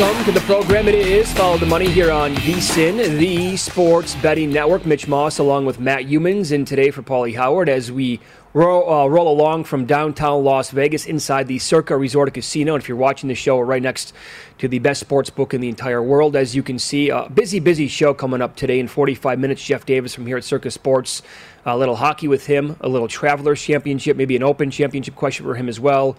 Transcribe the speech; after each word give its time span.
Welcome 0.00 0.24
to 0.24 0.32
the 0.32 0.40
program. 0.46 0.88
It 0.88 0.94
is 0.94 1.30
Follow 1.34 1.58
the 1.58 1.66
Money 1.66 1.86
here 1.86 2.10
on 2.10 2.34
VSIN, 2.36 3.18
the 3.18 3.54
Sports 3.58 4.14
Betting 4.14 4.50
Network. 4.50 4.86
Mitch 4.86 5.06
Moss 5.06 5.38
along 5.38 5.66
with 5.66 5.78
Matt 5.78 6.06
Youmans 6.06 6.52
and 6.52 6.66
today 6.66 6.90
for 6.90 7.02
Paulie 7.02 7.36
Howard 7.36 7.68
as 7.68 7.92
we 7.92 8.18
roll, 8.54 8.90
uh, 8.90 9.06
roll 9.08 9.30
along 9.30 9.64
from 9.64 9.84
downtown 9.84 10.42
Las 10.42 10.70
Vegas 10.70 11.04
inside 11.04 11.48
the 11.48 11.58
Circa 11.58 11.98
Resort 11.98 12.32
Casino. 12.32 12.74
And 12.74 12.82
if 12.82 12.88
you're 12.88 12.96
watching 12.96 13.28
the 13.28 13.34
show, 13.34 13.58
we're 13.58 13.66
right 13.66 13.82
next 13.82 14.14
to 14.56 14.68
the 14.68 14.78
best 14.78 15.00
sports 15.00 15.28
book 15.28 15.52
in 15.52 15.60
the 15.60 15.68
entire 15.68 16.02
world. 16.02 16.34
As 16.34 16.56
you 16.56 16.62
can 16.62 16.78
see, 16.78 17.10
a 17.10 17.28
busy, 17.28 17.60
busy 17.60 17.86
show 17.86 18.14
coming 18.14 18.40
up 18.40 18.56
today 18.56 18.80
in 18.80 18.88
45 18.88 19.38
minutes. 19.38 19.62
Jeff 19.62 19.84
Davis 19.84 20.14
from 20.14 20.24
here 20.24 20.38
at 20.38 20.44
Circa 20.44 20.70
Sports. 20.70 21.20
A 21.66 21.76
little 21.76 21.96
hockey 21.96 22.26
with 22.26 22.46
him, 22.46 22.74
a 22.80 22.88
little 22.88 23.06
Travelers 23.06 23.60
Championship, 23.62 24.16
maybe 24.16 24.34
an 24.34 24.42
Open 24.42 24.70
Championship 24.70 25.14
question 25.14 25.44
for 25.44 25.56
him 25.56 25.68
as 25.68 25.78
well. 25.78 26.16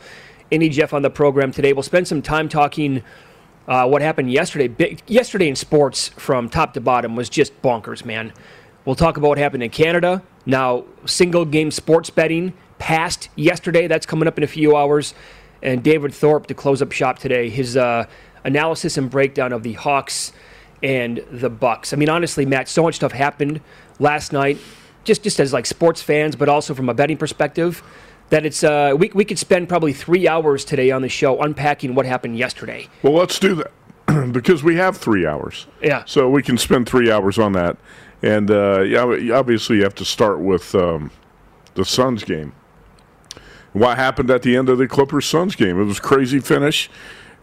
Any 0.51 0.69
Jeff 0.69 0.93
on 0.93 1.01
the 1.01 1.09
program 1.09 1.51
today. 1.51 1.73
We'll 1.73 1.81
spend 1.81 2.07
some 2.07 2.21
time 2.21 2.47
talking 2.47 3.01
uh, 3.67 3.87
what 3.87 4.01
happened 4.01 4.31
yesterday. 4.31 4.97
Yesterday 5.07 5.47
in 5.47 5.55
sports, 5.55 6.09
from 6.09 6.49
top 6.49 6.73
to 6.73 6.81
bottom, 6.81 7.15
was 7.15 7.29
just 7.29 7.59
bonkers, 7.61 8.03
man. 8.03 8.33
We'll 8.85 8.95
talk 8.95 9.17
about 9.17 9.29
what 9.29 9.37
happened 9.37 9.63
in 9.63 9.69
Canada. 9.69 10.23
Now, 10.45 10.85
single 11.05 11.45
game 11.45 11.71
sports 11.71 12.09
betting 12.09 12.53
passed 12.79 13.29
yesterday. 13.35 13.87
That's 13.87 14.05
coming 14.05 14.27
up 14.27 14.37
in 14.37 14.43
a 14.43 14.47
few 14.47 14.75
hours. 14.75 15.13
And 15.61 15.83
David 15.83 16.13
Thorpe 16.13 16.47
to 16.47 16.55
close 16.55 16.81
up 16.81 16.91
shop 16.91 17.19
today. 17.19 17.49
His 17.49 17.77
uh, 17.77 18.07
analysis 18.43 18.97
and 18.97 19.09
breakdown 19.09 19.53
of 19.53 19.61
the 19.61 19.73
Hawks 19.73 20.33
and 20.81 21.23
the 21.29 21.49
Bucks. 21.49 21.93
I 21.93 21.97
mean, 21.97 22.09
honestly, 22.09 22.45
Matt, 22.45 22.67
so 22.67 22.81
much 22.81 22.95
stuff 22.95 23.11
happened 23.11 23.61
last 23.99 24.33
night. 24.33 24.57
Just 25.03 25.23
just 25.23 25.39
as 25.39 25.53
like 25.53 25.65
sports 25.65 26.01
fans, 26.01 26.35
but 26.35 26.49
also 26.49 26.73
from 26.73 26.89
a 26.89 26.93
betting 26.93 27.17
perspective 27.17 27.83
that 28.31 28.45
it's 28.45 28.63
uh, 28.63 28.95
we, 28.97 29.11
we 29.13 29.23
could 29.23 29.37
spend 29.37 29.69
probably 29.69 29.93
three 29.93 30.27
hours 30.27 30.65
today 30.65 30.89
on 30.89 31.01
the 31.01 31.09
show 31.09 31.39
unpacking 31.41 31.93
what 31.93 32.05
happened 32.05 32.37
yesterday. 32.37 32.87
Well, 33.03 33.13
let's 33.13 33.37
do 33.37 33.55
that 33.55 33.71
because 34.31 34.63
we 34.63 34.75
have 34.77 34.97
three 34.97 35.27
hours. 35.27 35.67
Yeah. 35.81 36.03
So 36.05 36.29
we 36.29 36.41
can 36.41 36.57
spend 36.57 36.89
three 36.89 37.11
hours 37.11 37.37
on 37.37 37.51
that, 37.53 37.77
and 38.23 38.49
uh, 38.49 38.81
yeah, 38.81 39.03
obviously 39.33 39.77
you 39.77 39.83
have 39.83 39.95
to 39.95 40.05
start 40.05 40.39
with 40.39 40.73
um, 40.73 41.11
the 41.75 41.85
Suns 41.85 42.23
game. 42.23 42.53
What 43.73 43.97
happened 43.97 44.29
at 44.31 44.41
the 44.41 44.57
end 44.57 44.69
of 44.69 44.77
the 44.77 44.87
Clippers 44.87 45.25
Suns 45.25 45.55
game? 45.55 45.79
It 45.79 45.83
was 45.83 45.99
a 45.99 46.01
crazy 46.01 46.39
finish. 46.39 46.89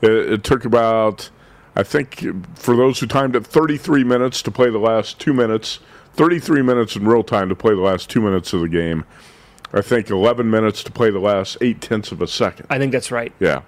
It, 0.00 0.10
it 0.10 0.44
took 0.44 0.65
about, 0.65 1.31
I 1.75 1.82
think, 1.82 2.25
for 2.54 2.77
those 2.77 3.00
who 3.00 3.06
timed 3.06 3.34
it, 3.37 3.47
33 3.47 4.04
minutes 4.04 4.43
to 4.43 4.50
play 4.50 4.71
the 4.71 4.78
last 4.78 5.19
two 5.19 5.32
minutes. 5.32 5.81
33 6.15 6.62
minutes 6.62 6.97
in 6.97 7.06
real 7.06 7.22
time 7.22 7.48
to 7.48 7.54
play 7.54 7.75
the 7.75 7.81
last 7.81 8.10
two 8.10 8.21
minutes 8.21 8.53
of 8.53 8.60
the 8.60 8.69
game. 8.69 9.04
I 9.72 9.82
think 9.82 10.10
11 10.10 10.50
minutes 10.50 10.82
to 10.84 10.92
play 10.92 11.10
the 11.10 11.18
last 11.18 11.58
eight 11.60 11.80
tenths 11.80 12.10
of 12.12 12.22
a 12.22 12.26
second. 12.26 12.66
I 12.70 12.78
think 12.78 12.92
that's 12.92 13.10
right. 13.10 13.32
Yeah, 13.38 13.62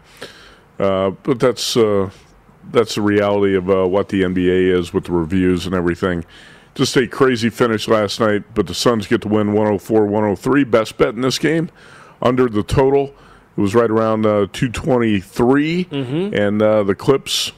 uh, 0.79 1.11
but 1.11 1.39
that's 1.39 1.77
uh, 1.77 2.11
that's 2.71 2.95
the 2.95 3.03
reality 3.03 3.55
of 3.55 3.69
uh, 3.71 3.87
what 3.87 4.09
the 4.09 4.23
NBA 4.23 4.79
is 4.79 4.93
with 4.93 5.05
the 5.05 5.13
reviews 5.13 5.67
and 5.67 5.75
everything. 5.75 6.25
Just 6.75 6.97
a 6.97 7.07
crazy 7.07 7.51
finish 7.51 7.89
last 7.89 8.21
night, 8.21 8.45
but 8.55 8.67
the 8.67 8.75
Suns 8.75 9.07
get 9.07 9.23
to 9.23 9.29
win 9.29 9.49
104-103. 9.49 10.71
Best 10.71 10.97
bet 10.97 11.15
in 11.15 11.21
this 11.21 11.39
game, 11.39 11.69
under 12.23 12.49
the 12.49 12.63
total. 12.63 13.15
It 13.57 13.61
was 13.61 13.75
right 13.75 13.91
around 13.91 14.25
uh, 14.25 14.47
223, 14.53 15.85
mm-hmm. 15.85 16.35
and 16.35 16.63
uh, 16.63 16.85
the 16.85 16.95
Clips 16.95 17.53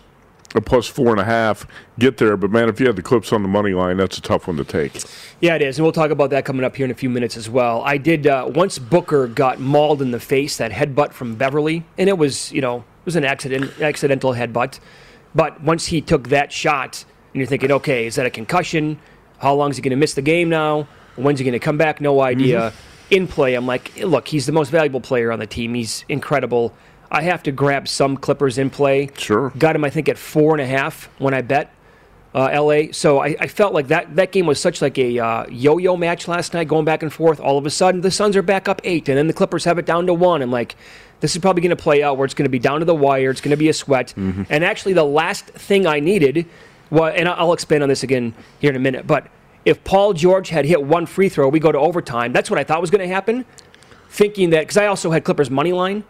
a 0.54 0.60
plus 0.60 0.86
four 0.86 1.10
and 1.10 1.20
a 1.20 1.24
half 1.24 1.66
get 1.98 2.18
there. 2.18 2.36
But 2.36 2.50
man, 2.50 2.68
if 2.68 2.80
you 2.80 2.86
had 2.86 2.96
the 2.96 3.02
clips 3.02 3.32
on 3.32 3.42
the 3.42 3.48
money 3.48 3.72
line, 3.72 3.96
that's 3.96 4.18
a 4.18 4.22
tough 4.22 4.46
one 4.46 4.56
to 4.56 4.64
take. 4.64 5.02
Yeah, 5.40 5.56
it 5.56 5.62
is, 5.62 5.78
and 5.78 5.84
we'll 5.84 5.92
talk 5.92 6.10
about 6.10 6.30
that 6.30 6.44
coming 6.44 6.64
up 6.64 6.76
here 6.76 6.84
in 6.84 6.90
a 6.90 6.94
few 6.94 7.10
minutes 7.10 7.36
as 7.36 7.48
well. 7.48 7.82
I 7.84 7.96
did 7.98 8.26
uh, 8.26 8.50
once 8.54 8.78
Booker 8.78 9.26
got 9.26 9.60
mauled 9.60 10.02
in 10.02 10.10
the 10.10 10.20
face, 10.20 10.56
that 10.58 10.72
headbutt 10.72 11.12
from 11.12 11.36
Beverly, 11.36 11.84
and 11.98 12.08
it 12.08 12.18
was 12.18 12.52
you 12.52 12.60
know 12.60 12.78
it 12.78 13.06
was 13.06 13.16
an 13.16 13.24
accident, 13.24 13.80
accidental 13.80 14.32
headbutt. 14.32 14.78
But 15.34 15.62
once 15.62 15.86
he 15.86 16.00
took 16.00 16.28
that 16.28 16.52
shot, 16.52 17.04
and 17.32 17.40
you're 17.40 17.46
thinking, 17.46 17.72
okay, 17.72 18.06
is 18.06 18.16
that 18.16 18.26
a 18.26 18.30
concussion? 18.30 18.98
How 19.38 19.54
long 19.54 19.70
is 19.70 19.76
he 19.76 19.82
going 19.82 19.90
to 19.90 19.96
miss 19.96 20.14
the 20.14 20.22
game 20.22 20.48
now? 20.48 20.86
When's 21.16 21.38
he 21.38 21.44
going 21.44 21.52
to 21.52 21.58
come 21.58 21.78
back? 21.78 22.00
No 22.00 22.20
idea. 22.20 22.60
Mm-hmm. 22.60 23.14
In 23.14 23.26
play, 23.28 23.54
I'm 23.54 23.66
like, 23.66 23.94
look, 23.96 24.28
he's 24.28 24.46
the 24.46 24.52
most 24.52 24.70
valuable 24.70 25.00
player 25.00 25.32
on 25.32 25.38
the 25.38 25.46
team. 25.46 25.74
He's 25.74 26.04
incredible. 26.08 26.74
I 27.12 27.20
have 27.22 27.42
to 27.42 27.52
grab 27.52 27.88
some 27.88 28.16
Clippers 28.16 28.56
in 28.56 28.70
play. 28.70 29.10
Sure. 29.18 29.52
Got 29.58 29.76
him, 29.76 29.84
I 29.84 29.90
think, 29.90 30.08
at 30.08 30.16
four 30.16 30.54
and 30.54 30.62
a 30.62 30.66
half 30.66 31.10
when 31.18 31.34
I 31.34 31.42
bet 31.42 31.70
uh, 32.34 32.58
LA. 32.58 32.84
So 32.92 33.18
I, 33.18 33.36
I, 33.38 33.46
felt 33.48 33.74
like 33.74 33.88
that, 33.88 34.16
that 34.16 34.32
game 34.32 34.46
was 34.46 34.58
such 34.58 34.80
like 34.80 34.96
a 34.96 35.18
uh, 35.18 35.46
yo-yo 35.50 35.98
match 35.98 36.26
last 36.26 36.54
night, 36.54 36.68
going 36.68 36.86
back 36.86 37.02
and 37.02 37.12
forth. 37.12 37.38
All 37.38 37.58
of 37.58 37.66
a 37.66 37.70
sudden, 37.70 38.00
the 38.00 38.10
Suns 38.10 38.34
are 38.34 38.42
back 38.42 38.66
up 38.66 38.80
eight, 38.82 39.10
and 39.10 39.18
then 39.18 39.26
the 39.26 39.34
Clippers 39.34 39.64
have 39.64 39.78
it 39.78 39.84
down 39.84 40.06
to 40.06 40.14
one. 40.14 40.40
And 40.40 40.50
like, 40.50 40.74
this 41.20 41.36
is 41.36 41.42
probably 41.42 41.60
going 41.60 41.76
to 41.76 41.82
play 41.82 42.02
out 42.02 42.16
where 42.16 42.24
it's 42.24 42.32
going 42.32 42.46
to 42.46 42.50
be 42.50 42.58
down 42.58 42.80
to 42.80 42.86
the 42.86 42.94
wire. 42.94 43.30
It's 43.30 43.42
going 43.42 43.50
to 43.50 43.58
be 43.58 43.68
a 43.68 43.74
sweat. 43.74 44.14
Mm-hmm. 44.16 44.44
And 44.48 44.64
actually, 44.64 44.94
the 44.94 45.04
last 45.04 45.44
thing 45.44 45.86
I 45.86 46.00
needed 46.00 46.46
was, 46.90 47.12
and 47.14 47.28
I'll 47.28 47.52
expand 47.52 47.82
on 47.82 47.90
this 47.90 48.02
again 48.02 48.32
here 48.58 48.70
in 48.70 48.76
a 48.76 48.80
minute, 48.80 49.06
but 49.06 49.28
if 49.66 49.84
Paul 49.84 50.14
George 50.14 50.48
had 50.48 50.64
hit 50.64 50.82
one 50.82 51.04
free 51.04 51.28
throw, 51.28 51.48
we 51.48 51.60
go 51.60 51.70
to 51.70 51.78
overtime. 51.78 52.32
That's 52.32 52.50
what 52.50 52.58
I 52.58 52.64
thought 52.64 52.80
was 52.80 52.90
going 52.90 53.06
to 53.06 53.14
happen. 53.14 53.44
Thinking 54.08 54.50
that 54.50 54.60
because 54.60 54.78
I 54.78 54.86
also 54.86 55.10
had 55.10 55.24
Clippers 55.24 55.50
money 55.50 55.72
line 55.72 56.04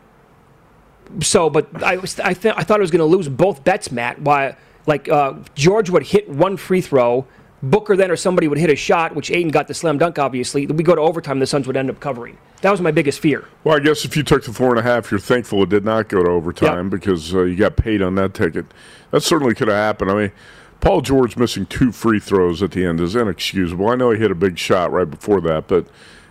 so, 1.20 1.50
but 1.50 1.82
I 1.82 1.96
was 1.96 2.18
I, 2.20 2.34
th- 2.34 2.54
I 2.56 2.62
thought 2.64 2.78
I 2.78 2.82
was 2.82 2.90
going 2.90 3.00
to 3.00 3.04
lose 3.16 3.28
both 3.28 3.64
bets, 3.64 3.90
Matt. 3.90 4.20
Why? 4.20 4.56
Like 4.86 5.08
uh, 5.08 5.34
George 5.54 5.90
would 5.90 6.02
hit 6.04 6.28
one 6.28 6.56
free 6.56 6.80
throw, 6.80 7.26
Booker 7.62 7.94
then 7.96 8.10
or 8.10 8.16
somebody 8.16 8.48
would 8.48 8.58
hit 8.58 8.70
a 8.70 8.76
shot, 8.76 9.14
which 9.14 9.30
Ayton 9.30 9.50
got 9.52 9.68
the 9.68 9.74
slam 9.74 9.98
dunk. 9.98 10.18
Obviously, 10.18 10.66
we 10.66 10.82
go 10.82 10.94
to 10.96 11.00
overtime. 11.00 11.38
The 11.38 11.46
Suns 11.46 11.66
would 11.68 11.76
end 11.76 11.90
up 11.90 12.00
covering. 12.00 12.36
That 12.62 12.70
was 12.70 12.80
my 12.80 12.90
biggest 12.90 13.20
fear. 13.20 13.44
Well, 13.64 13.76
I 13.76 13.80
guess 13.80 14.04
if 14.04 14.16
you 14.16 14.22
took 14.22 14.44
the 14.44 14.52
four 14.52 14.70
and 14.70 14.78
a 14.78 14.82
half, 14.82 15.10
you're 15.10 15.20
thankful 15.20 15.62
it 15.64 15.68
did 15.68 15.84
not 15.84 16.08
go 16.08 16.22
to 16.22 16.30
overtime 16.30 16.86
Yep. 16.86 16.90
because 16.90 17.34
uh, 17.34 17.42
you 17.42 17.56
got 17.56 17.76
paid 17.76 18.02
on 18.02 18.14
that 18.16 18.34
ticket. 18.34 18.66
That 19.10 19.22
certainly 19.22 19.54
could 19.54 19.68
have 19.68 19.76
happened. 19.76 20.10
I 20.10 20.14
mean, 20.14 20.32
Paul 20.80 21.00
George 21.00 21.36
missing 21.36 21.66
two 21.66 21.92
free 21.92 22.18
throws 22.20 22.62
at 22.62 22.72
the 22.72 22.84
end 22.84 23.00
is 23.00 23.14
inexcusable. 23.16 23.88
I 23.88 23.94
know 23.94 24.10
he 24.10 24.18
hit 24.18 24.30
a 24.32 24.36
big 24.36 24.58
shot 24.58 24.90
right 24.92 25.08
before 25.08 25.40
that, 25.42 25.68
but 25.68 25.86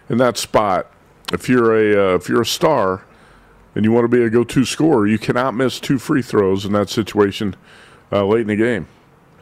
in 0.10 0.18
that 0.18 0.38
spot, 0.38 0.92
if 1.34 1.48
you're 1.48 1.74
a 1.74 2.14
uh, 2.14 2.16
if 2.16 2.28
you're 2.28 2.42
a 2.42 2.46
star 2.46 3.04
and 3.76 3.86
you 3.86 3.92
want 3.92 4.04
to 4.04 4.08
be 4.08 4.24
a 4.24 4.30
go-to 4.30 4.66
scorer, 4.66 5.08
you 5.08 5.18
cannot 5.18 5.54
miss 5.54 5.80
two 5.80 5.98
free 5.98 6.22
throws 6.22 6.66
in 6.66 6.74
that 6.74 6.90
situation 6.90 7.56
uh, 8.12 8.26
late 8.26 8.42
in 8.42 8.48
the 8.48 8.56
game. 8.56 8.88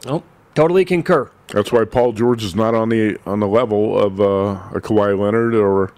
Oh, 0.06 0.22
totally 0.54 0.84
concur. 0.84 1.30
That's 1.48 1.72
why 1.72 1.84
Paul 1.84 2.12
George 2.12 2.44
is 2.44 2.54
not 2.54 2.74
on 2.74 2.90
the 2.90 3.18
on 3.26 3.40
the 3.40 3.48
level 3.48 3.98
of 3.98 4.20
uh, 4.20 4.76
a 4.76 4.80
Kawhi 4.80 5.18
Leonard 5.18 5.54
or 5.54 5.92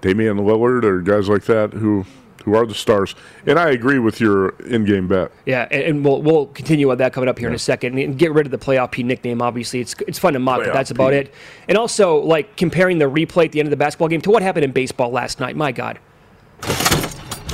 Damian 0.00 0.38
Lillard 0.38 0.84
or 0.84 1.00
guys 1.00 1.28
like 1.28 1.44
that 1.44 1.72
who 1.72 2.04
who 2.44 2.54
are 2.54 2.66
the 2.66 2.74
stars. 2.74 3.14
And 3.46 3.58
I 3.58 3.70
agree 3.70 3.98
with 3.98 4.20
your 4.20 4.50
in-game 4.60 5.08
bet. 5.08 5.30
Yeah, 5.46 5.66
and, 5.70 5.82
and 5.82 6.04
we'll 6.04 6.22
we'll 6.22 6.46
continue 6.46 6.90
on 6.90 6.98
that 6.98 7.12
coming 7.12 7.28
up 7.28 7.38
here 7.38 7.48
in 7.48 7.54
a 7.54 7.58
second. 7.58 7.98
And 7.98 8.16
get 8.18 8.32
rid 8.32 8.46
of 8.46 8.52
the 8.52 8.58
playoff 8.58 8.92
P 8.92 9.02
nickname. 9.02 9.42
Obviously, 9.42 9.80
it's 9.80 9.94
it's 10.06 10.18
fun 10.18 10.34
to 10.34 10.38
mock, 10.38 10.62
but 10.64 10.72
that's 10.72 10.90
about 10.90 11.10
P. 11.10 11.16
it. 11.16 11.34
And 11.68 11.76
also, 11.76 12.18
like 12.18 12.56
comparing 12.56 12.98
the 12.98 13.10
replay 13.10 13.46
at 13.46 13.52
the 13.52 13.58
end 13.58 13.66
of 13.66 13.70
the 13.70 13.76
basketball 13.76 14.08
game 14.08 14.20
to 14.22 14.30
what 14.30 14.42
happened 14.42 14.64
in 14.64 14.72
baseball 14.72 15.10
last 15.10 15.40
night. 15.40 15.56
My 15.56 15.72
God. 15.72 15.98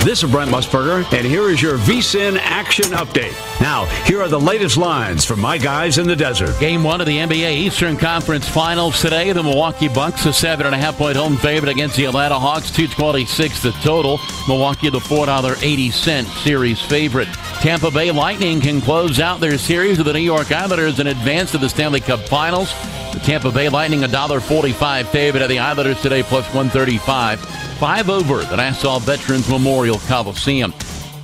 This 0.03 0.23
is 0.23 0.31
Brent 0.31 0.49
Musburger, 0.49 1.05
and 1.13 1.27
here 1.27 1.49
is 1.49 1.61
your 1.61 1.77
VSIN 1.77 2.37
action 2.41 2.85
update. 2.85 3.33
Now, 3.59 3.85
here 4.05 4.21
are 4.21 4.29
the 4.29 4.39
latest 4.39 4.77
lines 4.77 5.25
from 5.25 5.41
my 5.41 5.57
guys 5.57 5.97
in 5.97 6.07
the 6.07 6.15
desert. 6.15 6.57
Game 6.57 6.83
one 6.83 7.01
of 7.01 7.05
the 7.05 7.17
NBA 7.17 7.57
Eastern 7.57 7.97
Conference 7.97 8.47
Finals 8.47 9.01
today. 9.01 9.33
The 9.33 9.43
Milwaukee 9.43 9.89
Bucks, 9.89 10.25
a 10.25 10.31
seven 10.31 10.65
and 10.65 10.73
a 10.73 10.77
half 10.77 10.97
point 10.97 11.17
home 11.17 11.35
favorite 11.35 11.69
against 11.69 11.97
the 11.97 12.05
Atlanta 12.05 12.39
Hawks, 12.39 12.71
two 12.71 12.87
twenty 12.87 13.25
six 13.25 13.61
the 13.61 13.71
total. 13.83 14.19
Milwaukee, 14.47 14.89
the 14.89 15.01
four 15.01 15.25
dollar 15.25 15.55
eighty 15.61 15.91
cent 15.91 16.27
series 16.29 16.81
favorite. 16.81 17.27
Tampa 17.59 17.91
Bay 17.91 18.09
Lightning 18.09 18.61
can 18.61 18.79
close 18.79 19.19
out 19.19 19.41
their 19.41 19.57
series 19.57 19.97
with 19.97 20.07
the 20.07 20.13
New 20.13 20.19
York 20.19 20.49
Islanders 20.49 21.01
in 21.01 21.07
advance 21.07 21.51
to 21.51 21.57
the 21.57 21.67
Stanley 21.67 21.99
Cup 21.99 22.21
Finals. 22.21 22.71
The 23.13 23.19
Tampa 23.19 23.51
Bay 23.51 23.67
Lightning, 23.67 24.05
a 24.05 24.07
dollar 24.07 24.39
forty 24.39 24.71
five 24.71 25.09
favorite 25.09 25.43
at 25.43 25.49
the 25.49 25.59
Islanders 25.59 26.01
today, 26.01 26.23
plus 26.23 26.51
one 26.53 26.69
thirty 26.69 26.97
five. 27.79 28.09
Over 28.09 28.43
the 28.43 28.57
Nassau 28.57 28.99
Veterans 28.99 29.49
Memorial 29.49 29.99
Coliseum. 30.07 30.73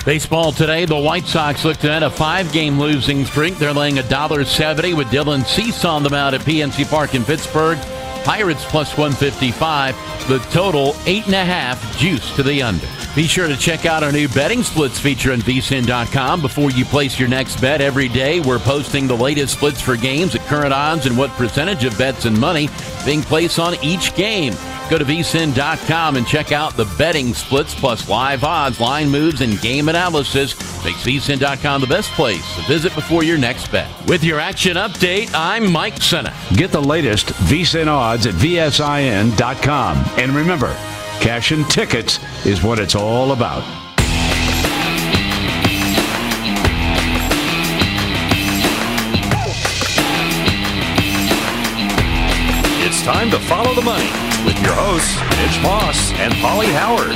Baseball 0.06 0.52
today, 0.52 0.86
the 0.86 0.96
White 0.96 1.26
Sox 1.26 1.66
look 1.66 1.78
to 1.78 1.92
end 1.92 2.04
a 2.04 2.10
five-game 2.10 2.80
losing 2.80 3.26
streak. 3.26 3.58
They're 3.58 3.74
laying 3.74 4.00
a 4.00 4.08
dollar 4.08 4.46
seventy 4.46 4.94
with 4.94 5.08
Dylan 5.08 5.46
Cease 5.46 5.84
on 5.84 6.04
the 6.04 6.10
mound 6.10 6.36
at 6.36 6.42
PNC 6.42 6.90
Park 6.90 7.16
in 7.16 7.24
Pittsburgh. 7.24 7.78
Pirates 8.26 8.66
plus 8.66 8.98
155. 8.98 9.96
The 10.28 10.40
total 10.52 10.96
eight 11.06 11.26
and 11.28 11.36
a 11.36 11.46
half 11.46 11.98
juice 11.98 12.36
to 12.36 12.44
the 12.44 12.62
under. 12.64 12.88
Be 13.16 13.28
sure 13.28 13.48
to 13.48 13.56
check 13.56 13.86
out 13.86 14.04
our 14.04 14.12
new 14.12 14.28
betting 14.28 14.64
splits 14.64 15.00
feature 15.00 15.32
on 15.32 15.40
vsin.com 15.40 16.42
before 16.42 16.72
you 16.72 16.84
place 16.84 17.18
your 17.18 17.30
next 17.30 17.62
bet 17.62 17.80
every 17.80 18.10
day. 18.10 18.40
We're 18.42 18.60
posting 18.60 19.08
the 19.08 19.16
latest 19.16 19.54
splits 19.54 19.80
for 19.80 19.96
games 19.96 20.36
at 20.36 20.42
current 20.48 20.74
odds 20.74 21.06
and 21.06 21.18
what 21.18 21.30
percentage 21.32 21.86
of 21.86 21.98
bets 21.98 22.26
and 22.26 22.38
money 22.38 22.68
being 23.06 23.22
placed 23.22 23.60
on 23.60 23.76
each 23.84 24.16
game. 24.16 24.54
Go 24.90 25.00
to 25.00 25.06
vsin.com 25.06 26.16
and 26.16 26.28
check 26.28 26.52
out 26.52 26.78
the 26.78 26.86
betting 26.98 27.34
splits 27.34 27.74
plus 27.74 28.08
live 28.08 28.44
odds, 28.44 28.80
line 28.80 29.10
moves, 29.10 29.42
and 29.42 29.60
game 29.62 29.90
analysis. 29.90 30.54
Makes 30.86 31.04
vsin.com 31.04 31.82
the 31.82 31.88
best 31.88 32.12
place 32.12 32.56
to 32.56 32.62
visit 32.64 32.94
before 32.94 33.24
your 33.24 33.38
next 33.38 33.72
bet. 33.72 33.90
With 34.06 34.24
your 34.24 34.40
action 34.40 34.78
update, 34.78 35.32
I'm 35.34 35.72
Mike 35.72 36.00
Senna. 36.02 36.36
Get 36.54 36.72
the 36.72 36.82
latest 36.82 37.28
VSIN 37.28 37.88
odds 37.88 38.15
at 38.24 38.34
VSIN.com. 38.36 39.98
And 40.18 40.32
remember, 40.32 40.74
cash 41.20 41.52
and 41.52 41.70
tickets 41.70 42.20
is 42.46 42.64
what 42.64 42.80
it's 42.80 42.96
all 42.96 43.34
about. 43.34 43.64
It's 52.86 53.04
time 53.04 53.30
to 53.32 53.40
follow 53.40 53.74
the 53.74 53.82
money 53.82 54.10
with 54.46 54.58
your 54.64 54.74
hosts, 54.74 55.20
Mitch 55.38 55.62
Moss 55.62 56.12
and 56.14 56.34
Polly 56.36 56.68
Howard. 56.68 57.12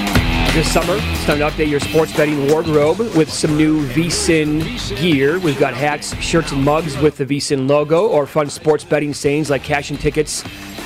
This 0.53 0.73
summer, 0.73 0.97
it's 0.99 1.25
time 1.25 1.37
to 1.37 1.49
update 1.49 1.69
your 1.69 1.79
sports 1.79 2.11
betting 2.17 2.49
wardrobe 2.49 2.99
with 3.15 3.31
some 3.31 3.55
new 3.55 3.87
VSIN 3.89 4.99
gear. 4.99 5.39
We've 5.39 5.59
got 5.59 5.75
hats, 5.75 6.13
shirts, 6.21 6.51
and 6.51 6.65
mugs 6.65 6.97
with 6.97 7.17
the 7.17 7.25
VSIN 7.25 7.69
logo, 7.69 8.07
or 8.07 8.25
fun 8.25 8.49
sports 8.49 8.83
betting 8.83 9.13
sayings 9.13 9.49
like 9.49 9.63
cash 9.63 9.91
and 9.91 9.99
tickets 9.99 10.43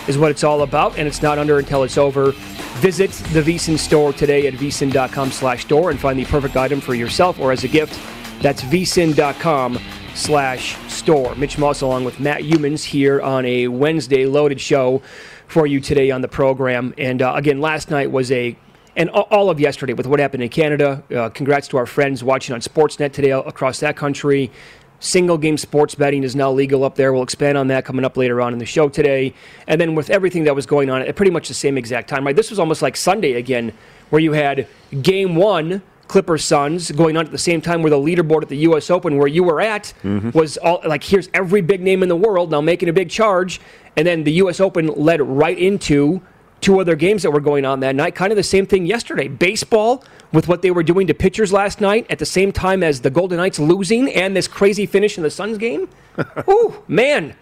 is 0.08 0.18
what 0.18 0.32
it's 0.32 0.44
all 0.44 0.62
about, 0.62 0.98
and 0.98 1.08
it's 1.08 1.22
not 1.22 1.38
under 1.40 1.60
until 1.60 1.84
it's 1.84 1.98
over. 1.98 2.32
Visit 2.82 3.12
the 3.32 3.42
VSIN 3.42 3.78
store 3.78 4.14
today 4.14 4.48
at 4.48 4.54
vsin.com 4.54 5.32
slash 5.32 5.64
store 5.64 5.92
and 5.92 6.00
find 6.00 6.20
the 6.20 6.26
perfect 6.26 6.58
item 6.58 6.82
for 6.82 6.96
yourself 6.96 7.40
or 7.40 7.52
as 7.52 7.64
a 7.64 7.68
gift. 7.68 8.00
That's 8.42 8.62
vsin.com 8.64 9.80
slash 10.16 10.78
store. 10.92 11.36
Mitch 11.36 11.58
Moss 11.58 11.82
along 11.82 12.04
with 12.04 12.20
Matt 12.20 12.42
Youmans 12.42 12.84
here 12.84 13.22
on 13.22 13.46
a 13.46 13.68
Wednesday 13.68 14.26
loaded 14.26 14.60
show 14.60 15.02
for 15.48 15.68
you 15.68 15.80
today 15.80 16.12
on 16.12 16.22
the 16.22 16.28
program. 16.28 16.94
And 16.98 17.22
uh, 17.22 17.34
again, 17.36 17.62
last 17.62 17.90
night 17.90 18.12
was 18.12 18.32
a 18.32 18.58
and 18.96 19.10
all 19.10 19.50
of 19.50 19.60
yesterday 19.60 19.94
with 19.94 20.06
what 20.06 20.20
happened 20.20 20.44
in 20.44 20.50
Canada. 20.50 21.04
Uh, 21.14 21.30
congrats 21.30 21.68
to 21.70 21.78
our 21.78 21.88
friends 21.88 22.24
watching 22.24 22.54
on 22.54 22.62
Sportsnet 22.62 23.12
today 23.12 23.32
across 23.32 23.80
that 23.80 23.96
country. 23.96 24.52
Single 25.04 25.38
game 25.38 25.58
sports 25.58 25.96
betting 25.96 26.24
is 26.24 26.34
now 26.34 26.50
legal 26.50 26.86
up 26.86 26.96
there. 26.96 27.12
We'll 27.12 27.24
expand 27.24 27.58
on 27.58 27.68
that 27.68 27.84
coming 27.84 28.06
up 28.06 28.16
later 28.16 28.40
on 28.40 28.54
in 28.54 28.60
the 28.60 28.66
show 28.66 28.88
today. 28.88 29.34
And 29.68 29.80
then 29.80 29.96
with 29.96 30.10
everything 30.10 30.46
that 30.46 30.56
was 30.56 30.66
going 30.66 30.90
on 30.90 31.02
at 31.02 31.14
pretty 31.18 31.30
much 31.30 31.50
the 31.50 31.54
same 31.54 31.78
exact 31.78 32.08
time, 32.08 32.26
right? 32.26 32.34
This 32.34 32.50
was 32.50 32.58
almost 32.58 32.82
like 32.82 32.96
Sunday 32.96 33.34
again, 33.34 33.74
where 34.12 34.22
you 34.22 34.32
had 34.32 34.66
game 35.02 35.36
one, 35.36 35.82
Clippers 36.08 36.46
Suns, 36.46 36.90
going 36.92 37.18
on 37.18 37.26
at 37.26 37.34
the 37.34 37.38
same 37.38 37.60
time 37.60 37.82
where 37.82 37.90
the 37.90 37.98
leaderboard 37.98 38.44
at 38.44 38.48
the 38.48 38.60
U.S. 38.60 38.90
Open, 38.90 39.18
where 39.18 39.28
you 39.28 39.44
were 39.44 39.60
at, 39.60 39.94
mm-hmm. 40.04 40.30
was 40.30 40.56
all 40.56 40.80
like, 40.86 41.04
here's 41.04 41.28
every 41.34 41.60
big 41.60 41.82
name 41.82 42.02
in 42.02 42.08
the 42.08 42.16
world 42.16 42.50
now 42.50 42.62
making 42.62 42.88
a 42.88 42.94
big 42.94 43.10
charge. 43.10 43.60
And 43.98 44.08
then 44.08 44.24
the 44.24 44.32
U.S. 44.34 44.62
Open 44.62 44.88
led 44.88 45.22
right 45.22 45.60
into 45.60 46.22
two 46.62 46.80
other 46.80 46.96
games 46.96 47.24
that 47.24 47.32
were 47.32 47.42
going 47.42 47.66
on 47.66 47.82
that 47.82 47.94
night. 47.94 48.16
Kind 48.16 48.32
of 48.32 48.38
the 48.38 48.44
same 48.44 48.66
thing 48.66 48.86
yesterday. 48.86 49.28
Baseball 49.28 50.02
with 50.34 50.48
what 50.48 50.64
they 50.64 50.72
were 50.72 50.84
doing 50.84 51.08
to 51.08 51.14
pitchers 51.14 51.54
last 51.54 51.80
night 51.80 52.06
at 52.10 52.20
the 52.20 52.26
same 52.26 52.52
time 52.52 52.84
as 52.84 53.02
the 53.02 53.10
Golden 53.10 53.38
Knights 53.38 53.60
losing 53.60 54.12
and 54.12 54.36
this 54.36 54.48
crazy 54.48 54.86
finish 54.86 55.16
in 55.16 55.24
the 55.24 55.30
Suns 55.30 55.58
game. 55.58 55.88
Ooh, 56.50 56.84
man. 56.88 57.36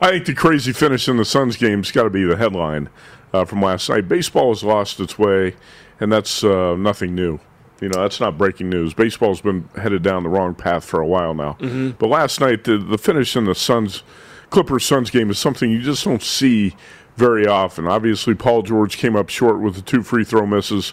I 0.00 0.10
think 0.10 0.26
the 0.26 0.34
crazy 0.34 0.72
finish 0.72 1.08
in 1.08 1.18
the 1.18 1.24
Suns 1.24 1.56
game's 1.56 1.90
got 1.90 2.04
to 2.04 2.10
be 2.10 2.24
the 2.24 2.36
headline 2.36 2.88
uh, 3.34 3.44
from 3.44 3.60
last 3.60 3.90
night. 3.90 4.08
Baseball 4.08 4.50
has 4.52 4.64
lost 4.64 4.98
its 5.00 5.18
way, 5.18 5.56
and 5.98 6.10
that's 6.10 6.42
uh, 6.42 6.76
nothing 6.76 7.14
new. 7.14 7.38
You 7.80 7.88
know, 7.88 8.02
that's 8.02 8.20
not 8.20 8.38
breaking 8.38 8.70
news. 8.70 8.94
Baseball's 8.94 9.40
been 9.40 9.68
headed 9.76 10.02
down 10.02 10.22
the 10.22 10.28
wrong 10.28 10.54
path 10.54 10.84
for 10.84 11.00
a 11.00 11.06
while 11.06 11.34
now. 11.34 11.56
But 11.98 12.08
last 12.08 12.40
night, 12.40 12.64
the, 12.64 12.78
the 12.78 12.98
finish 12.98 13.36
in 13.36 13.44
the 13.44 13.54
Suns, 13.54 14.02
Clippers 14.50 14.84
Suns 14.84 15.10
game 15.10 15.30
is 15.30 15.38
something 15.38 15.70
you 15.70 15.80
just 15.80 16.04
don't 16.04 16.22
see 16.22 16.76
very 17.16 17.46
often. 17.46 17.86
Obviously, 17.86 18.34
Paul 18.34 18.62
George 18.62 18.98
came 18.98 19.16
up 19.16 19.30
short 19.30 19.60
with 19.60 19.76
the 19.76 19.82
two 19.82 20.02
free 20.02 20.24
throw 20.24 20.46
misses. 20.46 20.92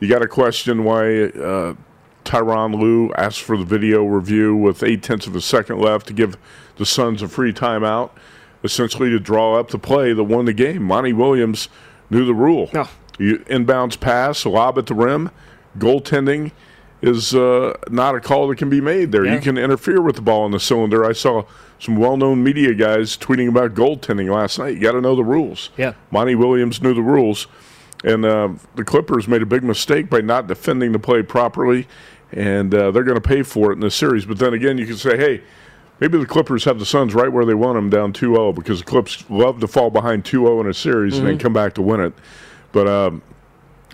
You 0.00 0.08
got 0.08 0.20
to 0.20 0.28
question 0.28 0.84
why 0.84 1.24
uh, 1.24 1.74
Tyronn 2.24 2.78
Lue 2.78 3.12
asked 3.14 3.42
for 3.42 3.56
the 3.56 3.64
video 3.64 4.04
review 4.04 4.56
with 4.56 4.82
eight 4.82 5.02
tenths 5.02 5.26
of 5.26 5.36
a 5.36 5.40
second 5.40 5.78
left 5.78 6.06
to 6.08 6.12
give 6.12 6.36
the 6.76 6.86
Suns 6.86 7.20
a 7.22 7.28
free 7.28 7.52
timeout, 7.52 8.10
essentially 8.64 9.10
to 9.10 9.18
draw 9.20 9.58
up 9.58 9.70
the 9.70 9.78
play 9.78 10.12
that 10.12 10.24
won 10.24 10.46
the 10.46 10.52
game. 10.54 10.82
Monty 10.82 11.12
Williams 11.12 11.68
knew 12.08 12.24
the 12.24 12.34
rule. 12.34 12.70
No. 12.72 12.88
You 13.18 13.40
inbounds 13.40 14.00
pass, 14.00 14.46
lob 14.46 14.78
at 14.78 14.86
the 14.86 14.94
rim, 14.94 15.30
goaltending 15.78 16.52
is 17.02 17.34
uh, 17.34 17.74
not 17.90 18.14
a 18.14 18.20
call 18.20 18.48
that 18.48 18.56
can 18.56 18.70
be 18.70 18.80
made 18.80 19.12
there. 19.12 19.24
Yeah. 19.24 19.34
You 19.34 19.40
can 19.40 19.58
interfere 19.58 20.00
with 20.00 20.16
the 20.16 20.22
ball 20.22 20.46
in 20.46 20.52
the 20.52 20.60
cylinder. 20.60 21.04
I 21.04 21.12
saw 21.12 21.44
some 21.78 21.96
well-known 21.96 22.42
media 22.42 22.74
guys 22.74 23.16
tweeting 23.16 23.48
about 23.48 23.74
goaltending 23.74 24.32
last 24.32 24.58
night. 24.58 24.74
You 24.74 24.80
got 24.80 24.92
to 24.92 25.00
know 25.00 25.16
the 25.16 25.24
rules. 25.24 25.70
Yeah. 25.76 25.94
Monty 26.10 26.34
Williams 26.34 26.82
knew 26.82 26.92
the 26.94 27.02
rules, 27.02 27.46
and 28.04 28.24
uh, 28.24 28.50
the 28.76 28.84
Clippers 28.84 29.28
made 29.28 29.42
a 29.42 29.46
big 29.46 29.62
mistake 29.62 30.08
by 30.08 30.20
not 30.20 30.46
defending 30.46 30.92
the 30.92 30.98
play 30.98 31.22
properly, 31.22 31.86
and 32.32 32.74
uh, 32.74 32.90
they're 32.90 33.04
going 33.04 33.20
to 33.20 33.28
pay 33.28 33.42
for 33.42 33.70
it 33.70 33.74
in 33.74 33.80
this 33.80 33.94
series. 33.94 34.24
But 34.24 34.38
then 34.38 34.54
again, 34.54 34.78
you 34.78 34.86
can 34.86 34.96
say, 34.96 35.16
hey, 35.16 35.42
maybe 35.98 36.18
the 36.18 36.26
Clippers 36.26 36.64
have 36.64 36.78
the 36.78 36.86
Suns 36.86 37.14
right 37.14 37.30
where 37.30 37.44
they 37.44 37.54
want 37.54 37.76
them, 37.76 37.90
down 37.90 38.12
2-0, 38.12 38.54
because 38.54 38.80
the 38.80 38.84
Clips 38.84 39.28
love 39.28 39.60
to 39.60 39.68
fall 39.68 39.90
behind 39.90 40.24
2-0 40.24 40.62
in 40.62 40.66
a 40.68 40.74
series 40.74 41.18
and 41.18 41.26
then 41.26 41.38
come 41.38 41.52
back 41.52 41.74
to 41.74 41.82
win 41.82 42.00
it. 42.00 42.14
But 42.72 42.88
um, 42.88 43.22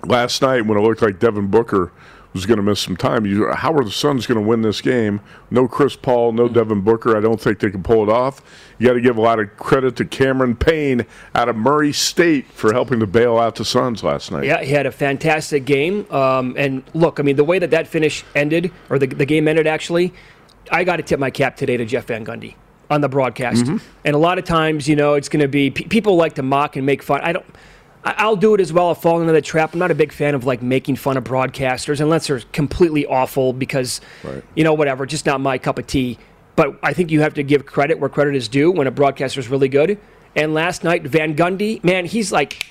last 0.05 0.43
night, 0.43 0.67
when 0.67 0.79
it 0.79 0.83
looked 0.83 1.03
like 1.03 1.19
Devin 1.19 1.49
Booker 1.49 1.93
was 2.37 2.47
going 2.47 2.59
to 2.59 2.63
miss 2.63 2.81
some 2.81 2.97
time. 2.97 3.27
You, 3.27 3.51
how 3.51 3.73
are 3.73 3.83
the 3.83 3.91
Suns 3.91 4.27
going 4.27 4.41
to 4.41 4.47
win 4.47 4.63
this 4.63 4.81
game? 4.81 5.21
No 5.51 5.67
Chris 5.67 5.97
Paul, 5.97 6.33
no 6.33 6.49
Devin 6.49 6.83
Booker. 6.83 7.17
I 7.17 7.21
don't 7.21 7.41
think 7.41 7.59
they 7.61 7.71
can 7.71 7.83
pull 7.83 8.03
it 8.03 8.09
off. 8.09 8.43
You 8.79 8.87
got 8.87 8.93
to 8.93 9.01
give 9.01 9.17
a 9.17 9.21
lot 9.21 9.41
of 9.41 9.57
credit 9.57 9.97
to 9.97 10.05
Cameron 10.05 10.55
Payne 10.55 11.07
out 11.35 11.49
of 11.49 11.57
Murray 11.57 11.93
State 11.93 12.47
for 12.53 12.73
helping 12.73 13.01
to 13.01 13.07
bail 13.07 13.39
out 13.39 13.57
the 13.57 13.65
Suns 13.65 14.05
last 14.05 14.31
night. 14.31 14.45
Yeah, 14.45 14.63
he 14.63 14.73
had 14.73 14.87
a 14.87 14.93
fantastic 14.93 15.65
game. 15.65 16.07
Um, 16.13 16.55
and 16.59 16.83
look, 16.93 17.19
I 17.19 17.23
mean, 17.23 17.37
the 17.37 17.45
way 17.45 17.59
that 17.59 17.71
that 17.71 17.89
finish 17.89 18.23
ended, 18.35 18.71
or 18.91 18.99
the, 18.99 19.07
the 19.07 19.27
game 19.27 19.49
ended 19.49 19.67
actually, 19.67 20.13
I 20.71 20.85
got 20.85 20.97
to 20.97 21.03
tip 21.03 21.19
my 21.19 21.31
cap 21.31 21.57
today 21.57 21.77
to 21.79 21.85
Jeff 21.85 22.07
Van 22.07 22.25
Gundy 22.25 22.55
on 22.91 23.01
the 23.01 23.09
broadcast. 23.09 23.65
Mm-hmm. 23.65 23.79
And 24.05 24.15
a 24.15 24.19
lot 24.19 24.39
of 24.39 24.45
times, 24.45 24.89
you 24.89 24.97
know, 24.97 25.15
it's 25.15 25.29
going 25.29 25.41
to 25.41 25.49
be 25.49 25.71
pe- 25.71 25.85
people 25.85 26.17
like 26.17 26.35
to 26.35 26.43
mock 26.43 26.77
and 26.77 26.85
make 26.85 27.03
fun. 27.03 27.21
I 27.23 27.33
don't. 27.33 27.47
I'll 28.17 28.37
do 28.37 28.55
it 28.55 28.61
as 28.61 28.73
well. 28.73 28.89
I'll 28.89 28.95
fall 28.95 29.21
into 29.21 29.33
the 29.33 29.41
trap. 29.43 29.73
I'm 29.73 29.79
not 29.81 29.91
a 29.91 29.95
big 29.95 30.13
fan 30.13 30.35
of 30.35 30.45
like 30.45 30.63
making 30.63 30.97
fun 30.97 31.17
of 31.17 31.25
broadcasters 31.25 32.01
unless 32.01 32.29
they're 32.29 32.41
completely 32.53 33.05
awful 33.07 33.53
because, 33.53 34.01
Right. 34.23 34.43
you 34.55 34.63
know, 34.65 34.75
whatever. 34.75 35.07
Just 35.07 35.27
not 35.27 35.41
my 35.41 35.59
cup 35.59 35.79
of 35.79 35.87
tea. 35.87 36.19
But 36.55 36.79
I 36.83 36.93
think 36.93 37.11
you 37.11 37.21
have 37.21 37.35
to 37.35 37.43
give 37.43 37.67
credit 37.67 37.99
where 37.99 38.09
credit 38.09 38.35
is 38.37 38.49
due 38.49 38.71
when 38.71 38.87
a 38.87 38.91
broadcaster 38.91 39.41
is 39.41 39.49
really 39.49 39.69
good. 39.69 39.99
And 40.35 40.55
last 40.55 40.85
night, 40.85 41.03
Van 41.03 41.35
Gundy, 41.35 41.83
man, 41.83 42.05
he's 42.07 42.31
like, 42.31 42.65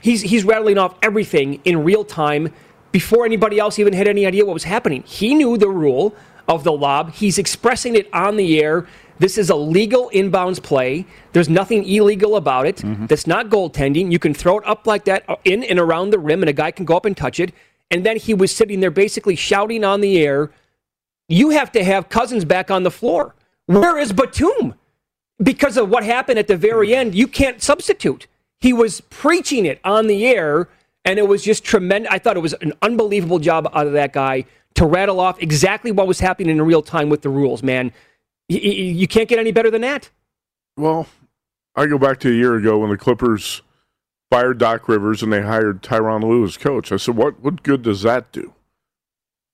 he's 0.00 0.22
he's 0.22 0.44
rattling 0.44 0.78
off 0.78 0.94
everything 1.02 1.60
in 1.64 1.84
real 1.84 2.04
time 2.04 2.52
before 2.92 3.24
anybody 3.24 3.58
else 3.58 3.78
even 3.78 3.92
had 3.92 4.08
any 4.08 4.26
idea 4.26 4.44
what 4.44 4.54
was 4.54 4.64
happening. 4.64 5.02
He 5.06 5.34
knew 5.34 5.56
the 5.56 5.68
rule 5.68 6.14
of 6.48 6.64
the 6.64 6.72
lob. 6.72 7.12
He's 7.12 7.38
expressing 7.38 7.94
it 7.94 8.08
on 8.12 8.36
the 8.36 8.60
air. 8.60 8.86
This 9.22 9.38
is 9.38 9.50
a 9.50 9.54
legal 9.54 10.10
inbounds 10.12 10.60
play. 10.60 11.06
There's 11.32 11.48
nothing 11.48 11.84
illegal 11.84 12.34
about 12.34 12.66
it. 12.66 12.82
That's 13.06 13.26
not 13.28 13.48
goaltending. 13.48 14.10
You 14.10 14.18
can 14.18 14.34
throw 14.34 14.58
it 14.58 14.66
up 14.66 14.84
like 14.84 15.04
that 15.04 15.22
uh, 15.28 15.36
in 15.44 15.62
and 15.62 15.78
around 15.78 16.10
the 16.10 16.18
rim, 16.18 16.42
and 16.42 16.50
a 16.50 16.52
guy 16.52 16.72
can 16.72 16.84
go 16.84 16.96
up 16.96 17.04
and 17.04 17.16
touch 17.16 17.38
it. 17.38 17.52
And 17.92 18.04
then 18.04 18.16
he 18.16 18.34
was 18.34 18.50
sitting 18.50 18.80
there 18.80 18.90
basically 18.90 19.36
shouting 19.36 19.84
on 19.84 20.00
the 20.00 20.18
air, 20.18 20.50
You 21.28 21.50
have 21.50 21.70
to 21.72 21.84
have 21.84 22.08
Cousins 22.08 22.44
back 22.44 22.68
on 22.68 22.82
the 22.82 22.90
floor. 22.90 23.34
Where 23.66 23.96
is 23.96 24.12
Batum? 24.12 24.74
because 25.42 25.76
of 25.76 25.88
what 25.88 26.04
happened 26.04 26.38
at 26.38 26.46
the 26.46 26.56
very 26.56 26.94
end, 26.94 27.14
you 27.14 27.26
can't 27.26 27.62
substitute. 27.62 28.26
He 28.60 28.72
was 28.72 29.00
preaching 29.02 29.66
it 29.66 29.80
on 29.84 30.06
the 30.06 30.26
air, 30.26 30.68
and 31.04 31.18
it 31.18 31.26
was 31.26 31.42
just 31.42 31.64
tremendous. 31.64 32.10
I 32.12 32.18
thought 32.18 32.36
it 32.36 32.40
was 32.40 32.54
an 32.54 32.72
unbelievable 32.82 33.38
job 33.38 33.68
out 33.72 33.86
of 33.86 33.92
that 33.94 34.12
guy 34.12 34.44
to 34.74 34.86
rattle 34.86 35.20
off 35.20 35.40
exactly 35.42 35.90
what 35.90 36.06
was 36.06 36.20
happening 36.20 36.56
in 36.56 36.62
real 36.62 36.82
time 36.82 37.08
with 37.08 37.22
the 37.22 37.28
rules, 37.28 37.62
man. 37.62 37.92
Y- 38.54 38.60
y- 38.62 38.70
You 38.70 39.08
can't 39.08 39.28
get 39.28 39.38
any 39.38 39.52
better 39.52 39.70
than 39.70 39.82
that. 39.82 40.10
Well, 40.76 41.06
I 41.76 41.86
go 41.86 41.98
back 41.98 42.18
to 42.20 42.28
a 42.30 42.34
year 42.34 42.54
ago 42.56 42.78
when 42.78 42.90
the 42.90 42.98
Clippers 42.98 43.62
fired 44.30 44.58
Doc 44.58 44.88
Rivers 44.88 45.22
and 45.22 45.32
they 45.32 45.42
hired 45.42 45.82
Tyronn 45.82 46.22
Lue 46.22 46.44
as 46.44 46.56
coach. 46.56 46.90
I 46.92 46.96
said, 46.96 47.16
what, 47.16 47.40
what 47.40 47.62
good 47.62 47.82
does 47.82 48.02
that 48.02 48.32
do? 48.32 48.54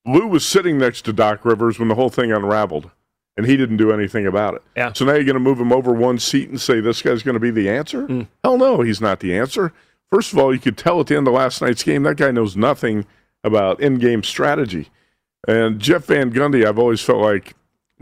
Lue 0.07 0.27
was 0.27 0.47
sitting 0.47 0.79
next 0.79 1.03
to 1.03 1.13
Doc 1.13 1.45
Rivers 1.45 1.79
when 1.79 1.89
the 1.89 1.95
whole 1.97 2.09
thing 2.09 2.33
unraveled, 2.33 2.91
and 3.37 3.47
he 3.47 3.57
didn't 3.57 3.77
do 3.77 3.93
anything 3.93 4.27
about 4.27 4.55
it. 4.55 4.63
Yeah. 4.77 4.93
So 4.93 5.05
now 5.05 5.13
you're 5.15 5.25
going 5.25 5.35
to 5.35 5.41
move 5.41 5.61
him 5.61 5.73
over 5.73 5.93
one 5.93 6.19
seat 6.19 6.49
and 6.49 6.61
say 6.61 6.81
this 6.81 7.03
guy's 7.03 7.23
going 7.23 7.35
to 7.35 7.41
be 7.41 7.51
the 7.51 7.69
answer? 7.69 8.07
Hmm. 8.07 8.23
Hell 8.43 8.57
no, 8.59 8.81
he's 8.81 9.01
not 9.01 9.21
the 9.21 9.37
answer. 9.37 9.73
First 10.11 10.33
of 10.33 10.39
all, 10.39 10.55
you 10.55 10.61
could 10.61 10.79
tell 10.79 11.01
at 11.01 11.09
the 11.09 11.17
end 11.17 11.29
of 11.29 11.35
last 11.35 11.61
night's 11.61 11.83
game 11.83 12.05
that 12.05 12.17
guy 12.17 12.31
knows 12.31 12.57
nothing 12.57 13.05
about 13.45 13.81
in-game 13.81 14.23
strategy. 14.23 14.89
And 15.47 15.79
Jeff 15.81 16.07
Van 16.07 16.33
Gundy, 16.33 16.65
I've 16.67 16.79
always 16.79 17.01
felt 17.03 17.21
like 17.21 17.55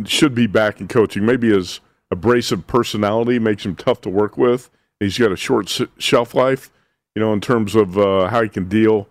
should 0.05 0.35
be 0.35 0.47
back 0.47 0.81
in 0.81 0.89
coaching. 0.89 1.25
Maybe 1.25 1.49
his 1.51 1.81
abrasive 2.11 2.67
personality 2.67 3.39
makes 3.39 3.65
him 3.65 3.75
tough 3.75 4.01
to 4.03 4.11
work 4.11 4.37
with. 4.37 4.71
He's 5.01 5.19
got 5.19 5.33
a 5.33 5.37
short 5.37 5.67
s- 5.69 5.89
shelf 5.99 6.35
life, 6.35 6.71
you 7.15 7.21
know, 7.21 7.33
in 7.33 7.41
terms 7.41 7.75
of 7.75 7.99
uh, 7.99 8.29
how 8.29 8.43
he 8.43 8.49
can 8.49 8.69
deal 8.69 9.09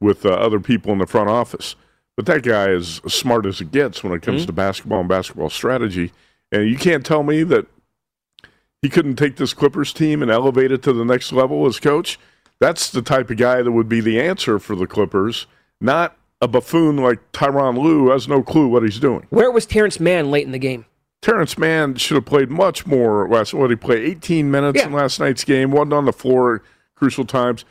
with 0.00 0.24
uh, 0.26 0.30
other 0.30 0.60
people 0.60 0.92
in 0.92 0.98
the 0.98 1.06
front 1.06 1.30
office. 1.30 1.76
But 2.16 2.26
that 2.26 2.42
guy 2.42 2.68
is 2.70 3.00
as 3.04 3.14
smart 3.14 3.44
as 3.46 3.60
it 3.60 3.72
gets 3.72 4.04
when 4.04 4.12
it 4.12 4.22
comes 4.22 4.46
to 4.46 4.52
basketball 4.52 5.00
and 5.00 5.08
basketball 5.08 5.50
strategy. 5.50 6.12
And 6.52 6.68
you 6.68 6.76
can't 6.76 7.04
tell 7.04 7.22
me 7.22 7.42
that 7.44 7.66
he 8.82 8.88
couldn't 8.88 9.16
take 9.16 9.36
this 9.36 9.54
Clippers 9.54 9.92
team 9.92 10.22
and 10.22 10.30
elevate 10.30 10.70
it 10.70 10.82
to 10.82 10.92
the 10.92 11.04
next 11.04 11.32
level 11.32 11.66
as 11.66 11.80
coach. 11.80 12.18
That's 12.60 12.90
the 12.90 13.02
type 13.02 13.30
of 13.30 13.36
guy 13.38 13.62
that 13.62 13.72
would 13.72 13.88
be 13.88 14.00
the 14.00 14.20
answer 14.20 14.58
for 14.58 14.76
the 14.76 14.86
Clippers, 14.86 15.46
not 15.80 16.16
a 16.44 16.48
buffoon 16.48 16.98
like 16.98 17.18
Tyronn 17.32 17.78
Lue 17.82 18.10
has 18.10 18.28
no 18.28 18.42
clue 18.42 18.68
what 18.68 18.82
he's 18.82 18.98
doing. 19.00 19.26
Where 19.30 19.50
was 19.50 19.64
Terrence 19.64 19.98
Mann 19.98 20.30
late 20.30 20.44
in 20.44 20.52
the 20.52 20.58
game? 20.58 20.84
Terrence 21.22 21.56
Mann 21.56 21.94
should 21.94 22.16
have 22.16 22.26
played 22.26 22.50
much 22.50 22.86
more 22.86 23.26
last. 23.28 23.54
What 23.54 23.70
he 23.70 23.76
played 23.76 24.06
18 24.06 24.50
minutes 24.50 24.78
Yeah. 24.78 24.86
in 24.88 24.92
last 24.92 25.18
night's 25.18 25.42
game. 25.42 25.70
wasn't 25.70 25.94
on 25.94 26.04
the 26.04 26.12
floor 26.12 26.62
crucial 26.94 27.24
times. 27.24 27.64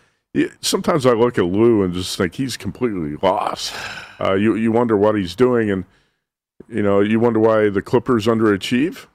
Sometimes 0.59 1.05
I 1.05 1.11
look 1.11 1.37
at 1.37 1.45
Lue 1.45 1.83
and 1.83 1.93
just 1.93 2.17
think 2.17 2.33
he's 2.33 2.57
completely 2.57 3.15
lost. 3.21 3.75
Uh, 4.19 4.33
you 4.33 4.55
you 4.55 4.71
wonder 4.71 4.97
what 4.97 5.13
he's 5.13 5.35
doing, 5.35 5.69
and 5.69 5.85
you 6.67 6.81
know 6.81 6.99
you 7.01 7.19
wonder 7.19 7.39
why 7.39 7.69
the 7.69 7.83
Clippers 7.83 8.25
underachieve. 8.25 9.05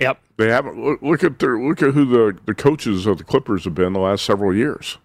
Yep. 0.00 0.18
They 0.38 0.48
haven't. 0.48 0.82
Look, 0.82 1.02
look 1.02 1.22
at 1.24 1.38
their 1.40 1.58
look 1.60 1.82
at 1.82 1.92
who 1.92 2.06
the 2.06 2.38
the 2.46 2.54
coaches 2.54 3.04
of 3.04 3.18
the 3.18 3.24
Clippers 3.24 3.64
have 3.64 3.74
been 3.74 3.92
the 3.92 4.00
last 4.00 4.24
several 4.24 4.54
years. 4.54 4.96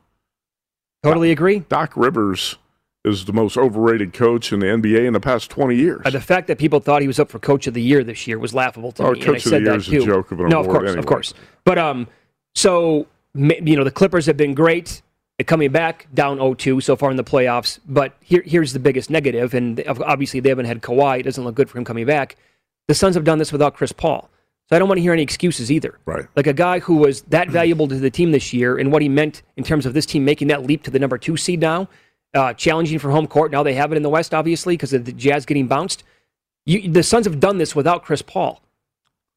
Totally 1.03 1.31
agree. 1.31 1.59
Doc 1.67 1.91
Rivers 1.97 2.57
is 3.05 3.25
the 3.25 3.33
most 3.33 3.57
overrated 3.57 4.13
coach 4.13 4.53
in 4.53 4.59
the 4.59 4.65
NBA 4.67 5.05
in 5.05 5.13
the 5.13 5.19
past 5.19 5.49
20 5.51 5.75
years. 5.75 6.01
Uh, 6.05 6.09
the 6.09 6.21
fact 6.21 6.47
that 6.47 6.57
people 6.57 6.79
thought 6.79 7.01
he 7.01 7.07
was 7.07 7.19
up 7.19 7.29
for 7.29 7.37
Coach 7.39 7.67
of 7.67 7.73
the 7.73 7.81
Year 7.81 8.03
this 8.03 8.27
year 8.27 8.39
was 8.39 8.53
laughable 8.53 8.91
to 8.93 9.03
Oh, 9.03 9.11
me. 9.11 9.19
and 9.19 9.23
I 9.23 9.25
Coach 9.25 9.37
of 9.39 9.43
the 9.43 9.49
said 9.49 9.61
Year 9.63 9.71
that 9.71 9.77
is 9.77 9.87
a 9.87 9.91
too. 9.91 10.05
joke 10.05 10.31
of 10.31 10.39
an 10.39 10.49
no, 10.49 10.59
of 10.61 10.67
course, 10.67 10.83
anyway. 10.87 10.99
of 10.99 11.05
course. 11.05 11.33
But 11.65 11.77
um, 11.77 12.07
so 12.55 13.07
you 13.35 13.75
know 13.75 13.83
the 13.83 13.91
Clippers 13.91 14.25
have 14.25 14.37
been 14.37 14.53
great 14.53 15.01
at 15.39 15.47
coming 15.47 15.71
back 15.71 16.07
down 16.13 16.37
0-2 16.37 16.81
so 16.83 16.95
far 16.95 17.09
in 17.11 17.17
the 17.17 17.23
playoffs. 17.23 17.79
But 17.87 18.13
here, 18.21 18.43
here's 18.45 18.71
the 18.71 18.79
biggest 18.79 19.09
negative, 19.09 19.53
and 19.53 19.83
obviously 19.87 20.39
they 20.39 20.49
haven't 20.49 20.65
had 20.65 20.81
Kawhi. 20.81 21.19
It 21.19 21.23
doesn't 21.23 21.43
look 21.43 21.55
good 21.55 21.69
for 21.69 21.77
him 21.79 21.83
coming 21.85 22.05
back. 22.05 22.35
The 22.87 22.93
Suns 22.93 23.15
have 23.15 23.23
done 23.23 23.37
this 23.39 23.51
without 23.51 23.73
Chris 23.75 23.91
Paul, 23.91 24.29
so 24.69 24.75
I 24.75 24.79
don't 24.79 24.87
want 24.87 24.97
to 24.99 25.01
hear 25.01 25.11
any 25.13 25.23
excuses 25.23 25.71
either. 25.71 25.97
Right. 26.05 26.25
Like 26.35 26.47
a 26.47 26.53
guy 26.53 26.79
who 26.79 26.95
was 26.97 27.23
that 27.23 27.49
valuable 27.59 27.87
to 27.89 27.95
the 27.95 28.09
team 28.11 28.31
this 28.31 28.53
year, 28.53 28.77
and 28.77 28.91
what 28.93 29.01
he 29.01 29.09
meant 29.09 29.41
in 29.57 29.63
terms 29.65 29.85
of 29.85 29.93
this 29.93 30.05
team 30.05 30.23
making 30.23 30.47
that 30.49 30.63
leap 30.65 30.83
to 30.83 30.91
the 30.91 30.99
number 30.99 31.17
two 31.17 31.35
seed 31.35 31.59
now, 31.59 31.89
uh, 32.33 32.53
challenging 32.53 32.99
for 32.99 33.11
home 33.11 33.27
court. 33.27 33.51
Now 33.51 33.63
they 33.63 33.73
have 33.73 33.91
it 33.91 33.95
in 33.95 34.03
the 34.03 34.09
West, 34.09 34.33
obviously, 34.33 34.75
because 34.75 34.93
of 34.93 35.05
the 35.05 35.13
Jazz 35.13 35.45
getting 35.45 35.67
bounced. 35.67 36.03
You, 36.65 36.89
the 36.89 37.03
Suns 37.03 37.25
have 37.25 37.39
done 37.39 37.57
this 37.57 37.75
without 37.75 38.03
Chris 38.03 38.21
Paul. 38.21 38.61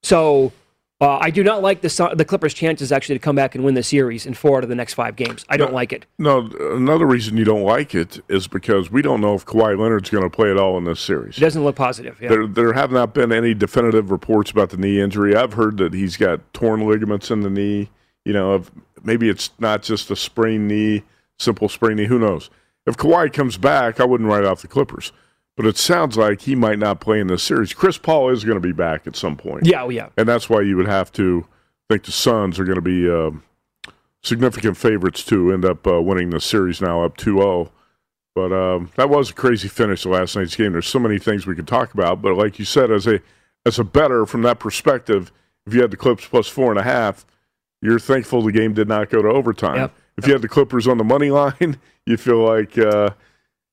So 0.02 0.52
uh, 1.00 1.18
I 1.18 1.30
do 1.30 1.44
not 1.44 1.60
like 1.60 1.82
the 1.82 1.90
Sun, 1.90 2.16
the 2.16 2.24
Clippers' 2.24 2.54
chances 2.54 2.90
actually 2.90 3.16
to 3.16 3.18
come 3.18 3.36
back 3.36 3.54
and 3.54 3.64
win 3.64 3.74
the 3.74 3.82
series 3.82 4.24
in 4.24 4.32
four 4.32 4.58
out 4.58 4.62
of 4.62 4.70
the 4.70 4.74
next 4.74 4.94
five 4.94 5.14
games. 5.14 5.44
I 5.48 5.58
don't 5.58 5.74
like 5.74 5.92
it. 5.92 6.06
No, 6.18 6.48
another 6.58 7.04
reason 7.04 7.36
you 7.36 7.44
don't 7.44 7.64
like 7.64 7.94
it 7.94 8.20
is 8.28 8.46
because 8.48 8.90
we 8.90 9.02
don't 9.02 9.20
know 9.20 9.34
if 9.34 9.44
Kawhi 9.44 9.78
Leonard's 9.78 10.08
going 10.08 10.24
to 10.24 10.30
play 10.30 10.50
at 10.50 10.56
all 10.56 10.78
in 10.78 10.84
this 10.84 11.00
series. 11.00 11.36
It 11.36 11.40
doesn't 11.40 11.64
look 11.64 11.76
positive. 11.76 12.18
Yeah. 12.20 12.30
There, 12.30 12.46
there 12.46 12.72
have 12.72 12.90
not 12.90 13.12
been 13.12 13.30
any 13.30 13.52
definitive 13.52 14.10
reports 14.10 14.50
about 14.50 14.70
the 14.70 14.78
knee 14.78 15.00
injury. 15.00 15.36
I've 15.36 15.52
heard 15.52 15.76
that 15.78 15.92
he's 15.92 16.16
got 16.16 16.40
torn 16.54 16.86
ligaments 16.86 17.30
in 17.30 17.40
the 17.40 17.50
knee. 17.50 17.90
You 18.24 18.32
know, 18.32 18.54
if 18.54 18.70
maybe 19.02 19.28
it's 19.28 19.50
not 19.58 19.82
just 19.82 20.10
a 20.10 20.16
sprained 20.16 20.66
knee, 20.66 21.02
simple 21.38 21.68
sprained 21.68 21.98
knee. 21.98 22.06
Who 22.06 22.18
knows? 22.18 22.48
If 22.86 22.96
Kawhi 22.96 23.32
comes 23.32 23.56
back, 23.56 24.00
I 24.00 24.04
wouldn't 24.04 24.30
write 24.30 24.44
off 24.44 24.62
the 24.62 24.68
Clippers. 24.68 25.12
But 25.56 25.66
it 25.66 25.78
sounds 25.78 26.16
like 26.18 26.42
he 26.42 26.54
might 26.54 26.78
not 26.78 27.00
play 27.00 27.18
in 27.18 27.28
this 27.28 27.42
series. 27.42 27.72
Chris 27.72 27.96
Paul 27.96 28.28
is 28.30 28.44
going 28.44 28.56
to 28.56 28.66
be 28.66 28.72
back 28.72 29.06
at 29.06 29.16
some 29.16 29.36
point. 29.36 29.64
Yeah, 29.64 29.84
oh, 29.84 29.88
yeah. 29.88 30.10
And 30.16 30.28
that's 30.28 30.50
why 30.50 30.60
you 30.60 30.76
would 30.76 30.86
have 30.86 31.10
to 31.12 31.46
think 31.88 32.04
the 32.04 32.12
Suns 32.12 32.58
are 32.58 32.64
going 32.64 32.76
to 32.76 32.82
be 32.82 33.10
um, 33.10 33.42
significant 34.22 34.76
favorites 34.76 35.24
to 35.24 35.52
end 35.52 35.64
up 35.64 35.86
uh, 35.86 36.02
winning 36.02 36.30
the 36.30 36.40
series 36.40 36.82
now 36.82 37.02
up 37.02 37.16
2 37.16 37.38
0. 37.38 37.72
But 38.34 38.52
um, 38.52 38.90
that 38.96 39.08
was 39.08 39.30
a 39.30 39.34
crazy 39.34 39.68
finish 39.68 40.02
to 40.02 40.10
last 40.10 40.36
night's 40.36 40.54
game. 40.54 40.72
There's 40.72 40.86
so 40.86 40.98
many 40.98 41.18
things 41.18 41.46
we 41.46 41.54
could 41.54 41.66
talk 41.66 41.94
about. 41.94 42.20
But 42.20 42.36
like 42.36 42.58
you 42.58 42.66
said, 42.66 42.90
as 42.90 43.06
a 43.06 43.20
as 43.64 43.78
a 43.78 43.84
better 43.84 44.26
from 44.26 44.42
that 44.42 44.58
perspective, 44.58 45.32
if 45.66 45.72
you 45.72 45.80
had 45.80 45.90
the 45.90 45.96
Clips 45.96 46.26
plus 46.26 46.46
four 46.46 46.70
and 46.70 46.78
a 46.78 46.82
half, 46.82 47.24
you're 47.80 47.98
thankful 47.98 48.42
the 48.42 48.52
game 48.52 48.74
did 48.74 48.88
not 48.88 49.08
go 49.08 49.22
to 49.22 49.28
overtime. 49.28 49.76
Yep. 49.76 49.94
If 50.16 50.26
you 50.26 50.32
had 50.32 50.42
the 50.42 50.48
Clippers 50.48 50.86
on 50.88 50.98
the 50.98 51.04
money 51.04 51.30
line, 51.30 51.78
you 52.06 52.16
feel 52.16 52.38
like 52.38 52.78
uh, 52.78 53.10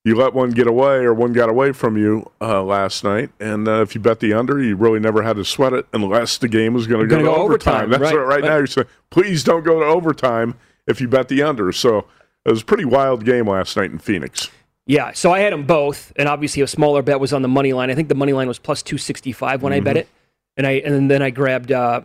you 0.04 0.16
let 0.16 0.34
one 0.34 0.52
get 0.52 0.68
away 0.68 0.98
or 0.98 1.14
one 1.14 1.32
got 1.34 1.50
away 1.50 1.72
from 1.72 1.98
you 1.98 2.30
uh, 2.42 2.62
last 2.64 3.04
night. 3.04 3.32
And 3.40 3.68
uh, 3.68 3.82
if 3.82 3.96
you 3.96 4.02
bet 4.02 4.20
the 4.20 4.34
under, 4.34 4.62
you 4.62 4.76
really 4.76 5.00
never 5.00 5.24
had 5.24 5.38
to 5.38 5.46
sweat 5.46 5.74
it 5.74 5.88
unless 5.94 6.38
the 6.38 6.50
game 6.50 6.74
was 6.74 6.88
going 6.88 7.08
to 7.08 7.08
go 7.08 7.34
overtime. 7.34 7.40
overtime, 7.40 7.90
That's 7.90 8.02
right, 8.02 8.14
what 8.14 8.28
right, 8.28 8.42
right. 8.42 8.44
now 8.44 8.58
you're 8.58 8.68
saying. 8.68 8.88
Please 9.10 9.44
don't 9.44 9.64
go 9.64 9.80
to 9.80 9.86
overtime 9.86 10.56
if 10.88 11.00
you 11.00 11.08
bet 11.08 11.30
the 11.30 11.42
under. 11.44 11.72
So 11.72 12.06
it 12.46 12.52
was 12.52 12.62
a 12.62 12.66
pretty 12.66 12.86
wild 12.86 13.24
game 13.24 13.48
last 13.48 13.78
night 13.78 13.92
in 13.92 14.00
Phoenix. 14.00 14.50
Yeah, 14.86 15.14
so 15.14 15.32
I 15.32 15.40
had 15.40 15.54
them 15.54 15.66
both, 15.66 16.12
and 16.18 16.28
obviously 16.28 16.62
a 16.62 16.68
smaller 16.68 17.02
bet 17.02 17.20
was 17.20 17.32
on 17.32 17.42
the 17.42 17.48
money 17.48 17.72
line. 17.72 17.90
I 17.90 17.96
think 17.96 18.10
the 18.10 18.16
money 18.16 18.34
line 18.34 18.50
was 18.50 18.60
plus 18.60 18.84
two 18.84 18.98
sixty 18.98 19.32
five 19.32 19.62
when 19.64 19.72
I 19.72 19.80
bet 19.80 19.96
it, 19.96 20.10
and 20.58 20.68
I 20.68 20.72
and 20.72 21.10
then 21.10 21.22
I 21.22 21.30
grabbed 21.30 21.72
uh, 21.72 22.02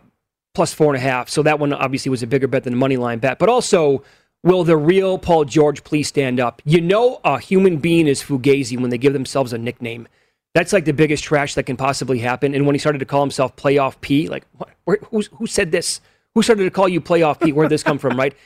plus 0.55 0.73
four 0.73 0.95
and 0.95 0.97
a 0.97 1.01
half. 1.01 1.29
So 1.29 1.43
that 1.43 1.59
one 1.59 1.73
obviously 1.73 2.11
was 2.11 2.23
a 2.23 2.27
bigger 2.29 2.47
bet 2.47 2.63
than 2.63 2.75
the 2.75 2.79
money 2.79 2.97
line 2.97 3.19
bet. 3.19 3.41
But 3.41 3.49
also, 3.49 4.05
will 4.43 4.65
the 4.65 4.77
real 4.77 5.19
Paul 5.19 5.45
George 5.45 5.85
please 5.85 6.09
stand 6.09 6.41
up? 6.41 6.63
You 6.65 6.81
know, 6.81 7.21
a 7.25 7.39
human 7.39 7.79
being 7.79 8.07
is 8.07 8.23
fugazi 8.23 8.79
when 8.81 8.91
they 8.91 8.99
give 8.99 9.13
themselves 9.13 9.53
a 9.53 9.59
nickname. 9.59 10.09
That's 10.55 10.73
like 10.73 10.85
the 10.85 10.93
biggest 10.93 11.25
trash 11.25 11.55
that 11.55 11.65
can 11.65 11.77
possibly 11.77 12.19
happen. 12.19 12.55
And 12.55 12.67
when 12.67 12.75
he 12.75 12.79
started 12.79 12.99
to 12.99 13.05
call 13.05 13.21
himself 13.21 13.55
Playoff 13.57 14.01
P, 14.01 14.29
like 14.29 14.47
what? 14.57 14.71
Where, 14.85 14.99
who 15.11 15.47
said 15.47 15.71
this? 15.71 16.01
Who 16.35 16.43
started 16.43 16.65
to 16.65 16.71
call 16.71 16.89
you 16.89 17.01
Playoff 17.01 17.41
P? 17.41 17.53
Where'd 17.53 17.71
this 17.71 17.83
come 17.83 17.99
from, 17.99 18.19
right? 18.19 18.35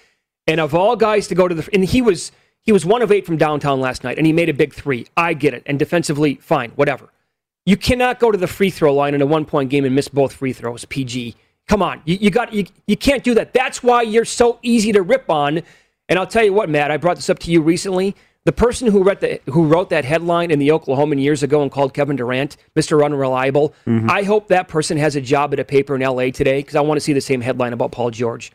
And 0.49 0.59
of 0.59 0.75
all 0.75 0.97
guys 0.97 1.29
to 1.29 1.37
go 1.37 1.47
to 1.47 1.55
the, 1.55 1.69
and 1.73 1.85
he 1.85 2.03
was 2.03 2.33
he 2.63 2.73
was 2.73 2.85
one 2.85 3.01
of 3.01 3.13
eight 3.13 3.27
from 3.27 3.37
downtown 3.37 3.81
last 3.81 4.03
night, 4.03 4.19
and 4.19 4.27
he 4.27 4.33
made 4.33 4.49
a 4.49 4.55
big 4.55 4.75
three. 4.75 5.07
I 5.17 5.35
get 5.35 5.55
it. 5.55 5.63
And 5.67 5.79
defensively, 5.79 6.35
fine, 6.37 6.71
whatever. 6.73 7.11
You 7.65 7.77
cannot 7.77 8.19
go 8.19 8.33
to 8.33 8.39
the 8.39 8.49
free 8.49 8.71
throw 8.71 8.93
line 8.93 9.15
in 9.15 9.23
a 9.23 9.27
one 9.27 9.45
point 9.45 9.71
game 9.71 9.85
and 9.85 9.95
miss 9.95 10.09
both 10.09 10.33
free 10.33 10.53
throws. 10.53 10.85
PG. 10.85 11.37
Come 11.69 11.81
on, 11.81 12.03
you, 12.05 12.19
you 12.21 12.31
got 12.31 12.53
you, 12.53 12.67
you 12.89 12.97
can't 12.97 13.23
do 13.23 13.35
that. 13.35 13.53
That's 13.53 13.83
why 13.85 14.03
you're 14.03 14.25
so 14.25 14.59
easy 14.63 14.91
to 14.93 15.03
rip 15.03 15.31
on. 15.31 15.63
And 16.09 16.19
I'll 16.19 16.27
tell 16.27 16.45
you 16.45 16.53
what, 16.53 16.69
Matt, 16.69 16.91
I 16.91 16.97
brought 16.97 17.17
this 17.17 17.31
up 17.31 17.39
to 17.41 17.51
you 17.51 17.61
recently. 17.63 18.15
The 18.45 18.53
person 18.53 18.89
who 18.89 19.05
wrote, 19.05 19.21
the, 19.21 19.41
who 19.47 19.67
wrote 19.67 19.89
that 19.91 20.05
headline 20.05 20.51
in 20.51 20.59
the 20.59 20.69
Oklahoman 20.69 21.21
years 21.23 21.43
ago 21.45 21.63
and 21.63 21.71
called 21.71 21.95
Kevin 21.95 22.17
Durant 22.17 22.57
Mr. 22.75 23.05
Unreliable, 23.05 23.73
Mm-hmm. 23.87 24.11
I 24.11 24.25
hope 24.25 24.49
that 24.49 24.67
person 24.69 24.97
has 24.99 25.15
a 25.15 25.21
job 25.21 25.53
at 25.53 25.61
a 25.61 25.65
paper 25.65 25.95
in 25.95 26.01
LA 26.03 26.31
today 26.31 26.59
because 26.59 26.75
I 26.75 26.81
want 26.81 26.97
to 26.97 27.01
see 27.01 27.13
the 27.13 27.21
same 27.21 27.41
headline 27.41 27.73
about 27.73 27.93
Paul 27.93 28.11
George 28.11 28.51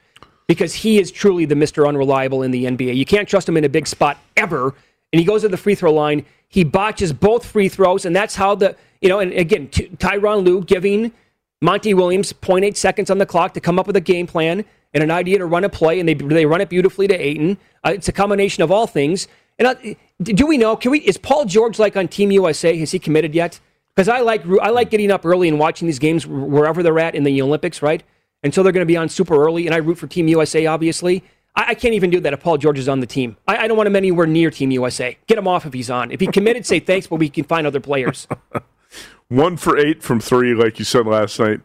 because 0.47 0.73
he 0.73 0.99
is 0.99 1.09
truly 1.11 1.45
the 1.45 1.55
Mr. 1.55 1.87
Unreliable 1.87 2.43
in 2.43 2.51
the 2.51 2.65
NBA. 2.65 2.95
You 2.97 3.05
can't 3.05 3.27
trust 3.29 3.47
him 3.47 3.55
in 3.57 3.63
a 3.63 3.69
big 3.69 3.87
spot 3.87 4.17
ever. 4.35 4.73
And 5.13 5.19
he 5.21 5.23
goes 5.25 5.41
to 5.43 5.47
the 5.49 5.57
free 5.57 5.75
throw 5.75 5.93
line. 5.93 6.25
He 6.49 6.65
botches 6.65 7.13
both 7.13 7.45
free 7.45 7.69
throws, 7.69 8.05
and 8.05 8.13
that's 8.15 8.35
how 8.35 8.55
the, 8.55 8.75
you 9.01 9.07
know, 9.07 9.19
and 9.19 9.31
again, 9.33 9.69
Ty- 9.69 9.87
Tyronn 9.97 10.43
Lue 10.45 10.63
giving 10.63 11.13
Monty 11.61 11.93
Williams 11.93 12.33
0.8 12.33 12.75
seconds 12.75 13.09
on 13.09 13.17
the 13.17 13.25
clock 13.25 13.53
to 13.53 13.61
come 13.61 13.79
up 13.79 13.87
with 13.87 13.95
a 13.95 14.01
game 14.01 14.27
plan 14.27 14.65
and 14.93 15.03
an 15.03 15.11
idea 15.11 15.37
to 15.37 15.45
run 15.45 15.63
a 15.63 15.69
play, 15.69 15.99
and 15.99 16.07
they, 16.07 16.13
they 16.13 16.45
run 16.45 16.61
it 16.61 16.69
beautifully 16.69 17.07
to 17.07 17.15
Ayton. 17.15 17.57
Uh, 17.85 17.91
it's 17.95 18.07
a 18.07 18.11
combination 18.11 18.63
of 18.63 18.71
all 18.71 18.87
things. 18.87 19.27
And 19.59 19.97
do 20.21 20.45
we 20.45 20.57
know? 20.57 20.75
Can 20.75 20.91
we? 20.91 20.99
Is 20.99 21.17
Paul 21.17 21.45
George 21.45 21.79
like 21.79 21.97
on 21.97 22.07
Team 22.07 22.31
USA? 22.31 22.77
Has 22.77 22.91
he 22.91 22.99
committed 22.99 23.33
yet? 23.33 23.59
Because 23.95 24.07
I 24.07 24.19
like 24.19 24.45
I 24.61 24.69
like 24.69 24.91
getting 24.91 25.11
up 25.11 25.25
early 25.25 25.47
and 25.47 25.57
watching 25.57 25.87
these 25.87 25.99
games 25.99 26.27
wherever 26.27 26.83
they're 26.83 26.99
at 26.99 27.15
in 27.15 27.23
the 27.23 27.41
Olympics, 27.41 27.81
right? 27.81 28.03
And 28.43 28.53
so 28.53 28.61
they're 28.61 28.71
going 28.71 28.85
to 28.85 28.91
be 28.91 28.97
on 28.97 29.09
super 29.09 29.35
early, 29.35 29.65
and 29.65 29.73
I 29.73 29.79
root 29.79 29.97
for 29.97 30.05
Team 30.05 30.27
USA, 30.27 30.67
obviously. 30.67 31.23
I, 31.55 31.69
I 31.69 31.73
can't 31.73 31.95
even 31.95 32.11
do 32.11 32.19
that 32.19 32.33
if 32.33 32.39
Paul 32.41 32.59
George 32.59 32.77
is 32.77 32.87
on 32.87 32.99
the 32.99 33.07
team. 33.07 33.35
I, 33.47 33.57
I 33.57 33.67
don't 33.67 33.75
want 33.75 33.87
him 33.87 33.95
anywhere 33.95 34.27
near 34.27 34.51
Team 34.51 34.69
USA. 34.71 35.17
Get 35.25 35.39
him 35.39 35.47
off 35.47 35.65
if 35.65 35.73
he's 35.73 35.89
on. 35.89 36.11
If 36.11 36.19
he 36.19 36.27
committed, 36.27 36.65
say 36.65 36.79
thanks, 36.79 37.07
but 37.07 37.15
we 37.15 37.29
can 37.29 37.43
find 37.43 37.65
other 37.65 37.79
players. 37.79 38.27
One 39.29 39.57
for 39.57 39.77
eight 39.77 40.03
from 40.03 40.19
three, 40.19 40.53
like 40.53 40.79
you 40.79 40.85
said 40.85 41.07
last 41.07 41.39
night. 41.39 41.61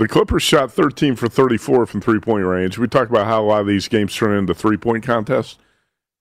The 0.00 0.08
Clippers 0.08 0.42
shot 0.42 0.72
13 0.72 1.14
for 1.14 1.28
34 1.28 1.84
from 1.84 2.00
three 2.00 2.20
point 2.20 2.46
range. 2.46 2.78
We 2.78 2.88
talked 2.88 3.10
about 3.10 3.26
how 3.26 3.42
a 3.42 3.44
lot 3.44 3.60
of 3.60 3.66
these 3.66 3.86
games 3.86 4.16
turn 4.16 4.34
into 4.34 4.54
three 4.54 4.78
point 4.78 5.04
contests. 5.04 5.58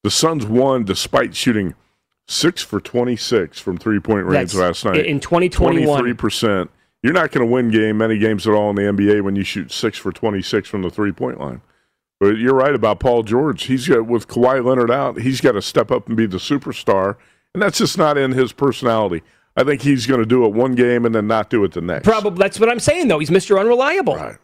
The 0.04 0.12
Suns 0.12 0.46
won 0.46 0.84
despite 0.84 1.34
shooting 1.34 1.76
six 2.28 2.62
for 2.62 2.82
26 2.82 3.58
from 3.62 3.78
three 3.78 4.02
point 4.02 4.26
range 4.26 4.52
That's- 4.52 4.84
last 4.84 4.84
night. 4.84 5.06
in 5.06 5.22
2021. 5.22 6.04
23%. 6.04 6.68
You're 7.02 7.14
not 7.14 7.32
going 7.32 7.48
to 7.48 7.50
win 7.50 7.72
game 7.72 7.98
many 7.98 8.18
games 8.18 8.46
at 8.46 8.54
all 8.54 8.70
in 8.70 8.76
the 8.76 8.82
NBA 8.82 9.22
when 9.22 9.38
you 9.38 9.46
shoot 9.46 9.72
six 9.72 9.98
for 9.98 10.12
26 10.12 10.68
from 10.68 10.82
the 10.82 10.90
three 10.90 11.14
point 11.14 11.40
line. 11.40 11.62
But 12.20 12.38
you're 12.38 12.56
right 12.56 12.76
about 12.76 13.00
Paul 13.00 13.24
George. 13.24 13.64
He's 13.64 13.88
got 13.88 14.06
with 14.06 14.28
Kawhi 14.28 14.62
Leonard 14.62 14.92
out, 14.92 15.22
he's 15.22 15.40
got 15.40 15.54
to 15.54 15.62
step 15.62 15.90
up 15.90 16.10
and 16.10 16.18
be 16.18 16.26
the 16.26 16.36
superstar, 16.36 17.16
and 17.54 17.64
that's 17.64 17.78
just 17.78 17.98
not 17.98 18.18
in 18.18 18.34
his 18.34 18.52
personality. 18.52 19.24
I 19.60 19.64
think 19.66 19.82
he's 19.82 20.08
going 20.08 20.22
to 20.22 20.26
do 20.26 20.46
it 20.46 20.54
one 20.54 20.74
game 20.74 21.06
and 21.06 21.14
then 21.14 21.28
not 21.28 21.50
do 21.50 21.64
it 21.66 21.74
the 21.74 21.82
next. 21.82 22.06
Probably 22.06 22.40
that's 22.40 22.60
what 22.60 22.70
I'm 22.70 22.80
saying 22.80 23.10
though. 23.10 23.20
He's 23.20 23.30
Mr. 23.30 23.60
Unreliable. 23.60 24.16
Right. 24.16 24.38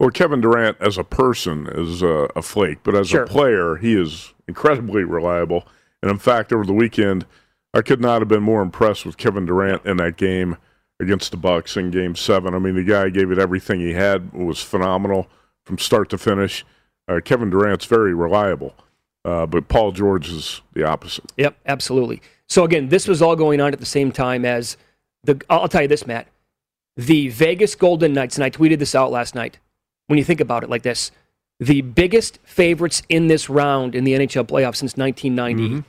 Well, 0.00 0.10
Kevin 0.10 0.40
Durant 0.40 0.78
as 0.80 0.98
a 0.98 1.04
person 1.04 1.66
is 1.72 2.02
uh, 2.02 2.28
a 2.34 2.42
flake, 2.42 2.78
but 2.82 2.94
as 2.94 3.08
Sure. 3.08 3.22
a 3.24 3.26
player, 3.26 3.76
he 3.76 3.94
is 3.94 4.34
incredibly 4.48 5.04
reliable. 5.04 5.66
And 6.02 6.10
in 6.10 6.18
fact, 6.18 6.52
over 6.52 6.64
the 6.64 6.72
weekend, 6.72 7.26
I 7.74 7.82
could 7.82 8.00
not 8.00 8.20
have 8.20 8.28
been 8.28 8.42
more 8.42 8.62
impressed 8.62 9.04
with 9.06 9.16
Kevin 9.16 9.44
Durant 9.46 9.84
in 9.84 9.96
that 9.98 10.16
game 10.16 10.56
against 11.00 11.30
the 11.30 11.36
Bucks 11.36 11.76
in 11.76 11.90
Game 11.90 12.14
Seven. 12.14 12.54
I 12.54 12.58
mean, 12.58 12.74
the 12.74 12.84
guy 12.84 13.08
gave 13.10 13.30
it 13.30 13.38
everything 13.38 13.80
he 13.80 13.92
had. 13.92 14.30
It 14.34 14.44
was 14.44 14.62
phenomenal 14.62 15.28
from 15.64 15.76
start 15.78 16.08
to 16.10 16.18
finish. 16.18 16.64
Uh, 17.08 17.20
Kevin 17.24 17.50
Durant's 17.50 17.84
very 17.84 18.14
reliable, 18.14 18.74
uh, 19.24 19.46
but 19.46 19.68
Paul 19.68 19.92
George 19.92 20.28
is 20.30 20.62
the 20.72 20.84
opposite. 20.84 21.32
Yep, 21.36 21.56
absolutely. 21.66 22.20
So 22.48 22.64
again, 22.64 22.88
this 22.88 23.08
was 23.08 23.22
all 23.22 23.36
going 23.36 23.60
on 23.60 23.72
at 23.72 23.80
the 23.80 23.86
same 23.86 24.12
time 24.12 24.44
as 24.44 24.76
the. 25.24 25.40
I'll 25.50 25.68
tell 25.68 25.82
you 25.82 25.88
this, 25.88 26.06
Matt. 26.06 26.28
The 26.96 27.28
Vegas 27.28 27.74
Golden 27.74 28.14
Knights, 28.14 28.36
and 28.36 28.44
I 28.44 28.50
tweeted 28.50 28.78
this 28.78 28.94
out 28.94 29.10
last 29.10 29.34
night. 29.34 29.58
When 30.06 30.18
you 30.18 30.24
think 30.24 30.40
about 30.40 30.62
it 30.62 30.70
like 30.70 30.82
this, 30.82 31.10
the 31.58 31.80
biggest 31.80 32.38
favorites 32.44 33.02
in 33.08 33.26
this 33.26 33.50
round 33.50 33.94
in 33.94 34.04
the 34.04 34.12
NHL 34.12 34.46
playoffs 34.46 34.76
since 34.76 34.96
1990, 34.96 35.62
mm-hmm. 35.62 35.80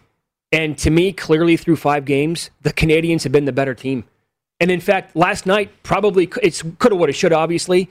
and 0.52 0.78
to 0.80 0.90
me, 0.90 1.14
clearly 1.14 1.56
through 1.56 1.76
five 1.76 2.06
games, 2.06 2.50
the 2.62 2.74
Canadiens 2.74 3.24
have 3.24 3.32
been 3.32 3.46
the 3.46 3.52
better 3.52 3.76
team. 3.76 4.04
And 4.60 4.72
in 4.72 4.80
fact, 4.80 5.16
last 5.16 5.46
night 5.46 5.72
probably 5.84 6.30
it's 6.42 6.64
coulda, 6.80 6.96
woulda, 6.96 7.14
shoulda. 7.14 7.36
Obviously, 7.36 7.90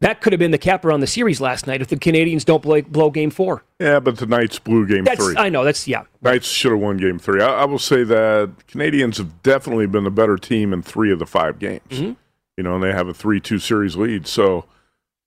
that 0.00 0.20
could 0.20 0.32
have 0.32 0.38
been 0.38 0.50
the 0.50 0.58
capper 0.58 0.92
on 0.92 1.00
the 1.00 1.06
series 1.06 1.40
last 1.40 1.66
night 1.66 1.80
if 1.80 1.88
the 1.88 1.96
Canadiens 1.96 2.44
don't 2.44 2.62
blow, 2.62 2.82
blow 2.82 3.10
Game 3.10 3.30
Four. 3.30 3.64
Yeah, 3.80 4.00
but 4.00 4.18
the 4.18 4.26
Knights 4.26 4.58
blew 4.58 4.86
Game 4.86 5.04
That's 5.04 5.24
Three. 5.24 5.36
I 5.36 5.48
know 5.48 5.64
that's 5.64 5.88
yeah. 5.88 6.04
Knights 6.20 6.48
should 6.48 6.72
have 6.72 6.80
won 6.80 6.96
Game 6.98 7.18
Three. 7.18 7.42
I, 7.42 7.62
I 7.62 7.64
will 7.64 7.78
say 7.78 8.04
that 8.04 8.52
Canadiens 8.68 9.16
have 9.18 9.42
definitely 9.42 9.86
been 9.86 10.04
the 10.04 10.10
better 10.10 10.36
team 10.36 10.72
in 10.72 10.82
three 10.82 11.10
of 11.10 11.18
the 11.18 11.26
five 11.26 11.58
games. 11.58 11.82
Mm-hmm. 11.90 12.12
You 12.56 12.62
know, 12.64 12.74
and 12.74 12.82
they 12.82 12.92
have 12.92 13.08
a 13.08 13.14
three-two 13.14 13.58
series 13.58 13.96
lead. 13.96 14.26
So, 14.26 14.64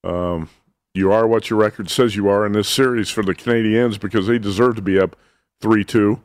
um, 0.04 0.50
you 0.96 1.12
are 1.12 1.28
what 1.28 1.50
your 1.50 1.60
record 1.60 1.90
says 1.90 2.16
you 2.16 2.28
are 2.28 2.46
in 2.46 2.54
this 2.54 2.68
series 2.68 3.10
for 3.10 3.24
the 3.24 3.36
Canadiens 3.36 4.00
because 4.00 4.26
they 4.26 4.40
deserve 4.40 4.76
to 4.78 4.82
be 4.82 5.00
up 5.00 5.16
three-two. 5.62 6.22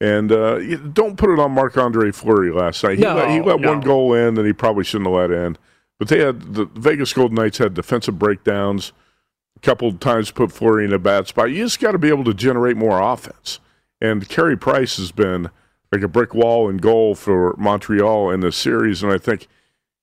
And 0.00 0.30
uh, 0.30 0.76
don't 0.76 1.16
put 1.16 1.30
it 1.30 1.38
on 1.38 1.52
Marc 1.52 1.78
Andre 1.78 2.10
Fleury 2.12 2.52
last 2.52 2.84
night. 2.84 2.98
He 2.98 3.04
No, 3.04 3.14
let, 3.14 3.30
he 3.30 3.40
let 3.40 3.60
no. 3.60 3.70
one 3.70 3.80
goal 3.80 4.12
in 4.12 4.34
that 4.34 4.44
he 4.44 4.52
probably 4.52 4.84
shouldn't 4.84 5.08
have 5.08 5.14
let 5.16 5.30
in. 5.30 5.56
But 5.98 6.08
they 6.08 6.20
had 6.20 6.54
the 6.54 6.66
Vegas 6.66 7.12
Golden 7.12 7.36
Knights 7.36 7.58
had 7.58 7.74
defensive 7.74 8.18
breakdowns 8.18 8.92
a 9.56 9.60
couple 9.60 9.92
times 9.94 10.30
put 10.30 10.52
Fleury 10.52 10.84
in 10.84 10.92
a 10.92 10.98
bad 10.98 11.26
spot. 11.26 11.50
You 11.50 11.64
just 11.64 11.80
got 11.80 11.92
to 11.92 11.98
be 11.98 12.08
able 12.08 12.24
to 12.24 12.34
generate 12.34 12.76
more 12.76 13.00
offense. 13.00 13.58
And 14.00 14.28
Carey 14.28 14.56
Price 14.56 14.98
has 14.98 15.12
been 15.12 15.50
like 15.90 16.02
a 16.02 16.08
brick 16.08 16.34
wall 16.34 16.68
and 16.68 16.80
goal 16.80 17.14
for 17.14 17.54
Montreal 17.56 18.30
in 18.30 18.40
this 18.40 18.56
series. 18.56 19.02
And 19.02 19.12
I 19.12 19.18
think, 19.18 19.48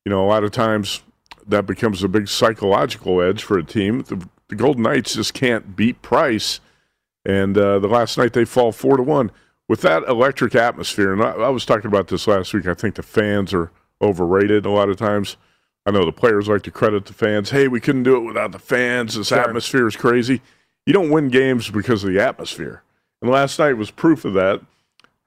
you 0.06 0.10
know, 0.10 0.26
a 0.26 0.28
lot 0.28 0.44
of 0.44 0.52
times 0.52 1.04
that 1.46 1.66
becomes 1.66 2.04
a 2.04 2.08
big 2.08 2.28
psychological 2.28 3.22
edge 3.22 3.44
for 3.44 3.58
a 3.58 3.64
team. 3.64 4.02
The, 4.02 4.28
the 4.48 4.56
Golden 4.56 4.84
Knights 4.84 5.14
just 5.14 5.34
can't 5.34 5.76
beat 5.76 6.02
Price. 6.02 6.60
And 7.26 7.58
uh, 7.58 7.80
the 7.80 7.88
last 7.88 8.18
night 8.18 8.34
they 8.34 8.46
fall 8.46 8.72
four 8.72 8.98
to 8.98 9.04
one 9.04 9.32
with 9.70 9.82
that 9.82 10.04
electric 10.08 10.56
atmosphere. 10.56 11.14
And 11.14 11.22
I, 11.22 11.32
I 11.32 11.50
was 11.50 11.66
talking 11.66 11.88
about 11.88 12.08
this 12.08 12.28
last 12.28 12.54
week. 12.54 12.66
I 12.66 12.74
think 12.74 12.96
the 12.96 13.04
fans 13.04 13.54
are 13.54 13.72
overrated 14.02 14.66
a 14.66 14.72
lot 14.72 14.90
of 14.90 14.98
times. 14.98 15.38
I 15.86 15.92
know 15.92 16.06
the 16.06 16.12
players 16.12 16.48
like 16.48 16.62
to 16.64 16.72
credit 16.72 17.06
the 17.06 17.14
fans. 17.14 17.50
Hey, 17.50 17.68
we 17.68 17.82
couldn't 17.82 18.04
do 18.04 18.16
it 18.16 18.22
without 18.22 18.52
the 18.52 18.60
fans. 18.60 19.16
This 19.16 19.32
atmosphere 19.32 19.88
is 19.88 19.96
crazy. 19.96 20.42
You 20.86 20.94
don't 20.94 21.10
win 21.10 21.30
games 21.30 21.70
because 21.70 22.04
of 22.04 22.14
the 22.14 22.22
atmosphere. 22.22 22.84
And 23.22 23.30
last 23.30 23.60
night 23.60 23.74
was 23.74 23.92
proof 23.92 24.26
of 24.26 24.34
that. 24.34 24.62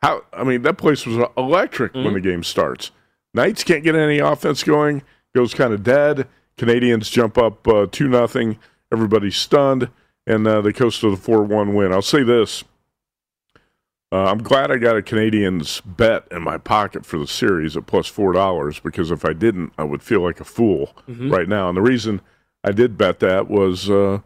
How 0.03 0.23
I 0.33 0.45
mean, 0.45 0.63
that 0.63 0.79
place 0.79 1.07
was 1.07 1.29
electric 1.37 1.95
when 1.95 2.13
the 2.13 2.21
game 2.21 2.43
starts. 2.43 2.91
Knights 3.35 3.65
can't 3.65 3.85
get 3.85 3.95
any 3.95 4.19
offense 4.19 4.63
going. 4.63 5.03
Goes 5.35 5.55
kind 5.55 5.73
of 5.73 5.83
dead. 5.83 6.27
Canadiens 6.59 7.11
jump 7.11 7.37
up 7.37 7.67
uh, 7.69 7.87
two 7.91 8.09
nothing. 8.09 8.59
Everybody's 8.93 9.37
stunned, 9.37 9.91
and 10.27 10.47
uh, 10.47 10.61
they 10.63 10.73
coast 10.73 11.01
to 11.01 11.11
the 11.11 11.17
four 11.17 11.43
one 11.43 11.75
win. 11.75 11.93
I'll 11.93 12.03
say 12.03 12.23
this: 12.23 12.65
uh, 14.13 14.25
I'm 14.25 14.39
glad 14.43 14.71
I 14.71 14.77
got 14.79 14.97
a 14.97 15.03
Canadiens 15.03 15.83
bet 15.85 16.27
in 16.31 16.43
my 16.43 16.59
pocket 16.59 17.05
for 17.05 17.19
the 17.19 17.27
series 17.27 17.77
at 17.77 17.87
plus 17.87 18.07
four 18.07 18.33
dollars 18.33 18.79
because 18.81 19.11
if 19.11 19.25
I 19.25 19.33
didn't, 19.33 19.73
I 19.77 19.85
would 19.85 20.03
feel 20.03 20.21
like 20.21 20.41
a 20.41 20.45
fool 20.45 20.95
right 21.09 21.49
now. 21.49 21.69
And 21.69 21.77
the 21.77 21.83
reason 21.83 22.21
I 22.65 22.73
did 22.73 22.97
bet 22.97 23.19
that 23.21 23.49
was 23.49 23.91
uh, 23.91 24.21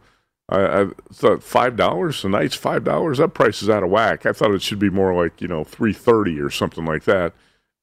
I, 0.49 0.83
I 0.83 0.87
thought 1.12 1.43
five 1.43 1.77
dollars. 1.77 2.23
The 2.23 2.29
Knights 2.29 2.55
five 2.57 2.85
dollars. 2.85 3.19
That 3.19 3.35
price 3.35 3.62
is 3.62 3.71
out 3.71 3.83
of 3.83 3.90
whack. 3.90 4.27
I 4.27 4.33
thought 4.33 4.53
it 4.53 4.62
should 4.62 4.79
be 4.79 4.90
more 4.90 5.14
like 5.14 5.40
you 5.40 5.49
know 5.49 5.64
three 5.64 5.93
thirty 5.95 6.38
or 6.40 6.51
something 6.51 6.85
like 6.85 7.05
that. 7.05 7.33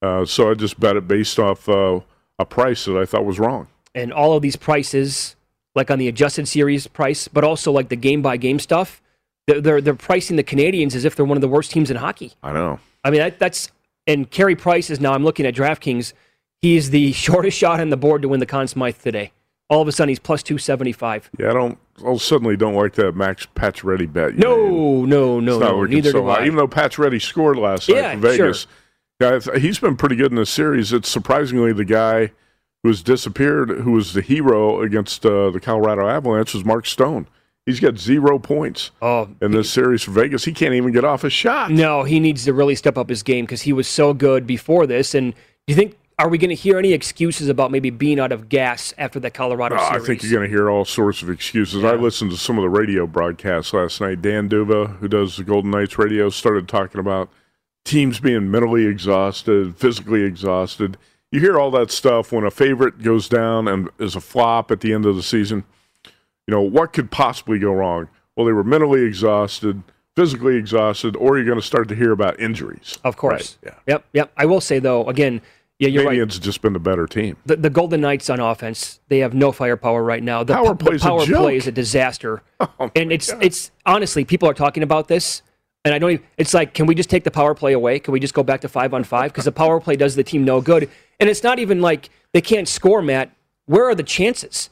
Uh, 0.02 0.26
so 0.26 0.52
I 0.52 0.54
just 0.54 0.80
bet 0.80 0.96
it 0.96 1.08
based 1.08 1.40
off 1.40 1.68
uh, 1.68 2.02
a 2.38 2.46
price 2.46 2.86
that 2.86 2.98
I 2.98 3.06
thought 3.06 3.26
was 3.26 3.40
wrong. 3.40 3.68
and 3.96 4.14
all 4.14 4.34
of 4.34 4.44
these 4.44 4.56
prices, 4.56 5.36
like 5.74 5.90
on 5.90 5.98
the 5.98 6.08
adjusted 6.08 6.48
series 6.48 6.86
price, 6.86 7.28
but 7.28 7.44
also 7.44 7.72
like 7.72 7.90
the 7.90 7.96
game 7.96 8.22
by 8.22 8.38
game 8.38 8.60
stuff, 8.60 9.02
they're, 9.48 9.82
they're 9.82 9.96
pricing 9.96 10.36
the 10.36 10.44
Canadiens 10.44 10.94
as 10.94 11.06
if 11.06 11.16
they're 11.16 11.26
one 11.26 11.38
of 11.38 11.42
the 11.42 11.48
worst 11.48 11.72
teams 11.72 11.90
in 11.90 11.98
hockey. 11.98 12.34
I 12.44 12.52
know. 12.52 12.80
I 13.04 13.10
mean, 13.10 13.22
that, 13.22 13.40
that's 13.40 13.72
and 14.06 14.30
Carey 14.30 14.56
Price 14.56 14.90
is 14.90 15.00
now. 15.00 15.14
I'm 15.14 15.24
looking 15.24 15.46
at 15.46 15.56
DraftKings. 15.56 16.14
He's 16.62 16.90
the 16.90 17.12
shortest 17.14 17.58
shot 17.58 17.80
on 17.80 17.90
the 17.90 17.98
board 17.98 18.22
to 18.22 18.28
win 18.28 18.40
the 18.40 18.46
Conn 18.46 18.68
Smythe 18.68 18.98
today. 18.98 19.32
All 19.70 19.82
of 19.82 19.88
a 19.88 19.92
sudden, 19.92 20.10
he's 20.10 20.20
plus 20.20 20.44
two 20.44 20.58
seventy 20.58 20.94
five. 20.94 21.30
Yeah, 21.38 21.50
I 21.50 21.54
don't. 21.54 21.78
I 22.06 22.16
suddenly 22.18 22.56
don't 22.56 22.76
like 22.76 22.94
that 22.94 23.16
Max 23.16 23.48
Pacioretty 23.56 24.12
bet. 24.12 24.32
you 24.32 24.38
made. 24.38 24.44
No, 24.44 25.06
no, 25.06 25.40
no, 25.40 25.54
It's 25.56 25.62
not 25.62 25.72
no. 25.72 25.84
Neither 25.84 26.12
so 26.12 26.22
do 26.22 26.28
hot. 26.28 26.42
I. 26.42 26.46
Even 26.46 26.56
though 26.58 26.68
Pacioretty 26.68 27.22
scored 27.22 27.58
last 27.58 27.90
night 27.90 28.14
for 28.16 28.20
Vegas, 28.30 28.68
yeah, 29.20 29.36
I 29.36 29.40
th- 29.40 29.62
he's 29.62 29.80
been 29.80 29.98
pretty 29.98 30.16
good 30.16 30.32
in 30.32 30.38
this 30.38 30.50
series. 30.50 30.94
It's 30.94 31.10
surprisingly 31.10 31.74
the 31.74 31.84
guy 31.84 32.32
who 32.84 32.90
has 32.90 33.02
disappeared, 33.02 33.70
who 33.70 33.92
was 33.92 34.14
the 34.14 34.22
hero 34.22 34.82
against 34.82 35.26
uh, 35.26 35.50
the 35.50 35.60
Colorado 35.60 36.08
Avalanche, 36.08 36.54
was 36.54 36.64
Mark 36.64 36.86
Stone. 36.86 37.28
He's 37.68 37.82
got 37.82 37.98
zero 37.98 38.40
points 38.40 38.92
oh, 39.02 39.28
in 39.42 39.52
this 39.52 39.70
series 39.70 40.02
for 40.02 40.12
Vegas. 40.12 40.46
He 40.46 40.54
can't 40.54 40.74
even 40.74 40.94
get 40.94 41.04
off 41.04 41.26
a 41.26 41.30
shot. 41.30 41.70
No, 41.70 42.04
he 42.04 42.22
needs 42.22 42.46
to 42.46 42.54
really 42.54 42.76
step 42.76 42.98
up 42.98 43.10
his 43.10 43.24
game 43.24 43.44
because 43.44 43.64
he 43.64 43.74
was 43.74 43.90
so 43.90 44.14
good 44.14 44.48
before 44.48 44.88
this. 44.88 45.14
And 45.14 45.34
do 45.34 45.40
you 45.68 45.76
think 45.76 45.98
are 46.18 46.30
we 46.30 46.38
going 46.38 46.50
to 46.50 46.56
hear 46.56 46.80
any 46.80 46.94
excuses 46.94 47.50
about 47.50 47.70
maybe 47.70 47.90
being 47.90 48.22
out 48.22 48.32
of 48.32 48.48
gas 48.48 48.94
after 48.98 49.20
the 49.20 49.30
Colorado 49.30 49.76
Oh, 49.76 49.86
series? 49.90 50.04
I 50.04 50.08
think 50.08 50.24
you're 50.24 50.32
going 50.32 50.50
to 50.50 50.50
hear 50.50 50.70
all 50.70 50.86
sorts 50.86 51.22
of 51.22 51.30
excuses. 51.30 51.84
I 51.84 51.96
listened 51.96 52.32
to 52.32 52.38
some 52.38 52.58
of 52.58 52.62
the 52.62 52.70
radio 52.70 53.06
broadcasts 53.06 53.74
last 53.74 54.00
night. 54.00 54.22
Dan 54.22 54.48
D'Uva, 54.48 54.98
who 55.00 55.10
does 55.10 55.36
the 55.36 55.44
Golden 55.44 55.70
Knights 55.72 55.98
radio, 56.00 56.30
started 56.30 56.70
talking 56.70 57.00
about 57.00 57.30
teams 57.84 58.22
being 58.22 58.50
mentally 58.50 58.86
exhausted, 58.86 59.78
physically 59.78 60.24
exhausted. 60.24 60.98
You 61.34 61.42
hear 61.42 61.60
all 61.60 61.70
that 61.72 61.92
stuff 61.92 62.32
when 62.32 62.46
a 62.46 62.52
favorite 62.52 63.04
goes 63.04 63.28
down 63.28 63.68
and 63.68 63.90
is 64.00 64.16
a 64.16 64.22
flop 64.22 64.72
at 64.72 64.80
the 64.80 64.94
end 64.94 65.06
of 65.06 65.18
the 65.18 65.24
season. 65.24 65.66
You 66.48 66.54
know, 66.54 66.62
what 66.62 66.94
could 66.94 67.12
possibly 67.12 67.60
go 67.60 67.72
wrong? 67.74 68.08
Well, 68.36 68.46
they 68.46 68.54
were 68.54 68.64
mentally 68.64 69.04
exhausted, 69.04 69.84
physically 70.16 70.56
exhausted, 70.56 71.16
or 71.18 71.38
you're 71.38 71.46
going 71.46 71.60
to 71.60 71.66
start 71.66 71.90
to 71.90 71.96
hear 71.96 72.12
about 72.12 72.40
injuries. 72.40 72.98
Of 73.04 73.18
course. 73.18 73.58
Right, 73.64 73.74
Yep. 73.88 74.06
Yep. 74.14 74.32
I 74.38 74.46
will 74.46 74.62
say 74.62 74.80
though, 74.80 75.06
again, 75.08 75.42
yeah, 75.80 75.90
you're 75.90 76.06
right. 76.06 76.18
Canadiens 76.18 76.34
have 76.34 76.42
just 76.42 76.62
been 76.62 76.74
the 76.74 76.80
better 76.80 77.06
team. 77.06 77.38
The, 77.46 77.56
the 77.58 77.70
Golden 77.70 78.02
Knights 78.02 78.30
on 78.32 78.40
offense, 78.40 79.00
they 79.10 79.20
have 79.20 79.34
no 79.36 79.52
firepower 79.52 80.02
right 80.04 80.24
now. 80.24 80.44
The 80.44 80.54
Power 80.56 80.74
p- 80.74 80.86
play's 80.86 81.02
a 81.02 81.04
the 81.04 81.10
power 81.10 81.26
joke. 81.26 81.42
play 81.42 81.58
is 81.58 81.68
a 81.68 81.72
disaster, 81.72 82.42
Oh, 82.60 82.90
and 82.96 83.12
it's 83.12 83.32
God. 83.32 83.44
it's 83.44 83.70
honestly 83.86 84.26
people 84.26 84.50
are 84.50 84.56
talking 84.56 84.82
about 84.82 85.08
this, 85.08 85.44
and 85.86 85.94
I 85.94 86.00
don't. 86.00 86.12
Even, 86.14 86.26
it's 86.38 86.56
like, 86.56 86.74
can 86.74 86.88
we 86.88 86.96
just 86.96 87.12
take 87.12 87.24
the 87.26 87.30
power 87.30 87.54
play 87.54 87.74
away? 87.74 88.00
Can 88.00 88.12
we 88.12 88.20
just 88.20 88.34
go 88.34 88.42
back 88.42 88.62
to 88.62 88.68
five 88.68 88.92
on 88.96 89.04
five? 89.04 89.32
Because 89.32 89.46
the 89.46 89.52
power 89.52 89.80
play 89.80 89.96
does 89.96 90.16
the 90.16 90.24
team 90.24 90.44
no 90.44 90.62
good, 90.62 90.90
and 91.20 91.30
it's 91.30 91.44
not 91.44 91.60
even 91.60 91.80
like 91.80 92.10
they 92.34 92.42
can't 92.42 92.68
score. 92.68 93.04
Matt, 93.04 93.30
where 93.68 93.86
are 93.88 93.94
the 93.94 94.02
chances? 94.02 94.72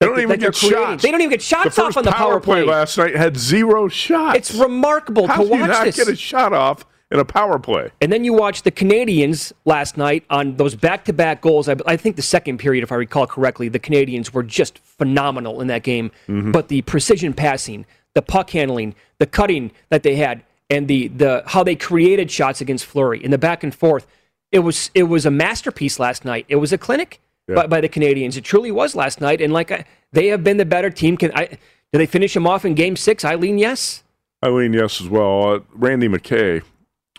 They 0.00 0.06
don't 0.06 0.20
even 0.20 0.38
get 0.38 0.54
creating? 0.54 0.78
shots. 0.78 1.02
They 1.02 1.10
don't 1.10 1.20
even 1.20 1.30
get 1.30 1.42
shots 1.42 1.78
off 1.78 1.96
on 1.96 2.04
the 2.04 2.12
power 2.12 2.38
play 2.38 2.62
play. 2.62 2.72
last 2.72 2.96
night 2.98 3.16
had 3.16 3.36
zero 3.36 3.88
shots. 3.88 4.36
It's 4.38 4.54
remarkable 4.54 5.26
How 5.26 5.42
to 5.42 5.48
do 5.48 5.54
you 5.54 5.60
watch 5.60 5.70
not 5.70 5.84
this. 5.86 5.96
get 5.96 6.08
a 6.08 6.14
shot 6.14 6.52
off 6.52 6.86
in 7.10 7.18
a 7.18 7.24
power 7.24 7.58
play? 7.58 7.90
And 8.00 8.12
then 8.12 8.24
you 8.24 8.32
watch 8.32 8.62
the 8.62 8.70
Canadiens 8.70 9.52
last 9.64 9.96
night 9.96 10.24
on 10.30 10.56
those 10.56 10.76
back-to-back 10.76 11.40
goals. 11.40 11.68
I, 11.68 11.74
I 11.84 11.96
think 11.96 12.14
the 12.14 12.22
second 12.22 12.58
period, 12.58 12.84
if 12.84 12.92
I 12.92 12.94
recall 12.94 13.26
correctly, 13.26 13.68
the 13.68 13.80
Canadiens 13.80 14.32
were 14.32 14.44
just 14.44 14.78
phenomenal 14.78 15.60
in 15.60 15.66
that 15.66 15.82
game. 15.82 16.12
Mm-hmm. 16.28 16.52
But 16.52 16.68
the 16.68 16.82
precision 16.82 17.32
passing, 17.34 17.84
the 18.14 18.22
puck 18.22 18.50
handling, 18.50 18.94
the 19.18 19.26
cutting 19.26 19.72
that 19.88 20.04
they 20.04 20.14
had, 20.14 20.44
and 20.70 20.86
the 20.86 21.08
the 21.08 21.42
how 21.46 21.64
they 21.64 21.74
created 21.74 22.30
shots 22.30 22.60
against 22.60 22.84
Fleury 22.84 23.24
and 23.24 23.32
the 23.32 23.38
back 23.38 23.64
and 23.64 23.74
forth, 23.74 24.06
it 24.52 24.60
was 24.60 24.92
it 24.94 25.04
was 25.04 25.26
a 25.26 25.30
masterpiece 25.30 25.98
last 25.98 26.24
night. 26.24 26.44
It 26.48 26.56
was 26.56 26.72
a 26.72 26.78
clinic 26.78 27.20
by, 27.54 27.66
by 27.66 27.80
the 27.80 27.88
Canadiens. 27.88 28.36
It 28.36 28.44
truly 28.44 28.70
was 28.70 28.94
last 28.94 29.20
night. 29.20 29.40
And 29.40 29.52
like 29.52 29.70
I, 29.70 29.84
they 30.12 30.28
have 30.28 30.44
been 30.44 30.56
the 30.56 30.64
better 30.64 30.90
team. 30.90 31.16
Can 31.16 31.32
I? 31.34 31.46
Do 31.92 31.98
they 31.98 32.06
finish 32.06 32.34
them 32.34 32.46
off 32.46 32.64
in 32.64 32.74
Game 32.74 32.96
Six? 32.96 33.24
Eileen, 33.24 33.58
yes. 33.58 34.04
Eileen, 34.44 34.72
yes, 34.72 35.00
as 35.00 35.08
well. 35.08 35.54
Uh, 35.54 35.60
Randy 35.72 36.08
McKay 36.08 36.62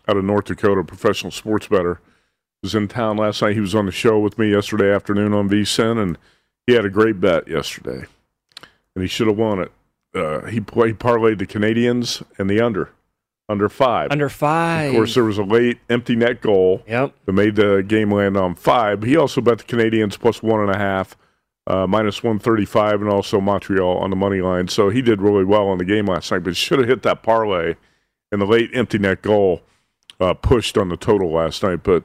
out 0.08 0.18
of 0.18 0.24
North 0.24 0.46
Dakota, 0.46 0.84
professional 0.84 1.32
sports 1.32 1.68
bettor, 1.68 2.00
was 2.64 2.76
in 2.76 2.88
town 2.88 3.18
last 3.18 3.42
night. 3.42 3.56
He 3.56 3.60
was 3.60 3.76
on 3.76 3.86
the 3.86 3.92
show 3.92 4.20
with 4.20 4.38
me 4.38 4.52
yesterday 4.52 4.94
afternoon 4.94 5.34
on 5.34 5.50
VSIN, 5.50 6.02
and 6.02 6.18
he 6.66 6.74
had 6.74 6.86
a 6.86 6.90
great 6.90 7.20
bet 7.20 7.48
yesterday, 7.48 8.06
and 8.96 9.02
he 9.02 9.08
should 9.08 9.28
have 9.28 9.38
won 9.38 9.60
it. 9.60 9.72
Uh, 10.14 10.46
he 10.48 10.60
played 10.60 11.00
parlayed 11.00 11.38
the 11.40 11.46
Canadiens 11.46 12.24
and 12.38 12.50
the 12.50 12.60
under, 12.60 12.90
under 13.50 13.68
five. 13.68 14.12
Under 14.12 14.30
five. 14.30 14.90
Of 14.92 14.96
course, 14.96 15.16
there 15.16 15.24
was 15.26 15.38
a 15.38 15.44
late 15.44 15.80
empty 15.90 16.16
net 16.16 16.40
goal 16.42 16.84
Yep. 16.88 17.14
that 17.26 17.34
made 17.34 17.56
the 17.56 17.84
game 17.86 18.14
land 18.14 18.38
on 18.38 18.56
five. 18.56 19.04
He 19.04 19.18
also 19.18 19.42
bet 19.42 19.58
the 19.58 19.64
Canadiens 19.66 20.18
plus 20.20 20.42
one 20.44 20.62
and 20.62 20.70
a 20.70 20.78
half, 20.78 21.18
uh, 21.68 21.88
minus 21.88 22.24
one 22.24 22.40
thirty 22.40 22.66
five, 22.66 23.02
and 23.02 23.10
also 23.10 23.42
Montreal 23.42 23.98
on 23.98 24.10
the 24.12 24.16
money 24.16 24.42
line. 24.42 24.68
So 24.68 24.90
he 24.90 25.02
did 25.02 25.22
really 25.22 25.44
well 25.44 25.72
in 25.72 25.78
the 25.80 25.86
game 25.86 26.06
last 26.06 26.32
night. 26.32 26.44
But 26.44 26.56
should 26.56 26.80
have 26.80 26.88
hit 26.88 27.02
that 27.04 27.24
parlay, 27.24 27.76
and 28.32 28.40
the 28.42 28.46
late 28.46 28.70
empty 28.74 29.00
net 29.00 29.22
goal 29.22 29.62
uh, 30.20 30.34
pushed 30.36 30.78
on 30.78 30.90
the 30.90 30.98
total 30.98 31.32
last 31.32 31.64
night. 31.64 31.82
But 31.84 32.04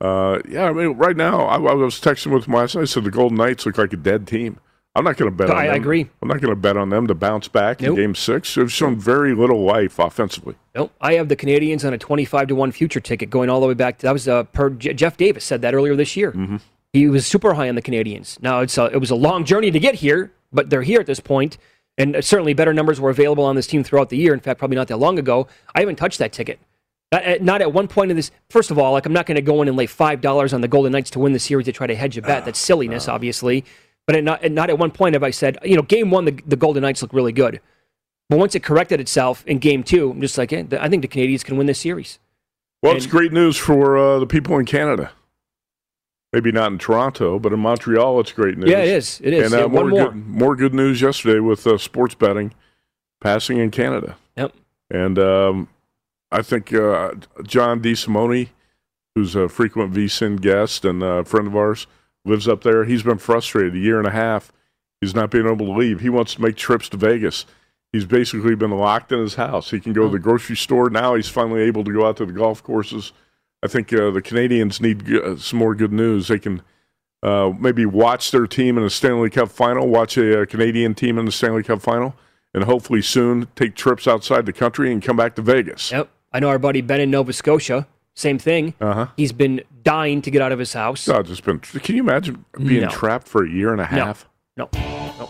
uh, 0.00 0.40
yeah, 0.48 0.64
I 0.64 0.72
mean, 0.72 0.96
right 0.98 1.16
now 1.16 1.42
I, 1.46 1.54
I 1.56 1.74
was 1.74 2.00
texting 2.00 2.32
with 2.32 2.46
him 2.46 2.54
last 2.54 2.74
night. 2.74 2.82
I 2.82 2.84
said 2.84 3.04
the 3.04 3.10
Golden 3.10 3.38
Knights 3.38 3.64
look 3.64 3.78
like 3.78 3.92
a 3.92 3.96
dead 3.96 4.26
team. 4.26 4.58
I'm 4.96 5.02
not 5.04 5.16
going 5.16 5.30
to 5.30 5.36
bet 5.36 5.50
on 5.50 5.56
I 5.56 5.66
them. 5.66 5.74
agree. 5.76 6.08
I'm 6.22 6.28
not 6.28 6.40
going 6.40 6.50
to 6.54 6.60
bet 6.60 6.76
on 6.76 6.88
them 6.90 7.06
to 7.08 7.14
bounce 7.14 7.48
back 7.48 7.80
Nope. 7.80 7.90
in 7.98 8.04
Game 8.04 8.14
Six. 8.14 8.54
They've 8.54 8.70
shown 8.70 8.96
very 8.96 9.34
little 9.34 9.64
life 9.64 9.98
offensively. 9.98 10.54
Nope. 10.74 10.92
I 11.00 11.14
have 11.14 11.28
the 11.28 11.34
Canadiens 11.36 11.84
on 11.84 11.92
a 11.92 11.98
25 11.98 12.48
to 12.48 12.54
1 12.54 12.70
future 12.72 13.00
ticket 13.00 13.28
going 13.28 13.50
all 13.50 13.60
the 13.60 13.66
way 13.66 13.74
back. 13.74 13.98
To, 13.98 14.06
that 14.06 14.12
was 14.12 14.28
uh, 14.28 14.44
per 14.44 14.70
Je- 14.70 14.94
Jeff 14.94 15.16
Davis 15.16 15.44
said 15.44 15.62
that 15.62 15.74
earlier 15.74 15.96
this 15.96 16.16
year. 16.16 16.30
Mm-hmm. 16.32 16.58
He 16.92 17.08
was 17.08 17.26
super 17.26 17.54
high 17.54 17.68
on 17.68 17.74
the 17.74 17.82
Canadiens. 17.82 18.40
Now, 18.40 18.60
it's 18.60 18.78
a, 18.78 18.84
it 18.86 18.98
was 18.98 19.10
a 19.10 19.16
long 19.16 19.44
journey 19.44 19.72
to 19.72 19.80
get 19.80 19.96
here, 19.96 20.32
but 20.52 20.70
they're 20.70 20.82
here 20.82 21.00
at 21.00 21.06
this 21.06 21.18
point, 21.18 21.58
And 21.98 22.14
uh, 22.14 22.22
certainly 22.22 22.54
better 22.54 22.72
numbers 22.72 23.00
were 23.00 23.10
available 23.10 23.42
on 23.44 23.56
this 23.56 23.66
team 23.66 23.82
throughout 23.82 24.10
the 24.10 24.16
year. 24.16 24.32
In 24.32 24.38
fact, 24.38 24.60
probably 24.60 24.76
not 24.76 24.86
that 24.88 24.98
long 24.98 25.18
ago. 25.18 25.48
I 25.74 25.80
haven't 25.80 25.96
touched 25.96 26.20
that 26.20 26.32
ticket. 26.32 26.60
Not 27.10 27.22
at, 27.24 27.42
not 27.42 27.60
at 27.62 27.72
one 27.72 27.88
point 27.88 28.12
in 28.12 28.16
this. 28.16 28.30
First 28.48 28.70
of 28.70 28.78
all, 28.78 28.92
like 28.92 29.06
I'm 29.06 29.12
not 29.12 29.26
going 29.26 29.34
to 29.36 29.42
go 29.42 29.60
in 29.60 29.66
and 29.66 29.76
lay 29.76 29.86
five 29.86 30.20
dollars 30.20 30.52
on 30.52 30.60
the 30.60 30.68
Golden 30.68 30.92
Knights 30.92 31.10
to 31.10 31.18
win 31.18 31.32
the 31.32 31.38
series 31.40 31.66
to 31.66 31.72
try 31.72 31.86
to 31.88 31.94
hedge 31.96 32.16
a 32.16 32.22
bet. 32.22 32.44
That's 32.44 32.58
silliness, 32.60 33.08
obviously. 33.08 33.64
But 34.06 34.16
at 34.16 34.24
not, 34.24 34.42
at 34.42 34.52
not 34.52 34.70
at 34.70 34.78
one 34.78 34.90
point 34.90 35.14
have 35.14 35.22
I 35.22 35.30
said, 35.30 35.58
you 35.64 35.76
know, 35.76 35.82
game 35.82 36.10
one, 36.10 36.26
the, 36.26 36.38
the 36.46 36.56
Golden 36.56 36.82
Knights 36.82 37.00
look 37.02 37.12
really 37.12 37.32
good. 37.32 37.60
But 38.28 38.38
once 38.38 38.54
it 38.54 38.62
corrected 38.62 39.00
itself 39.00 39.44
in 39.46 39.58
game 39.58 39.82
two, 39.82 40.10
I'm 40.10 40.20
just 40.20 40.36
like, 40.36 40.52
eh, 40.52 40.64
I 40.78 40.88
think 40.88 41.02
the 41.02 41.08
Canadiens 41.08 41.44
can 41.44 41.56
win 41.56 41.66
this 41.66 41.80
series. 41.80 42.18
Well, 42.82 42.96
it's 42.96 43.06
great 43.06 43.32
news 43.32 43.56
for 43.56 43.96
uh, 43.96 44.18
the 44.18 44.26
people 44.26 44.58
in 44.58 44.66
Canada. 44.66 45.12
Maybe 46.34 46.52
not 46.52 46.72
in 46.72 46.78
Toronto, 46.78 47.38
but 47.38 47.52
in 47.52 47.60
Montreal, 47.60 48.20
it's 48.20 48.32
great 48.32 48.58
news. 48.58 48.68
Yeah, 48.68 48.80
it 48.80 48.88
is. 48.88 49.20
It 49.22 49.32
is. 49.32 49.52
And 49.52 49.54
uh, 49.54 49.58
Yeah, 49.58 49.64
one 49.66 49.88
more, 49.88 49.98
more. 49.98 50.10
Good, 50.10 50.26
more 50.26 50.56
good 50.56 50.74
news 50.74 51.00
yesterday 51.00 51.38
with 51.38 51.66
uh, 51.66 51.78
sports 51.78 52.14
betting 52.14 52.52
passing 53.20 53.58
in 53.58 53.70
Canada. 53.70 54.16
Yep. 54.36 54.52
And 54.90 55.18
um, 55.18 55.68
I 56.30 56.42
think 56.42 56.74
uh, 56.74 57.12
John 57.44 57.80
DeSimone, 57.80 58.48
who's 59.14 59.34
a 59.34 59.48
frequent 59.48 59.94
VSIN 59.94 60.40
guest 60.40 60.84
and 60.84 61.02
a 61.02 61.24
friend 61.24 61.46
of 61.46 61.56
ours, 61.56 61.86
lives 62.24 62.48
up 62.48 62.62
there. 62.62 62.84
He's 62.84 63.02
been 63.02 63.18
frustrated 63.18 63.74
a 63.74 63.78
year 63.78 63.98
and 63.98 64.06
a 64.06 64.10
half. 64.12 64.52
He's 65.00 65.14
not 65.14 65.30
being 65.30 65.46
able 65.46 65.66
to 65.66 65.72
leave. 65.72 66.00
He 66.00 66.08
wants 66.08 66.34
to 66.34 66.42
make 66.42 66.56
trips 66.56 66.88
to 66.90 66.96
Vegas. 66.96 67.44
He's 67.92 68.06
basically 68.06 68.54
been 68.54 68.70
locked 68.70 69.12
in 69.12 69.20
his 69.20 69.34
house. 69.34 69.70
He 69.70 69.78
can 69.80 69.92
go 69.92 70.04
to 70.06 70.08
the 70.12 70.18
grocery 70.18 70.56
store. 70.56 70.90
Now 70.90 71.14
he's 71.14 71.28
finally 71.28 71.62
able 71.62 71.84
to 71.84 71.92
go 71.92 72.06
out 72.06 72.16
to 72.16 72.26
the 72.26 72.32
golf 72.32 72.62
courses. 72.62 73.12
I 73.62 73.68
think 73.68 73.92
uh, 73.92 74.10
the 74.10 74.22
Canadians 74.22 74.80
need 74.80 75.06
g- 75.06 75.20
uh, 75.20 75.36
some 75.36 75.58
more 75.58 75.74
good 75.74 75.92
news. 75.92 76.28
They 76.28 76.38
can 76.38 76.62
uh, 77.22 77.52
maybe 77.58 77.86
watch 77.86 78.30
their 78.30 78.46
team 78.46 78.76
in 78.76 78.84
the 78.84 78.90
Stanley 78.90 79.30
Cup 79.30 79.48
final, 79.50 79.86
watch 79.88 80.16
a, 80.16 80.42
uh 80.42 80.46
Canadian 80.46 80.94
team 80.94 81.18
in 81.18 81.24
the 81.24 81.32
Stanley 81.32 81.62
Cup 81.62 81.80
final, 81.80 82.14
and 82.52 82.64
hopefully 82.64 83.00
soon 83.00 83.48
take 83.56 83.74
trips 83.74 84.06
outside 84.08 84.44
the 84.44 84.52
country 84.52 84.92
and 84.92 85.02
come 85.02 85.16
back 85.16 85.34
to 85.36 85.42
Vegas. 85.42 85.90
Yep. 85.92 86.10
I 86.32 86.40
know 86.40 86.48
our 86.48 86.58
buddy 86.58 86.80
Ben 86.80 87.00
in 87.00 87.10
Nova 87.10 87.32
Scotia. 87.32 87.86
Same 88.14 88.38
thing. 88.38 88.74
Uh-huh. 88.80 89.08
He's 89.16 89.32
been 89.32 89.60
dying 89.82 90.22
to 90.22 90.30
get 90.30 90.40
out 90.40 90.52
of 90.52 90.58
his 90.58 90.72
house. 90.72 91.06
God, 91.06 91.26
just 91.26 91.44
been. 91.44 91.58
Can 91.58 91.96
you 91.96 92.02
imagine 92.02 92.44
being 92.56 92.82
No. 92.82 92.88
trapped 92.88 93.26
for 93.28 93.44
a 93.44 93.50
year 93.50 93.72
and 93.72 93.80
a 93.80 93.84
half? 93.84 94.26
No, 94.56 94.68
no, 94.72 95.28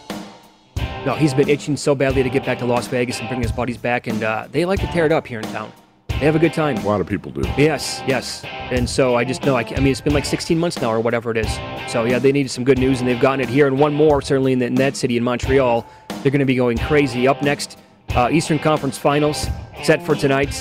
no. 1.06 1.14
He's 1.14 1.32
been 1.34 1.48
itching 1.48 1.76
so 1.76 1.94
badly 1.94 2.22
to 2.22 2.28
get 2.28 2.44
back 2.44 2.58
to 2.58 2.66
Las 2.66 2.86
Vegas 2.88 3.20
and 3.20 3.28
bring 3.28 3.40
his 3.42 3.52
buddies 3.52 3.78
back, 3.78 4.06
and 4.06 4.22
uh, 4.22 4.48
they 4.52 4.64
like 4.66 4.80
to 4.80 4.86
tear 4.88 5.06
it 5.06 5.12
up 5.12 5.26
here 5.26 5.38
in 5.40 5.44
town. 5.46 5.72
They 6.08 6.26
have 6.26 6.36
a 6.36 6.38
good 6.38 6.52
time. 6.52 6.76
A 6.76 6.86
lot 6.86 7.00
of 7.00 7.06
people 7.08 7.32
do. 7.32 7.40
Yes, 7.58 8.02
yes. 8.06 8.44
And 8.44 8.88
so 8.88 9.16
I 9.16 9.24
just 9.24 9.42
know. 9.44 9.56
I, 9.56 9.62
I 9.62 9.80
mean, 9.80 9.88
it's 9.88 10.00
been 10.00 10.14
like 10.14 10.24
16 10.24 10.58
months 10.58 10.80
now, 10.80 10.90
or 10.92 11.00
whatever 11.00 11.30
it 11.30 11.38
is. 11.38 11.52
So 11.90 12.04
yeah, 12.04 12.18
they 12.18 12.32
needed 12.32 12.50
some 12.50 12.64
good 12.64 12.78
news, 12.78 13.00
and 13.00 13.08
they've 13.08 13.20
gotten 13.20 13.40
it 13.40 13.48
here, 13.48 13.66
and 13.66 13.78
one 13.78 13.94
more 13.94 14.20
certainly 14.22 14.52
in, 14.52 14.58
the, 14.58 14.66
in 14.66 14.74
that 14.76 14.94
city 14.96 15.16
in 15.16 15.24
Montreal. 15.24 15.86
They're 16.22 16.30
going 16.30 16.38
to 16.40 16.44
be 16.44 16.54
going 16.54 16.78
crazy. 16.78 17.26
Up 17.26 17.42
next, 17.42 17.78
uh, 18.10 18.28
Eastern 18.30 18.58
Conference 18.58 18.96
Finals 18.96 19.48
set 19.82 20.02
for 20.02 20.14
tonight. 20.14 20.54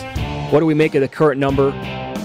What 0.51 0.59
do 0.61 0.65
we 0.65 0.73
make 0.73 0.95
of 0.95 1.01
the 1.01 1.07
current 1.07 1.39
number? 1.39 1.71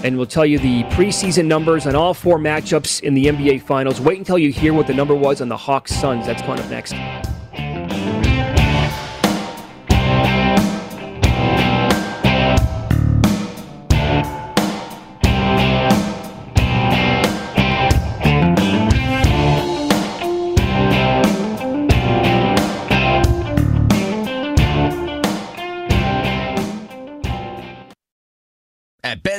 And 0.05 0.17
we'll 0.17 0.27
tell 0.27 0.47
you 0.47 0.59
the 0.59 0.85
preseason 0.85 1.47
numbers 1.47 1.87
on 1.87 1.95
all 1.95 2.15
four 2.15 2.39
matchups 2.39 3.03
in 3.03 3.15
the 3.15 3.27
NBA 3.27 3.63
Finals. 3.63 4.01
Wait 4.01 4.19
until 4.19 4.39
you 4.39 4.53
hear 4.53 4.73
what 4.73 4.87
the 4.87 4.95
number 4.95 5.15
was 5.15 5.41
on 5.41 5.49
the 5.49 5.57
Hawks 5.57 5.95
Suns. 5.95 6.27
That's 6.27 6.43
coming 6.43 6.63
up 6.63 6.71
next. 6.71 6.95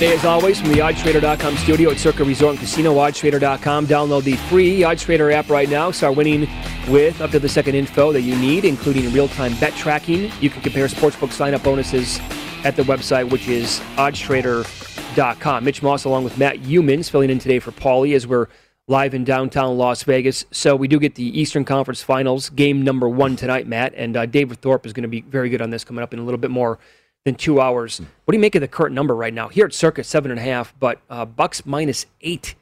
Today, 0.00 0.14
as 0.14 0.24
always, 0.24 0.58
from 0.58 0.72
the 0.72 0.78
OddsTrader.com 0.78 1.58
studio 1.58 1.90
at 1.90 1.98
Circa 1.98 2.24
Resort 2.24 2.52
and 2.52 2.58
Casino, 2.58 2.94
OddsTrader.com. 2.94 3.86
Download 3.86 4.22
the 4.22 4.34
free 4.48 4.80
OddsTrader 4.80 5.30
app 5.30 5.50
right 5.50 5.68
now. 5.68 5.90
Start 5.90 6.16
winning 6.16 6.48
with 6.88 7.20
up 7.20 7.30
to 7.32 7.38
the 7.38 7.50
second 7.50 7.74
info 7.74 8.10
that 8.10 8.22
you 8.22 8.34
need, 8.36 8.64
including 8.64 9.12
real-time 9.12 9.54
bet 9.60 9.74
tracking. 9.74 10.32
You 10.40 10.48
can 10.48 10.62
compare 10.62 10.86
sportsbook 10.86 11.32
sign-up 11.32 11.62
bonuses 11.62 12.18
at 12.64 12.76
the 12.76 12.82
website, 12.84 13.30
which 13.30 13.46
is 13.46 13.80
OddsTrader.com. 13.96 15.64
Mitch 15.64 15.82
Moss, 15.82 16.04
along 16.04 16.24
with 16.24 16.38
Matt 16.38 16.60
Youmans, 16.60 17.10
filling 17.10 17.28
in 17.28 17.38
today 17.38 17.58
for 17.58 17.70
Paulie 17.70 18.14
as 18.14 18.26
we're 18.26 18.46
live 18.88 19.12
in 19.12 19.22
downtown 19.22 19.76
Las 19.76 20.02
Vegas. 20.04 20.46
So 20.50 20.76
we 20.76 20.88
do 20.88 20.98
get 20.98 21.16
the 21.16 21.38
Eastern 21.38 21.66
Conference 21.66 22.02
Finals, 22.02 22.48
game 22.48 22.82
number 22.82 23.06
one 23.06 23.36
tonight, 23.36 23.66
Matt, 23.66 23.92
and 23.94 24.16
uh, 24.16 24.24
David 24.24 24.62
Thorpe 24.62 24.86
is 24.86 24.94
going 24.94 25.02
to 25.02 25.08
be 25.08 25.20
very 25.20 25.50
good 25.50 25.60
on 25.60 25.68
this 25.68 25.84
coming 25.84 26.02
up 26.02 26.14
in 26.14 26.20
a 26.20 26.22
little 26.22 26.40
bit 26.40 26.50
more 26.50 26.78
than 27.24 27.34
two 27.34 27.60
hours. 27.60 28.00
What 28.24 28.32
do 28.32 28.36
you 28.36 28.40
make 28.40 28.54
of 28.54 28.60
the 28.60 28.68
current 28.68 28.94
number 28.94 29.14
right 29.14 29.34
now? 29.34 29.48
Here 29.48 29.66
at 29.66 29.74
Circa, 29.74 30.04
seven 30.04 30.30
and 30.30 30.40
a 30.40 30.42
half, 30.42 30.74
but 30.78 31.00
uh, 31.08 31.24
Bucks 31.24 31.66
minus 31.66 32.06
eight. 32.20 32.54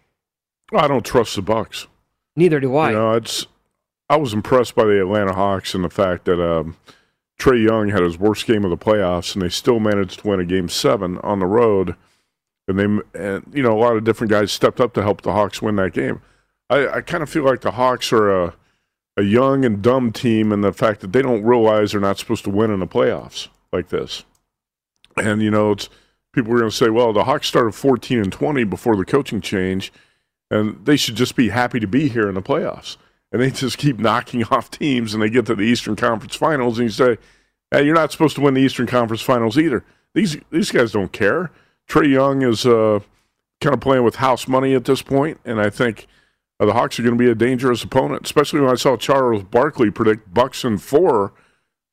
Well, 0.73 0.85
I 0.85 0.88
don't 0.88 1.05
trust 1.05 1.37
the 1.37 1.42
Bucks. 1.42 1.87
Neither 2.37 2.61
do 2.61 2.77
I. 2.77 2.90
You 2.90 2.97
know, 2.97 3.12
it's. 3.12 3.47
I 4.11 4.16
was 4.16 4.33
impressed 4.33 4.75
by 4.75 4.85
the 4.85 5.01
Atlanta 5.01 5.35
Hawks 5.35 5.75
and 5.75 5.85
the 5.85 5.90
fact 5.90 6.25
that 6.25 6.42
um, 6.42 6.77
Trae 7.38 7.62
Young 7.62 7.90
had 7.90 8.03
his 8.03 8.18
worst 8.18 8.47
game 8.47 8.64
of 8.64 8.71
the 8.71 8.77
playoffs, 8.77 9.35
and 9.35 9.42
they 9.42 9.51
still 9.51 9.81
managed 9.81 10.21
to 10.21 10.29
win 10.29 10.40
a 10.40 10.47
game 10.47 10.68
seven 10.68 11.18
on 11.18 11.40
the 11.40 11.47
road. 11.47 11.94
And 12.66 12.79
they, 12.79 12.85
and 13.18 13.44
you 13.53 13.62
know, 13.62 13.73
a 13.73 13.81
lot 13.81 13.97
of 13.97 14.05
different 14.05 14.31
guys 14.31 14.51
stepped 14.51 14.81
up 14.81 14.94
to 14.94 15.03
help 15.03 15.23
the 15.23 15.33
Hawks 15.33 15.61
win 15.61 15.77
that 15.77 15.92
game. 15.92 16.23
I, 16.71 16.88
I 16.88 17.01
kind 17.01 17.23
of 17.23 17.31
feel 17.31 17.44
like 17.44 17.61
the 17.61 17.73
Hawks 17.73 18.12
are 18.12 18.44
a, 18.44 18.55
a 19.16 19.23
young 19.23 19.64
and 19.64 19.83
dumb 19.83 20.12
team, 20.12 20.53
and 20.53 20.64
the 20.64 20.73
fact 20.73 21.01
that 21.01 21.12
they 21.12 21.23
don't 21.23 21.44
realize 21.44 21.92
they're 21.92 22.01
not 22.01 22.18
supposed 22.18 22.44
to 22.44 22.51
win 22.51 22.71
in 22.71 22.81
the 22.81 22.87
playoffs 22.87 23.49
like 23.73 23.88
this. 23.88 24.25
And 25.20 25.42
you 25.42 25.50
know, 25.50 25.72
it's 25.72 25.88
people 26.33 26.52
are 26.52 26.59
going 26.59 26.70
to 26.70 26.76
say, 26.76 26.88
well, 26.88 27.12
the 27.12 27.24
Hawks 27.24 27.48
started 27.48 27.72
14 27.72 28.18
and 28.18 28.33
20 28.33 28.64
before 28.64 28.96
the 28.96 29.04
coaching 29.04 29.40
change, 29.40 29.92
and 30.50 30.85
they 30.85 30.96
should 30.96 31.16
just 31.16 31.37
be 31.37 31.48
happy 31.48 31.81
to 31.81 31.87
be 31.87 32.09
here 32.09 32.28
in 32.28 32.35
the 32.35 32.42
playoffs. 32.42 32.96
And 33.33 33.42
they 33.42 33.50
just 33.52 33.78
keep 33.78 33.98
knocking 33.98 34.44
off 34.44 34.70
teams, 34.70 35.14
and 35.14 35.22
they 35.22 35.31
get 35.31 35.46
to 35.46 35.54
the 35.54 35.62
Eastern 35.62 35.96
Conference 35.96 36.35
Finals, 36.35 36.78
and 36.78 36.87
you 36.87 36.92
say, 36.92 37.18
hey, 37.70 37.85
you're 37.85 37.94
not 37.94 38.12
supposed 38.12 38.37
to 38.37 38.40
win 38.40 38.54
the 38.54 38.62
Eastern 38.62 38.87
Conference 38.87 39.22
Finals 39.22 39.59
either. 39.59 39.85
These 40.14 40.38
these 40.50 40.70
guys 40.70 40.92
don't 40.92 41.12
care. 41.12 41.50
Trae 41.88 42.11
Young 42.11 42.42
is 42.42 42.66
uh, 42.66 43.00
kind 43.61 43.74
of 43.74 43.81
playing 43.81 44.04
with 44.04 44.16
house 44.16 44.48
money 44.48 44.74
at 44.74 44.85
this 44.85 45.02
point, 45.02 45.40
and 45.44 45.61
I 45.61 45.70
think 45.70 46.07
uh, 46.61 46.66
the 46.66 46.72
Hawks 46.72 46.98
are 46.98 47.02
going 47.02 47.16
to 47.16 47.22
be 47.22 47.31
a 47.31 47.35
dangerous 47.35 47.83
opponent, 47.83 48.24
especially 48.24 48.61
when 48.61 48.70
I 48.70 48.74
saw 48.74 48.96
Charles 48.96 49.42
Barkley 49.44 49.90
predict 49.90 50.33
Bucks 50.33 50.64
in 50.64 50.78
four 50.78 51.33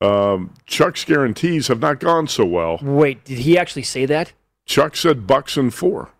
um, 0.00 0.52
Chuck's 0.66 1.04
guarantees 1.04 1.68
have 1.68 1.80
not 1.80 2.00
gone 2.00 2.28
so 2.28 2.44
well. 2.44 2.78
Wait, 2.82 3.24
did 3.24 3.38
he 3.38 3.58
actually 3.58 3.82
say 3.82 4.06
that? 4.06 4.32
Chuck 4.66 4.96
said 4.96 5.26
Bucks 5.26 5.56
and 5.56 5.72
four. 5.72 6.10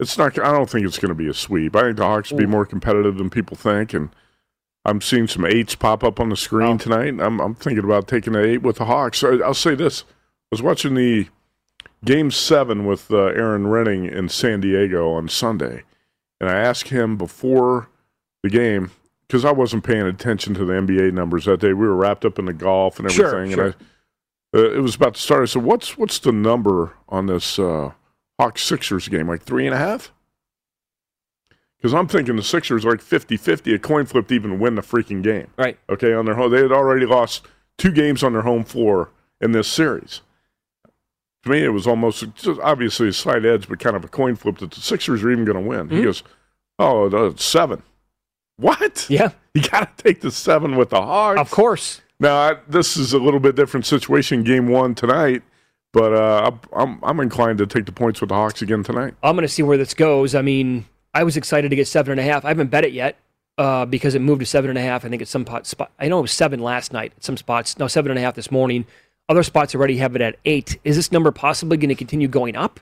It's 0.00 0.18
not. 0.18 0.38
I 0.38 0.50
don't 0.50 0.68
think 0.68 0.84
it's 0.84 0.98
going 0.98 1.10
to 1.10 1.14
be 1.14 1.28
a 1.28 1.34
sweep. 1.34 1.76
I 1.76 1.82
think 1.82 1.98
the 1.98 2.04
Hawks 2.04 2.30
will 2.30 2.38
be 2.38 2.46
more 2.46 2.66
competitive 2.66 3.16
than 3.16 3.30
people 3.30 3.56
think, 3.56 3.94
and 3.94 4.10
I'm 4.84 5.00
seeing 5.00 5.28
some 5.28 5.46
eights 5.46 5.76
pop 5.76 6.02
up 6.02 6.18
on 6.18 6.30
the 6.30 6.36
screen 6.36 6.74
oh. 6.74 6.78
tonight. 6.78 7.20
I'm, 7.20 7.40
I'm 7.40 7.54
thinking 7.54 7.84
about 7.84 8.08
taking 8.08 8.34
an 8.34 8.44
eight 8.44 8.62
with 8.62 8.76
the 8.76 8.86
Hawks. 8.86 9.22
I, 9.22 9.30
will 9.30 9.54
say 9.54 9.76
this: 9.76 10.02
I 10.02 10.06
was 10.50 10.62
watching 10.62 10.94
the 10.94 11.28
game 12.04 12.32
seven 12.32 12.86
with 12.86 13.10
uh, 13.10 13.26
Aaron 13.26 13.66
Renning 13.66 14.10
in 14.10 14.28
San 14.28 14.60
Diego 14.60 15.12
on 15.12 15.28
Sunday, 15.28 15.84
and 16.40 16.50
I 16.50 16.54
asked 16.54 16.88
him 16.88 17.16
before 17.16 17.88
the 18.42 18.50
game 18.50 18.90
because 19.26 19.44
I 19.44 19.52
wasn't 19.52 19.84
paying 19.84 20.02
attention 20.02 20.54
to 20.54 20.64
the 20.64 20.72
NBA 20.74 21.12
numbers 21.12 21.44
that 21.46 21.60
day. 21.60 21.72
We 21.72 21.86
were 21.86 21.94
wrapped 21.94 22.24
up 22.24 22.38
in 22.38 22.44
the 22.44 22.52
golf 22.52 22.98
and 22.98 23.10
everything, 23.10 23.50
sure, 23.50 23.50
sure. 23.50 23.64
and 23.66 23.74
I, 24.54 24.58
uh, 24.58 24.70
it 24.70 24.80
was 24.80 24.94
about 24.94 25.14
to 25.14 25.20
start. 25.20 25.42
I 25.42 25.46
said, 25.46 25.64
"What's 25.64 25.98
what's 25.98 26.18
the 26.18 26.32
number 26.32 26.94
on 27.08 27.26
this 27.26 27.58
uh, 27.58 27.92
Hawks 28.38 28.62
Sixers 28.62 29.08
game? 29.08 29.28
Like 29.28 29.42
three 29.42 29.66
and 29.66 29.74
a 29.74 29.78
half?" 29.78 30.12
Because 31.76 31.92
I'm 31.92 32.08
thinking 32.08 32.36
the 32.36 32.42
Sixers 32.42 32.86
are 32.86 32.92
like 32.92 33.02
50-50, 33.02 33.74
a 33.74 33.78
coin 33.78 34.06
flip 34.06 34.28
to 34.28 34.34
even 34.34 34.58
win 34.58 34.74
the 34.74 34.80
freaking 34.80 35.22
game. 35.22 35.48
Right. 35.58 35.78
Okay, 35.90 36.14
on 36.14 36.24
their 36.24 36.34
home, 36.34 36.50
they 36.50 36.62
had 36.62 36.72
already 36.72 37.04
lost 37.04 37.46
two 37.76 37.92
games 37.92 38.22
on 38.22 38.32
their 38.32 38.40
home 38.40 38.64
floor 38.64 39.10
in 39.38 39.52
this 39.52 39.68
series. 39.68 40.22
To 41.42 41.50
me, 41.50 41.62
it 41.62 41.74
was 41.74 41.86
almost 41.86 42.24
just 42.36 42.58
obviously 42.60 43.08
a 43.08 43.12
slight 43.12 43.44
edge, 43.44 43.68
but 43.68 43.80
kind 43.80 43.96
of 43.96 44.02
a 44.02 44.08
coin 44.08 44.34
flip 44.34 44.58
that 44.58 44.70
the 44.70 44.80
Sixers 44.80 45.22
are 45.22 45.30
even 45.30 45.44
going 45.44 45.62
to 45.62 45.68
win. 45.68 45.88
Mm-hmm. 45.88 45.96
He 45.96 46.02
goes, 46.04 46.22
"Oh, 46.78 47.34
seven. 47.34 47.82
What? 48.56 49.06
Yeah. 49.08 49.32
You 49.54 49.62
got 49.62 49.96
to 49.96 50.02
take 50.02 50.20
the 50.20 50.30
seven 50.30 50.76
with 50.76 50.90
the 50.90 51.00
Hawks. 51.00 51.40
Of 51.40 51.50
course. 51.50 52.00
Now, 52.20 52.36
I, 52.36 52.56
this 52.68 52.96
is 52.96 53.12
a 53.12 53.18
little 53.18 53.40
bit 53.40 53.56
different 53.56 53.86
situation, 53.86 54.44
game 54.44 54.68
one 54.68 54.94
tonight, 54.94 55.42
but 55.92 56.12
uh, 56.14 56.52
I'm, 56.72 56.98
I'm 57.02 57.20
inclined 57.20 57.58
to 57.58 57.66
take 57.66 57.86
the 57.86 57.92
points 57.92 58.20
with 58.20 58.28
the 58.28 58.34
Hawks 58.34 58.62
again 58.62 58.82
tonight. 58.84 59.14
I'm 59.22 59.34
going 59.34 59.42
to 59.46 59.52
see 59.52 59.62
where 59.62 59.76
this 59.76 59.94
goes. 59.94 60.34
I 60.34 60.42
mean, 60.42 60.86
I 61.12 61.24
was 61.24 61.36
excited 61.36 61.70
to 61.70 61.76
get 61.76 61.88
seven 61.88 62.12
and 62.12 62.20
a 62.20 62.22
half. 62.22 62.44
I 62.44 62.48
haven't 62.48 62.70
bet 62.70 62.84
it 62.84 62.92
yet 62.92 63.16
uh, 63.58 63.84
because 63.86 64.14
it 64.14 64.20
moved 64.20 64.40
to 64.40 64.46
seven 64.46 64.70
and 64.70 64.78
a 64.78 64.82
half. 64.82 65.04
I 65.04 65.08
think 65.08 65.22
at 65.22 65.28
some 65.28 65.46
spot. 65.64 65.90
I 65.98 66.08
know 66.08 66.18
it 66.18 66.22
was 66.22 66.32
seven 66.32 66.60
last 66.60 66.92
night 66.92 67.12
at 67.16 67.24
some 67.24 67.36
spots. 67.36 67.78
No, 67.78 67.88
seven 67.88 68.10
and 68.10 68.18
a 68.18 68.22
half 68.22 68.34
this 68.34 68.50
morning. 68.50 68.86
Other 69.28 69.42
spots 69.42 69.74
already 69.74 69.96
have 69.98 70.14
it 70.16 70.22
at 70.22 70.36
eight. 70.44 70.78
Is 70.84 70.96
this 70.96 71.10
number 71.10 71.30
possibly 71.32 71.76
going 71.76 71.88
to 71.88 71.94
continue 71.94 72.28
going 72.28 72.56
up? 72.56 72.78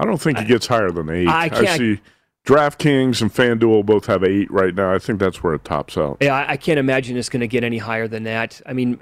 I 0.00 0.04
don't 0.04 0.20
think 0.20 0.38
it 0.38 0.46
gets 0.48 0.66
higher 0.66 0.90
than 0.90 1.10
eight. 1.10 1.28
I, 1.28 1.50
I 1.52 1.76
see 1.76 2.00
DraftKings 2.48 3.20
and 3.20 3.30
FanDuel 3.30 3.84
both 3.84 4.06
have 4.06 4.24
eight 4.24 4.50
right 4.50 4.74
now. 4.74 4.94
I 4.94 4.98
think 4.98 5.20
that's 5.20 5.42
where 5.42 5.52
it 5.52 5.64
tops 5.64 5.98
out. 5.98 6.16
Yeah, 6.22 6.46
I 6.48 6.56
can't 6.56 6.78
imagine 6.78 7.18
it's 7.18 7.28
going 7.28 7.42
to 7.42 7.46
get 7.46 7.62
any 7.62 7.76
higher 7.76 8.08
than 8.08 8.22
that. 8.22 8.62
I 8.64 8.72
mean, 8.72 8.98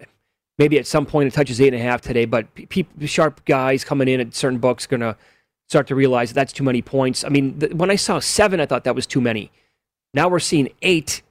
maybe 0.59 0.81
at 0.81 0.87
some 0.89 1.07
point 1.07 1.29
it 1.29 1.33
touches 1.33 1.61
eight 1.61 1.73
and 1.73 1.81
a 1.81 1.85
half 1.85 2.01
today, 2.01 2.25
but 2.25 2.53
pe- 2.57 2.85
sharp 3.07 3.45
guys 3.45 3.85
coming 3.85 4.09
in 4.09 4.19
at 4.19 4.35
certain 4.35 4.59
books 4.59 4.89
going 4.89 5.01
to 5.01 5.17
start 5.69 5.87
to 5.87 5.95
realize 5.95 6.33
that's 6.33 6.53
too 6.53 6.65
many 6.65 6.83
points. 6.83 7.23
I 7.23 7.29
mean, 7.29 7.61
when 7.75 7.89
I 7.89 7.95
saw 7.95 8.19
seven, 8.19 8.59
I 8.59 8.67
thought 8.67 8.83
that 8.83 8.97
was 8.97 9.07
too 9.07 9.21
many. 9.21 9.53
Now 10.13 10.27
we're 10.27 10.41
seeing 10.41 10.69
eight. 10.83 11.23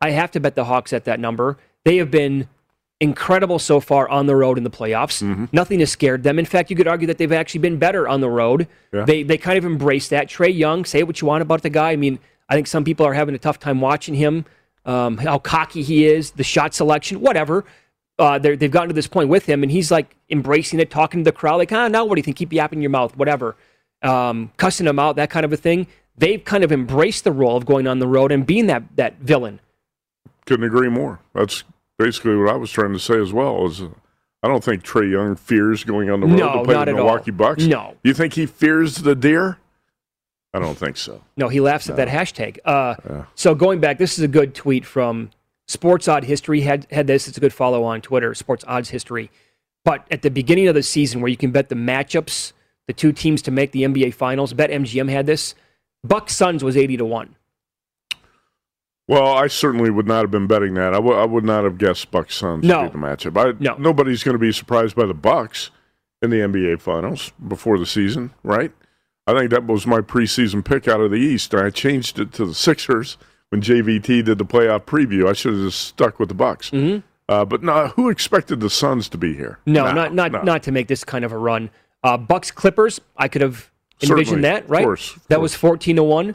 I 0.00 0.10
have 0.10 0.30
to 0.30 0.40
bet 0.40 0.54
the 0.54 0.66
Hawks 0.66 0.92
at 0.92 1.04
that 1.06 1.18
number. 1.18 1.58
They 1.84 1.96
have 1.96 2.10
been 2.10 2.48
incredible 3.00 3.58
so 3.58 3.80
far 3.80 4.08
on 4.08 4.26
the 4.26 4.36
road 4.36 4.56
in 4.58 4.64
the 4.64 4.70
playoffs. 4.70 5.22
Mm-hmm. 5.22 5.46
Nothing 5.52 5.80
has 5.80 5.90
scared 5.90 6.22
them. 6.22 6.38
In 6.38 6.44
fact, 6.44 6.70
you 6.70 6.76
could 6.76 6.88
argue 6.88 7.06
that 7.08 7.18
they've 7.18 7.32
actually 7.32 7.60
been 7.60 7.78
better 7.78 8.08
on 8.08 8.20
the 8.20 8.30
road. 8.30 8.68
Yeah. 8.92 9.04
They 9.04 9.22
they 9.22 9.38
kind 9.38 9.58
of 9.58 9.64
embrace 9.64 10.08
that. 10.08 10.28
Trae 10.28 10.56
Young, 10.56 10.84
say 10.84 11.02
what 11.02 11.20
you 11.20 11.26
want 11.26 11.42
about 11.42 11.62
the 11.62 11.70
guy. 11.70 11.92
I 11.92 11.96
mean, 11.96 12.18
I 12.48 12.54
think 12.54 12.66
some 12.66 12.84
people 12.84 13.06
are 13.06 13.14
having 13.14 13.34
a 13.34 13.38
tough 13.38 13.58
time 13.58 13.80
watching 13.80 14.14
him. 14.14 14.44
Um, 14.86 15.16
how 15.16 15.38
cocky 15.38 15.82
he 15.82 16.04
is, 16.04 16.32
the 16.32 16.44
shot 16.44 16.74
selection, 16.74 17.20
whatever. 17.20 17.64
Uh, 18.18 18.38
they've 18.38 18.70
gotten 18.70 18.88
to 18.88 18.94
this 18.94 19.06
point 19.08 19.28
with 19.28 19.46
him, 19.46 19.62
and 19.62 19.72
he's 19.72 19.90
like 19.90 20.14
embracing 20.30 20.78
it, 20.78 20.90
talking 20.90 21.20
to 21.20 21.24
the 21.24 21.32
crowd, 21.32 21.56
like, 21.56 21.72
ah, 21.72 21.88
now 21.88 22.04
what 22.04 22.14
do 22.14 22.18
you 22.20 22.22
think? 22.22 22.36
Keep 22.36 22.52
yapping 22.52 22.80
your 22.80 22.90
mouth, 22.90 23.16
whatever. 23.16 23.56
Um, 24.02 24.52
cussing 24.58 24.86
him 24.86 24.98
out, 24.98 25.16
that 25.16 25.30
kind 25.30 25.44
of 25.44 25.52
a 25.52 25.56
thing. 25.56 25.86
They've 26.16 26.44
kind 26.44 26.62
of 26.62 26.70
embraced 26.70 27.24
the 27.24 27.32
role 27.32 27.56
of 27.56 27.66
going 27.66 27.86
on 27.86 27.98
the 27.98 28.06
road 28.06 28.30
and 28.30 28.46
being 28.46 28.66
that 28.66 28.84
that 28.96 29.18
villain. 29.18 29.58
Couldn't 30.46 30.66
agree 30.66 30.90
more. 30.90 31.20
That's 31.34 31.64
basically 31.98 32.36
what 32.36 32.48
I 32.52 32.56
was 32.56 32.70
trying 32.70 32.92
to 32.92 32.98
say 32.98 33.20
as 33.20 33.32
well. 33.32 33.66
Is 33.66 33.82
I 34.42 34.48
don't 34.48 34.62
think 34.62 34.82
Trae 34.84 35.10
Young 35.10 35.36
fears 35.36 35.84
going 35.84 36.10
on 36.10 36.20
the 36.20 36.26
road 36.26 36.36
No, 36.38 36.52
to 36.58 36.64
play 36.64 36.74
the 36.74 36.80
at 36.80 36.88
all. 36.88 36.94
Milwaukee 36.96 37.30
Bucks. 37.30 37.64
No. 37.64 37.96
You 38.04 38.12
think 38.14 38.34
he 38.34 38.46
fears 38.46 38.96
the 38.96 39.14
deer? 39.14 39.58
I 40.52 40.58
don't 40.60 40.76
think 40.78 40.96
so. 40.96 41.22
No, 41.36 41.48
he 41.48 41.60
laughs 41.60 41.88
at 41.90 41.96
that 41.96 42.08
hashtag. 42.08 42.58
Uh, 42.64 43.24
So 43.34 43.54
going 43.54 43.80
back, 43.80 43.98
this 43.98 44.18
is 44.18 44.24
a 44.24 44.28
good 44.28 44.54
tweet 44.54 44.84
from 44.86 45.30
Sports 45.66 46.06
Odd 46.06 46.24
History. 46.24 46.60
Had 46.60 46.86
had 46.90 47.06
this. 47.06 47.26
It's 47.26 47.36
a 47.36 47.40
good 47.40 47.52
follow 47.52 47.82
on 47.84 48.00
Twitter. 48.02 48.34
Sports 48.34 48.64
Odds 48.68 48.90
History. 48.90 49.30
But 49.84 50.06
at 50.10 50.22
the 50.22 50.30
beginning 50.30 50.68
of 50.68 50.74
the 50.74 50.82
season, 50.82 51.20
where 51.20 51.28
you 51.28 51.36
can 51.36 51.50
bet 51.50 51.68
the 51.68 51.74
matchups, 51.74 52.52
the 52.86 52.92
two 52.92 53.12
teams 53.12 53.42
to 53.42 53.50
make 53.50 53.72
the 53.72 53.82
NBA 53.82 54.14
Finals, 54.14 54.52
Bet 54.52 54.70
MGM 54.70 55.10
had 55.10 55.26
this. 55.26 55.54
Bucks 56.04 56.34
Suns 56.36 56.62
was 56.62 56.76
eighty 56.76 56.96
to 56.98 57.04
one. 57.04 57.34
Well, 59.06 59.26
I 59.26 59.48
certainly 59.48 59.90
would 59.90 60.06
not 60.06 60.22
have 60.22 60.30
been 60.30 60.46
betting 60.46 60.74
that. 60.74 60.94
I 60.94 60.98
would- 60.98 61.44
not 61.44 61.64
have 61.64 61.76
guessed 61.78 62.10
Bucks 62.10 62.36
Suns 62.36 62.64
No. 62.64 62.84
to 62.84 62.88
be 62.88 62.92
the 62.98 63.06
matchup. 63.06 63.36
I, 63.38 63.54
no. 63.60 63.76
Nobody's 63.78 64.22
going 64.22 64.34
to 64.34 64.38
be 64.38 64.52
surprised 64.52 64.96
by 64.96 65.04
the 65.06 65.12
Bucks 65.14 65.70
in 66.22 66.30
the 66.30 66.38
NBA 66.40 66.80
Finals 66.80 67.32
before 67.46 67.78
the 67.78 67.84
season, 67.86 68.30
right? 68.42 68.72
I 69.26 69.34
think 69.34 69.50
that 69.50 69.66
was 69.66 69.86
my 69.86 70.00
preseason 70.00 70.64
pick 70.64 70.88
out 70.88 71.00
of 71.00 71.10
the 71.10 71.16
East, 71.18 71.52
and 71.54 71.62
I 71.62 71.70
changed 71.70 72.18
it 72.18 72.32
to 72.34 72.46
the 72.46 72.54
Sixers 72.54 73.16
when 73.50 73.60
JVT 73.60 74.22
did 74.24 74.38
the 74.38 74.44
playoff 74.44 74.84
preview. 74.84 75.28
I 75.28 75.32
should 75.34 75.52
have 75.54 75.62
just 75.62 75.80
stuck 75.80 76.18
with 76.18 76.28
the 76.28 76.34
Bucks. 76.34 76.70
Mhm. 76.70 77.02
Uh, 77.28 77.44
but 77.44 77.62
no, 77.62 77.88
who 77.96 78.08
expected 78.10 78.60
the 78.60 78.68
Suns 78.70 79.08
to 79.10 79.18
be 79.18 79.34
here? 79.34 79.58
No, 79.66 79.90
not 79.92 80.12
not 80.14 80.32
no. 80.32 80.42
not 80.42 80.62
to 80.64 80.72
make 80.72 80.88
this 80.88 81.04
kind 81.04 81.24
of 81.24 81.32
a 81.32 81.38
run. 81.38 81.70
Uh, 82.02 82.18
Bucks 82.18 82.50
Clippers. 82.50 83.00
I 83.16 83.28
could 83.28 83.40
have 83.40 83.70
Certainly. 83.98 84.20
envisioned 84.22 84.44
that, 84.44 84.64
Of 84.64 84.70
right? 84.70 84.84
course, 84.84 85.16
of 85.16 85.26
that 85.28 85.40
was 85.40 85.54
fourteen 85.54 85.96
to 85.96 86.02
one. 86.02 86.34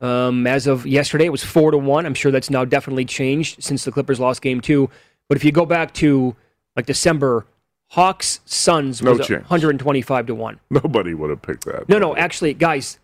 Um, 0.00 0.46
as 0.46 0.66
of 0.66 0.86
yesterday, 0.86 1.26
it 1.26 1.32
was 1.32 1.44
four 1.44 1.70
to 1.70 1.78
one. 1.78 2.06
I'm 2.06 2.14
sure 2.14 2.32
that's 2.32 2.50
now 2.50 2.64
definitely 2.64 3.04
changed 3.04 3.62
since 3.62 3.84
the 3.84 3.92
Clippers 3.92 4.18
lost 4.18 4.40
game 4.40 4.60
two. 4.60 4.88
But 5.28 5.36
if 5.36 5.44
you 5.44 5.52
go 5.52 5.66
back 5.66 5.92
to 5.94 6.34
like 6.74 6.86
December, 6.86 7.46
Hawks 7.88 8.40
Suns 8.44 9.02
was 9.02 9.26
chance. 9.26 9.42
125 9.42 10.26
to 10.26 10.34
one. 10.34 10.60
Nobody 10.70 11.12
would 11.12 11.30
have 11.30 11.42
picked 11.42 11.64
that. 11.66 11.88
No, 11.88 11.98
no, 11.98 12.16
actually, 12.16 12.54
guys, 12.54 12.98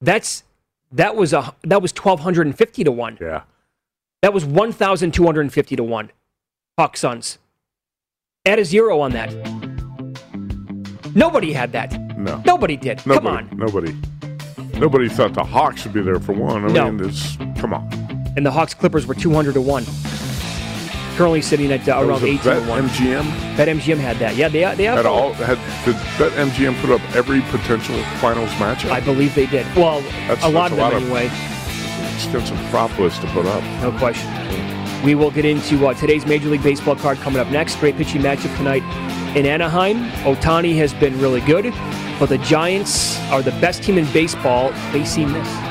that's 0.00 0.42
that 0.92 1.14
was 1.14 1.32
a 1.32 1.54
that 1.62 1.82
was 1.82 1.92
1250 1.92 2.84
to 2.84 2.92
one. 2.92 3.16
Yeah, 3.20 3.42
that 4.22 4.32
was 4.32 4.44
1250 4.44 5.76
to 5.76 5.84
one. 5.84 6.10
Hawks 6.78 7.00
Suns. 7.00 7.38
Add 8.46 8.58
a 8.58 8.64
zero 8.64 9.00
on 9.00 9.12
that. 9.12 9.30
Nobody 11.14 11.52
had 11.52 11.72
that. 11.72 11.92
No. 12.16 12.42
Nobody 12.46 12.76
did. 12.76 13.04
Nobody, 13.06 13.26
Come 13.26 13.26
on. 13.26 13.58
Nobody. 13.58 13.94
Nobody 14.80 15.08
thought 15.10 15.34
the 15.34 15.44
Hawks 15.44 15.84
would 15.84 15.92
be 15.92 16.00
there 16.00 16.18
for 16.18 16.32
one. 16.32 16.64
I 16.64 16.68
No. 16.68 16.90
mean, 16.90 17.06
it's 17.08 17.36
come 17.60 17.74
on. 17.74 17.86
And 18.36 18.46
the 18.46 18.50
Hawks 18.50 18.72
Clippers 18.74 19.06
were 19.06 19.14
200 19.14 19.52
to 19.54 19.60
1. 19.60 19.84
Currently 21.16 21.42
sitting 21.42 21.70
at 21.70 21.86
uh, 21.86 21.98
around 21.98 22.08
was 22.08 22.22
a 22.22 22.26
18 22.26 22.38
to 22.38 22.44
Bet 22.44 22.68
1. 22.68 22.88
MGM 22.88 23.56
Bet 23.58 23.68
MGM 23.68 23.98
had 23.98 24.16
that. 24.20 24.36
Yeah, 24.36 24.48
they, 24.48 24.60
they 24.76 24.84
have 24.84 24.96
had 24.96 25.06
all 25.06 25.34
had 25.34 25.58
did 25.84 25.94
Bet 26.18 26.32
MGM 26.32 26.80
put 26.80 26.90
up 26.90 27.02
every 27.14 27.42
potential 27.50 27.94
finals 28.20 28.48
matchup. 28.52 28.90
I 28.90 29.00
believe 29.00 29.34
they 29.34 29.46
did. 29.46 29.66
Well, 29.76 30.00
That's- 30.00 30.42
a 30.44 30.48
lot 30.48 30.70
of 30.72 30.78
them 30.78 30.92
anyway. 30.94 31.26
extensive 32.14 32.56
prop 32.70 32.96
list 32.98 33.20
to 33.20 33.26
put 33.28 33.44
up. 33.44 33.62
No 33.82 33.92
question. 33.98 34.30
We 35.04 35.14
will 35.14 35.30
get 35.30 35.44
into 35.44 35.86
uh, 35.86 35.92
today's 35.94 36.24
Major 36.24 36.48
League 36.48 36.62
Baseball 36.62 36.96
card 36.96 37.18
coming 37.18 37.40
up 37.40 37.48
next. 37.48 37.76
Great 37.80 37.96
pitching 37.96 38.22
matchup 38.22 38.54
tonight 38.56 38.82
in 39.36 39.46
Anaheim. 39.46 40.10
Ohtani 40.24 40.76
has 40.76 40.92
been 40.94 41.18
really 41.20 41.40
good, 41.42 41.72
but 42.18 42.28
the 42.28 42.38
Giants 42.38 43.18
are 43.30 43.42
the 43.42 43.52
best 43.52 43.82
team 43.82 43.98
in 43.98 44.10
baseball 44.12 44.72
facing 44.92 45.32
this. 45.32 45.69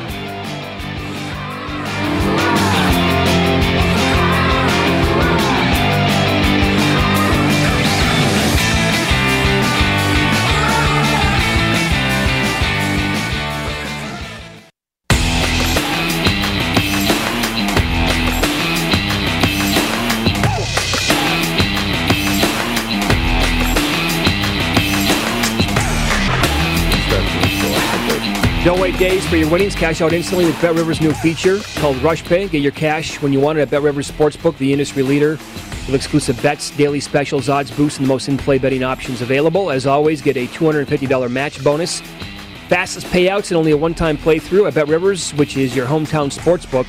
Don't 28.66 28.82
wait 28.82 28.98
days 29.00 29.26
for 29.26 29.38
your 29.38 29.50
winnings. 29.50 29.74
Cash 29.74 30.02
out 30.02 30.12
instantly 30.12 30.46
with 30.46 30.62
Bet 30.62 30.76
Rivers' 30.76 31.00
new 31.00 31.14
feature 31.14 31.60
called 31.80 31.96
Rush 32.04 32.26
Pay. 32.26 32.50
Get 32.50 32.62
your 32.62 32.74
cash 32.74 33.22
when 33.22 33.32
you 33.32 33.40
want 33.40 33.58
it 33.58 33.62
at 33.62 33.70
Bet 33.70 33.82
Rivers 33.82 34.12
Sportsbook, 34.12 34.58
the 34.58 34.74
industry 34.74 35.02
leader 35.02 35.32
with 35.86 35.96
exclusive 35.96 36.40
bets, 36.44 36.70
daily 36.72 37.00
specials, 37.00 37.48
odds 37.48 37.72
boosts, 37.72 38.00
and 38.00 38.06
the 38.06 38.10
most 38.10 38.28
in-play 38.28 38.58
betting 38.58 38.84
options 38.84 39.22
available. 39.22 39.72
As 39.72 39.88
always, 39.88 40.22
get 40.22 40.36
a 40.36 40.46
$250 40.48 41.32
match 41.32 41.64
bonus. 41.64 42.02
Fastest 42.68 43.08
payouts 43.08 43.50
and 43.50 43.58
only 43.58 43.72
a 43.72 43.78
one-time 43.78 44.18
playthrough 44.18 44.68
at 44.68 44.74
Bet 44.74 44.90
Rivers, 44.90 45.32
which 45.36 45.56
is 45.56 45.74
your 45.74 45.88
hometown 45.88 46.30
sportsbook. 46.30 46.86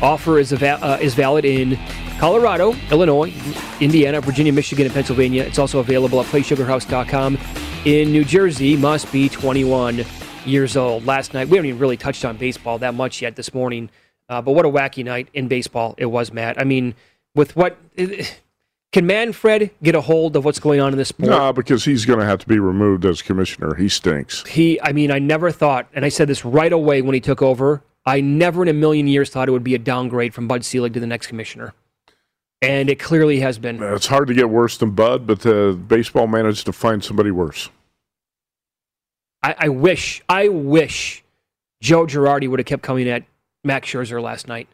Offer 0.00 0.38
is, 0.38 0.52
ava- 0.52 0.78
uh, 0.80 0.98
is 1.00 1.14
valid 1.14 1.44
in 1.44 1.76
Colorado, 2.18 2.72
Illinois, 2.92 3.34
Indiana, 3.80 4.20
Virginia, 4.20 4.52
Michigan, 4.52 4.86
and 4.86 4.94
Pennsylvania. 4.94 5.42
It's 5.42 5.58
also 5.58 5.80
available 5.80 6.20
at 6.20 6.26
PlaySugarHouse.com. 6.26 7.36
In 7.84 8.12
New 8.12 8.24
Jersey, 8.24 8.76
must 8.76 9.10
be 9.10 9.28
21 9.28 10.04
years 10.46 10.76
old. 10.76 11.06
Last 11.06 11.34
night, 11.34 11.48
we 11.48 11.56
haven't 11.56 11.68
even 11.68 11.80
really 11.80 11.96
touched 11.96 12.24
on 12.24 12.36
baseball 12.36 12.78
that 12.78 12.94
much 12.94 13.22
yet 13.22 13.36
this 13.36 13.52
morning, 13.54 13.90
uh, 14.28 14.40
but 14.42 14.52
what 14.52 14.64
a 14.64 14.68
wacky 14.68 15.04
night 15.04 15.28
in 15.34 15.48
baseball 15.48 15.94
it 15.98 16.06
was, 16.06 16.32
Matt. 16.32 16.60
I 16.60 16.64
mean, 16.64 16.94
with 17.34 17.56
what. 17.56 17.76
Can 18.92 19.06
Manfred 19.06 19.70
get 19.84 19.94
a 19.94 20.00
hold 20.00 20.34
of 20.34 20.44
what's 20.44 20.58
going 20.58 20.80
on 20.80 20.90
in 20.90 20.98
this 20.98 21.10
sport? 21.10 21.30
No, 21.30 21.52
because 21.52 21.84
he's 21.84 22.04
going 22.04 22.18
to 22.18 22.24
have 22.24 22.40
to 22.40 22.48
be 22.48 22.58
removed 22.58 23.04
as 23.04 23.22
commissioner. 23.22 23.76
He 23.76 23.88
stinks. 23.88 24.44
He, 24.48 24.80
I 24.80 24.90
mean, 24.90 25.12
I 25.12 25.20
never 25.20 25.52
thought, 25.52 25.86
and 25.92 26.04
I 26.04 26.08
said 26.08 26.26
this 26.26 26.44
right 26.44 26.72
away 26.72 27.00
when 27.00 27.14
he 27.14 27.20
took 27.20 27.40
over, 27.40 27.84
I 28.04 28.20
never 28.20 28.62
in 28.62 28.68
a 28.68 28.72
million 28.72 29.06
years 29.06 29.30
thought 29.30 29.48
it 29.48 29.52
would 29.52 29.62
be 29.62 29.76
a 29.76 29.78
downgrade 29.78 30.34
from 30.34 30.48
Bud 30.48 30.64
Selig 30.64 30.92
to 30.94 31.00
the 31.00 31.06
next 31.06 31.28
commissioner. 31.28 31.72
And 32.62 32.90
it 32.90 32.98
clearly 32.98 33.40
has 33.40 33.58
been. 33.58 33.82
It's 33.82 34.06
hard 34.06 34.26
to 34.28 34.34
get 34.34 34.50
worse 34.50 34.76
than 34.76 34.90
Bud, 34.90 35.26
but 35.26 35.46
uh, 35.46 35.72
baseball 35.72 36.26
managed 36.26 36.66
to 36.66 36.72
find 36.72 37.02
somebody 37.02 37.30
worse. 37.30 37.70
I, 39.42 39.54
I 39.58 39.68
wish, 39.68 40.22
I 40.28 40.48
wish 40.48 41.22
Joe 41.82 42.06
Girardi 42.06 42.48
would 42.48 42.58
have 42.58 42.66
kept 42.66 42.82
coming 42.82 43.08
at 43.08 43.24
Max 43.64 43.88
Scherzer 43.88 44.22
last 44.22 44.48
night. 44.48 44.68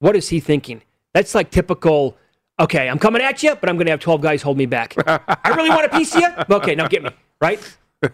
What 0.00 0.14
is 0.16 0.28
he 0.28 0.40
thinking? 0.40 0.82
That's 1.14 1.34
like 1.34 1.50
typical. 1.50 2.16
Okay, 2.60 2.88
I'm 2.88 2.98
coming 2.98 3.22
at 3.22 3.42
you, 3.42 3.54
but 3.56 3.68
I'm 3.68 3.76
going 3.76 3.86
to 3.86 3.92
have 3.92 4.00
12 4.00 4.20
guys 4.20 4.42
hold 4.42 4.56
me 4.56 4.66
back. 4.66 4.94
I 5.06 5.50
really 5.50 5.70
want 5.70 5.86
a 5.86 5.96
piece 5.96 6.14
of 6.14 6.22
you. 6.22 6.28
Okay, 6.56 6.74
now 6.74 6.88
get 6.88 7.02
me 7.02 7.10
right. 7.40 7.60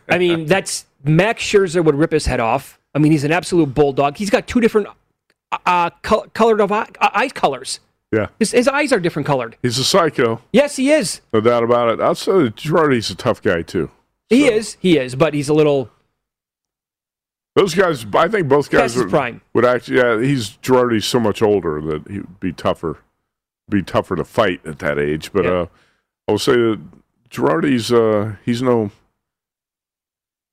I 0.08 0.18
mean, 0.18 0.46
that's 0.46 0.86
Max 1.02 1.42
Scherzer 1.42 1.84
would 1.84 1.94
rip 1.94 2.12
his 2.12 2.26
head 2.26 2.40
off. 2.40 2.78
I 2.94 2.98
mean, 2.98 3.12
he's 3.12 3.24
an 3.24 3.32
absolute 3.32 3.74
bulldog. 3.74 4.16
He's 4.16 4.30
got 4.30 4.46
two 4.46 4.60
different 4.60 4.88
uh, 5.66 5.90
col- 6.02 6.26
colored 6.34 6.60
of 6.60 6.72
eye, 6.72 6.88
uh, 7.00 7.10
eye 7.12 7.28
colors. 7.28 7.80
Yeah. 8.12 8.28
His, 8.38 8.52
his 8.52 8.68
eyes 8.68 8.92
are 8.92 9.00
different 9.00 9.26
colored. 9.26 9.56
He's 9.62 9.78
a 9.78 9.84
psycho. 9.84 10.40
Yes, 10.52 10.76
he 10.76 10.90
is. 10.92 11.20
No 11.32 11.40
doubt 11.40 11.64
about 11.64 11.88
it. 11.88 12.00
I'll 12.00 12.14
say 12.14 12.32
Girardi's 12.32 13.10
a 13.10 13.14
tough 13.16 13.42
guy, 13.42 13.62
too. 13.62 13.90
He 14.28 14.46
is. 14.46 14.76
He 14.80 14.98
is. 14.98 15.14
But 15.14 15.34
he's 15.34 15.48
a 15.48 15.54
little. 15.54 15.90
Those 17.56 17.74
guys, 17.74 18.04
I 18.14 18.26
think 18.26 18.48
both 18.48 18.68
guys 18.68 18.96
would, 18.96 19.10
prime. 19.10 19.40
would 19.52 19.64
actually, 19.64 19.98
yeah, 19.98 20.20
he's 20.20 20.56
Girardi's 20.58 21.04
so 21.04 21.20
much 21.20 21.40
older 21.40 21.80
that 21.80 22.08
he 22.08 22.18
would 22.18 22.40
be 22.40 22.52
tougher, 22.52 22.98
be 23.68 23.80
tougher 23.80 24.16
to 24.16 24.24
fight 24.24 24.60
at 24.66 24.80
that 24.80 24.98
age. 24.98 25.32
But 25.32 25.46
uh, 25.46 25.66
I 26.26 26.32
will 26.32 26.40
say 26.40 26.54
that 26.54 26.80
Girardi's, 27.30 27.92
uh, 27.92 28.34
he's 28.44 28.60
no, 28.60 28.90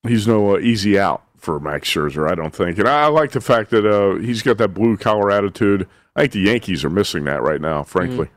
he's 0.07 0.27
no 0.27 0.55
uh, 0.55 0.59
easy 0.59 0.99
out 0.99 1.23
for 1.37 1.59
Max 1.59 1.89
Scherzer, 1.89 2.29
I 2.29 2.35
don't 2.35 2.55
think. 2.55 2.77
And 2.77 2.87
I, 2.87 3.05
I 3.05 3.07
like 3.07 3.31
the 3.31 3.41
fact 3.41 3.71
that 3.71 3.83
uh, 3.83 4.19
he's 4.19 4.43
got 4.43 4.59
that 4.59 4.75
blue 4.75 4.95
collar 4.95 5.31
attitude. 5.31 5.87
I 6.15 6.21
think 6.21 6.33
the 6.33 6.39
Yankees 6.41 6.85
are 6.85 6.89
missing 6.91 7.23
that 7.23 7.41
right 7.41 7.61
now, 7.61 7.81
frankly. 7.81 8.29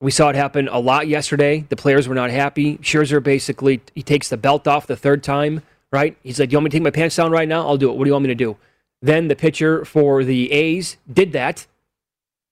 We 0.00 0.10
saw 0.12 0.28
it 0.28 0.36
happen 0.36 0.68
a 0.68 0.78
lot 0.78 1.08
yesterday. 1.08 1.64
The 1.68 1.76
players 1.76 2.06
were 2.06 2.14
not 2.14 2.30
happy. 2.30 2.76
Scherzer 2.78 3.20
basically 3.22 3.80
he 3.94 4.02
takes 4.02 4.28
the 4.28 4.36
belt 4.36 4.68
off 4.68 4.86
the 4.86 4.96
third 4.96 5.22
time, 5.24 5.62
right? 5.92 6.16
He's 6.22 6.38
like, 6.38 6.52
"You 6.52 6.58
want 6.58 6.64
me 6.66 6.70
to 6.70 6.76
take 6.76 6.84
my 6.84 6.90
pants 6.90 7.16
down 7.16 7.32
right 7.32 7.48
now? 7.48 7.66
I'll 7.66 7.76
do 7.76 7.90
it. 7.90 7.96
What 7.96 8.04
do 8.04 8.08
you 8.08 8.12
want 8.14 8.22
me 8.24 8.28
to 8.28 8.34
do?" 8.36 8.56
Then 9.02 9.26
the 9.28 9.34
pitcher 9.36 9.84
for 9.84 10.22
the 10.24 10.52
A's 10.52 10.96
did 11.12 11.32
that, 11.32 11.66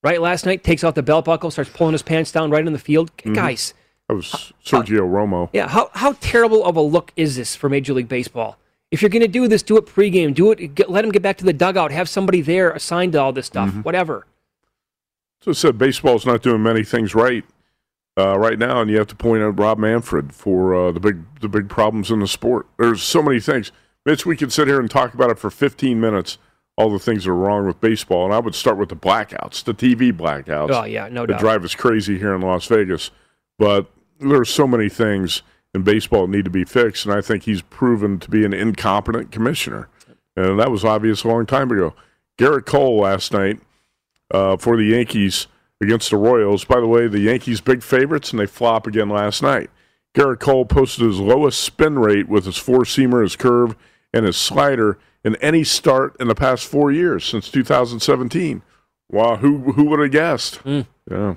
right? 0.03 0.20
Last 0.20 0.44
night 0.47 0.64
takes 0.64 0.82
off 0.82 0.94
the 0.94 1.03
belt 1.05 1.24
buckle, 1.24 1.51
starts 1.53 1.70
pulling 1.72 1.92
his 1.92 2.03
pants 2.03 2.32
down 2.32 2.51
right 2.51 2.66
in 2.66 2.72
the 2.72 2.78
field. 2.80 3.11
Mhm. 3.18 3.34
Guys, 3.34 3.74
That 4.09 4.14
was 4.16 4.53
Sergio 4.64 5.01
Romo. 5.09 5.49
yeah, 5.53 5.68
how 5.68 5.90
how 5.94 6.12
terrible 6.20 6.64
of 6.64 6.76
a 6.76 6.80
look 6.80 7.12
is 7.16 7.36
this 7.36 7.55
for 7.55 7.68
Major 7.68 7.94
League 7.94 8.09
Baseball? 8.09 8.59
If 8.90 9.03
you're 9.03 9.09
going 9.09 9.22
to 9.22 9.28
do 9.28 9.47
this, 9.49 9.62
do 9.64 9.76
it 9.76 9.86
pregame. 9.86 10.32
Do 10.34 10.53
it. 10.53 10.74
Get, 10.76 10.88
let 10.90 11.05
him 11.05 11.11
get 11.11 11.20
back 11.22 11.36
to 11.38 11.44
the 11.44 11.53
dugout. 11.53 11.90
Have 11.90 12.09
somebody 12.09 12.40
there 12.40 12.70
assigned 12.70 13.12
to 13.12 13.20
all 13.20 13.32
this 13.32 13.47
stuff. 13.47 13.70
Mhm. 13.70 13.84
Whatever. 13.84 14.26
So 15.41 15.51
I 15.51 15.55
said 15.55 15.78
baseball's 15.78 16.26
not 16.26 16.43
doing 16.43 16.62
many 16.62 16.82
things 16.82 17.14
right 17.14 17.45
uh, 18.18 18.39
right 18.39 18.59
now, 18.59 18.80
and 18.80 18.91
you 18.91 18.97
have 18.97 19.07
to 19.09 19.16
point 19.16 19.43
out 19.43 19.59
Rob 19.59 19.78
Manfred 19.78 20.32
for 20.32 20.74
uh, 20.74 20.93
the 20.93 21.01
big 21.01 21.24
the 21.41 21.49
big 21.49 21.68
problems 21.68 22.11
in 22.11 22.20
the 22.20 22.28
sport. 22.28 22.66
There's 22.78 23.03
so 23.03 23.22
many 23.22 23.41
things. 23.41 23.72
Mitch, 24.05 24.24
we 24.24 24.37
could 24.37 24.53
sit 24.53 24.68
here 24.68 24.80
and 24.80 24.91
talk 24.91 25.14
about 25.14 25.30
it 25.30 25.39
for 25.39 25.51
15 25.51 26.01
minutes. 26.01 26.39
All 26.78 26.91
the 26.91 26.99
things 26.99 27.24
that 27.24 27.30
are 27.30 27.34
wrong 27.34 27.66
with 27.66 27.80
baseball, 27.80 28.26
and 28.26 28.34
I 28.34 28.39
would 28.39 28.55
start 28.55 28.76
with 28.76 28.91
the 28.91 28.97
blackouts, 28.97 29.64
the 29.64 29.72
TV 29.72 30.12
blackouts. 30.12 30.68
Oh, 30.70 30.84
yeah, 30.84 31.09
no 31.09 31.22
that 31.22 31.32
doubt. 31.32 31.41
drive 31.41 31.64
us 31.64 31.74
crazy 31.74 32.18
here 32.18 32.34
in 32.34 32.43
Las 32.43 32.66
Vegas. 32.66 33.11
But 33.59 33.91
there's 34.20 34.51
so 34.51 34.66
many 34.66 34.91
things 34.91 35.41
in 35.74 35.82
baseball 35.82 36.26
that 36.26 36.37
need 36.37 36.45
to 36.45 36.51
be 36.51 36.64
fixed, 36.64 37.07
and 37.07 37.14
I 37.14 37.22
think 37.22 37.45
he's 37.45 37.62
proven 37.62 38.18
to 38.18 38.28
be 38.30 38.45
an 38.45 38.53
incompetent 38.53 39.32
commissioner, 39.32 39.89
and 40.37 40.61
that 40.61 40.70
was 40.70 40.84
obvious 40.84 41.24
a 41.24 41.28
long 41.28 41.47
time 41.47 41.70
ago. 41.70 41.95
Gerrit 42.37 42.66
Cole 42.66 43.01
last 43.01 43.32
night 43.32 43.59
uh, 44.31 44.57
for 44.57 44.77
the 44.77 44.85
Yankees 44.85 45.47
against 45.81 46.11
the 46.11 46.16
Royals. 46.16 46.64
By 46.64 46.81
the 46.81 46.87
way, 46.87 47.09
the 47.09 47.20
Yankees 47.20 47.61
big 47.61 47.83
favorites, 47.83 48.31
and 48.31 48.41
they 48.41 48.47
flop 48.47 48.87
again 48.87 49.09
last 49.09 49.43
night. 49.43 49.70
Gerrit 50.14 50.41
Cole 50.41 50.64
posted 50.64 51.07
his 51.07 51.20
lowest 51.20 51.61
spin 51.61 51.99
rate 51.99 52.29
with 52.29 52.47
his 52.47 52.57
four 52.57 52.81
seamer, 52.81 53.22
his 53.22 53.37
curve, 53.37 53.77
and 54.14 54.24
his 54.24 54.37
slider 54.37 54.99
in 55.24 55.37
any 55.37 55.62
start 55.62 56.16
in 56.18 56.29
the 56.29 56.35
past 56.35 56.66
four 56.66 56.91
years 56.91 57.24
since 57.24 57.51
2017. 57.51 58.62
Wow, 59.11 59.37
who 59.37 59.72
who 59.72 59.85
would 59.85 60.01
have 60.01 60.11
guessed? 60.11 60.61
Yeah. 60.64 61.37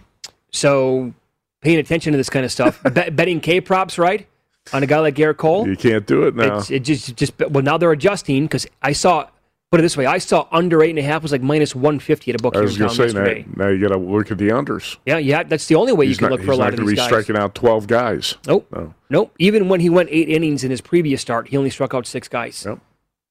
So, 0.52 1.14
paying 1.62 1.78
attention 1.78 2.14
to 2.14 2.18
this 2.18 2.30
kind 2.30 2.46
of 2.46 2.52
stuff, 2.52 2.82
bet, 2.94 3.16
betting 3.16 3.42
K 3.42 3.62
props, 3.62 4.00
right, 4.00 4.28
on 4.74 4.82
a 4.82 4.88
guy 4.88 5.00
like 5.00 5.16
Gerrit 5.16 5.38
Cole. 5.38 5.68
You 5.68 5.76
can't 5.76 6.08
do 6.08 6.24
it 6.24 6.36
now. 6.36 6.60
It's, 6.60 6.72
it 6.72 6.80
just 6.80 7.16
just 7.16 7.38
well 7.38 7.64
now 7.64 7.78
they're 7.78 7.92
adjusting 7.92 8.46
because 8.46 8.66
I 8.82 8.94
saw 8.94 9.28
put 9.72 9.80
it 9.80 9.84
this 9.84 9.96
way 9.96 10.06
I 10.06 10.18
saw 10.18 10.48
under 10.52 10.82
eight 10.84 10.90
and 10.92 11.00
a 11.00 11.04
half 11.04 11.22
was 11.22 11.32
like 11.32 11.42
minus 11.42 11.76
one 11.76 12.00
fifty 12.00 12.32
at 12.32 12.40
a 12.40 12.44
book 12.44 12.56
I 12.56 12.62
was 12.62 12.78
going 12.78 12.90
to 12.90 12.96
say 12.96 13.02
now, 13.14 13.26
yesterday. 13.26 13.46
now 13.56 13.68
you 13.68 13.80
got 13.82 13.94
to 13.94 14.00
look 14.00 14.32
at 14.32 14.38
the 14.38 14.50
unders. 14.50 14.98
Yeah, 15.06 15.18
yeah, 15.18 15.44
that's 15.44 15.68
the 15.68 15.76
only 15.76 15.94
way 15.94 16.08
he's 16.08 16.18
you 16.18 16.20
can 16.28 16.30
not, 16.32 16.38
look 16.40 16.46
for 16.46 16.52
a 16.54 16.56
lot 16.56 16.74
of 16.74 16.80
guys. 16.80 16.90
he's 16.90 16.98
not 16.98 17.10
gonna 17.10 17.20
be 17.20 17.24
striking 17.24 17.42
out 17.42 17.56
12 17.56 17.88
guys. 17.88 18.36
Nope. 18.48 18.68
No. 18.72 18.94
Nope. 19.10 19.36
Even 19.40 19.70
when 19.70 19.80
he 19.80 19.90
went 19.90 20.10
eight 20.12 20.30
innings 20.30 20.64
in 20.64 20.72
his 20.72 20.82
previous 20.82 21.22
start, 21.22 21.50
he 21.50 21.58
only 21.58 21.70
struck 21.70 21.94
out 21.94 22.06
six 22.08 22.28
guys 22.28 22.64
Yep. 22.66 22.80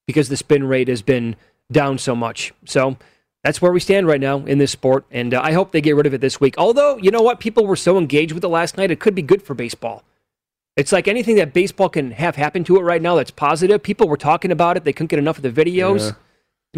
because 0.06 0.28
the 0.28 0.36
spin 0.36 0.64
rate 0.64 0.88
has 0.88 1.02
been 1.02 1.36
down 1.70 1.98
so 1.98 2.14
much. 2.14 2.52
So 2.64 2.96
that's 3.44 3.60
where 3.60 3.72
we 3.72 3.80
stand 3.80 4.06
right 4.06 4.20
now 4.20 4.38
in 4.46 4.58
this 4.58 4.70
sport, 4.70 5.04
and 5.10 5.34
uh, 5.34 5.40
I 5.42 5.52
hope 5.52 5.72
they 5.72 5.80
get 5.80 5.96
rid 5.96 6.06
of 6.06 6.14
it 6.14 6.20
this 6.20 6.40
week. 6.40 6.54
Although 6.58 6.96
you 6.98 7.10
know 7.10 7.22
what, 7.22 7.40
people 7.40 7.66
were 7.66 7.76
so 7.76 7.98
engaged 7.98 8.32
with 8.32 8.44
it 8.44 8.48
last 8.48 8.76
night, 8.76 8.90
it 8.90 9.00
could 9.00 9.14
be 9.14 9.22
good 9.22 9.42
for 9.42 9.54
baseball. 9.54 10.02
It's 10.76 10.92
like 10.92 11.08
anything 11.08 11.34
that 11.36 11.52
baseball 11.52 11.88
can 11.88 12.12
have 12.12 12.36
happen 12.36 12.62
to 12.64 12.76
it 12.76 12.82
right 12.82 13.02
now 13.02 13.16
that's 13.16 13.32
positive. 13.32 13.82
People 13.82 14.08
were 14.08 14.16
talking 14.16 14.52
about 14.52 14.76
it; 14.76 14.84
they 14.84 14.92
couldn't 14.92 15.08
get 15.10 15.18
enough 15.18 15.36
of 15.36 15.42
the 15.42 15.50
videos. 15.50 16.00
Yeah. 16.10 16.12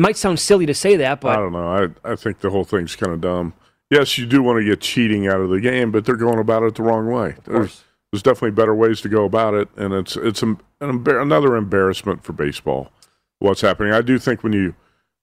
It 0.01 0.03
might 0.03 0.17
sound 0.17 0.41
silly 0.41 0.65
to 0.65 0.73
say 0.73 0.97
that, 0.97 1.21
but 1.21 1.29
I 1.29 1.37
don't 1.37 1.53
know. 1.53 1.93
I, 2.05 2.13
I 2.13 2.17
think 2.17 2.39
the 2.41 2.49
whole 2.49 2.65
thing's 2.65 2.97
kind 2.97 3.13
of 3.13 3.21
dumb. 3.21 3.53
Yes, 3.91 4.17
you 4.17 4.25
do 4.25 4.43
want 4.43 4.59
to 4.59 4.65
get 4.65 4.81
cheating 4.81 5.27
out 5.27 5.43
of 5.43 5.51
the 5.51 5.61
game, 5.61 5.91
but 5.93 6.07
they're 6.07 6.17
going 6.17 6.39
about 6.39 6.63
it 6.63 6.75
the 6.77 6.83
wrong 6.83 7.09
way. 7.09 7.35
There's, 7.45 7.85
there's 8.11 8.23
definitely 8.23 8.53
better 8.53 8.75
ways 8.75 9.03
to 9.03 9.11
go 9.11 9.27
about 9.27 9.53
it, 9.53 9.69
and 9.77 9.93
it's 9.93 10.17
it's 10.17 10.43
an, 10.43 10.59
an 10.81 11.01
embar- 11.05 11.21
another 11.21 11.55
embarrassment 11.55 12.25
for 12.25 12.33
baseball. 12.33 12.91
What's 13.41 13.61
happening? 13.61 13.93
I 13.93 14.01
do 14.01 14.19
think 14.19 14.43
when 14.43 14.55
you 14.55 14.75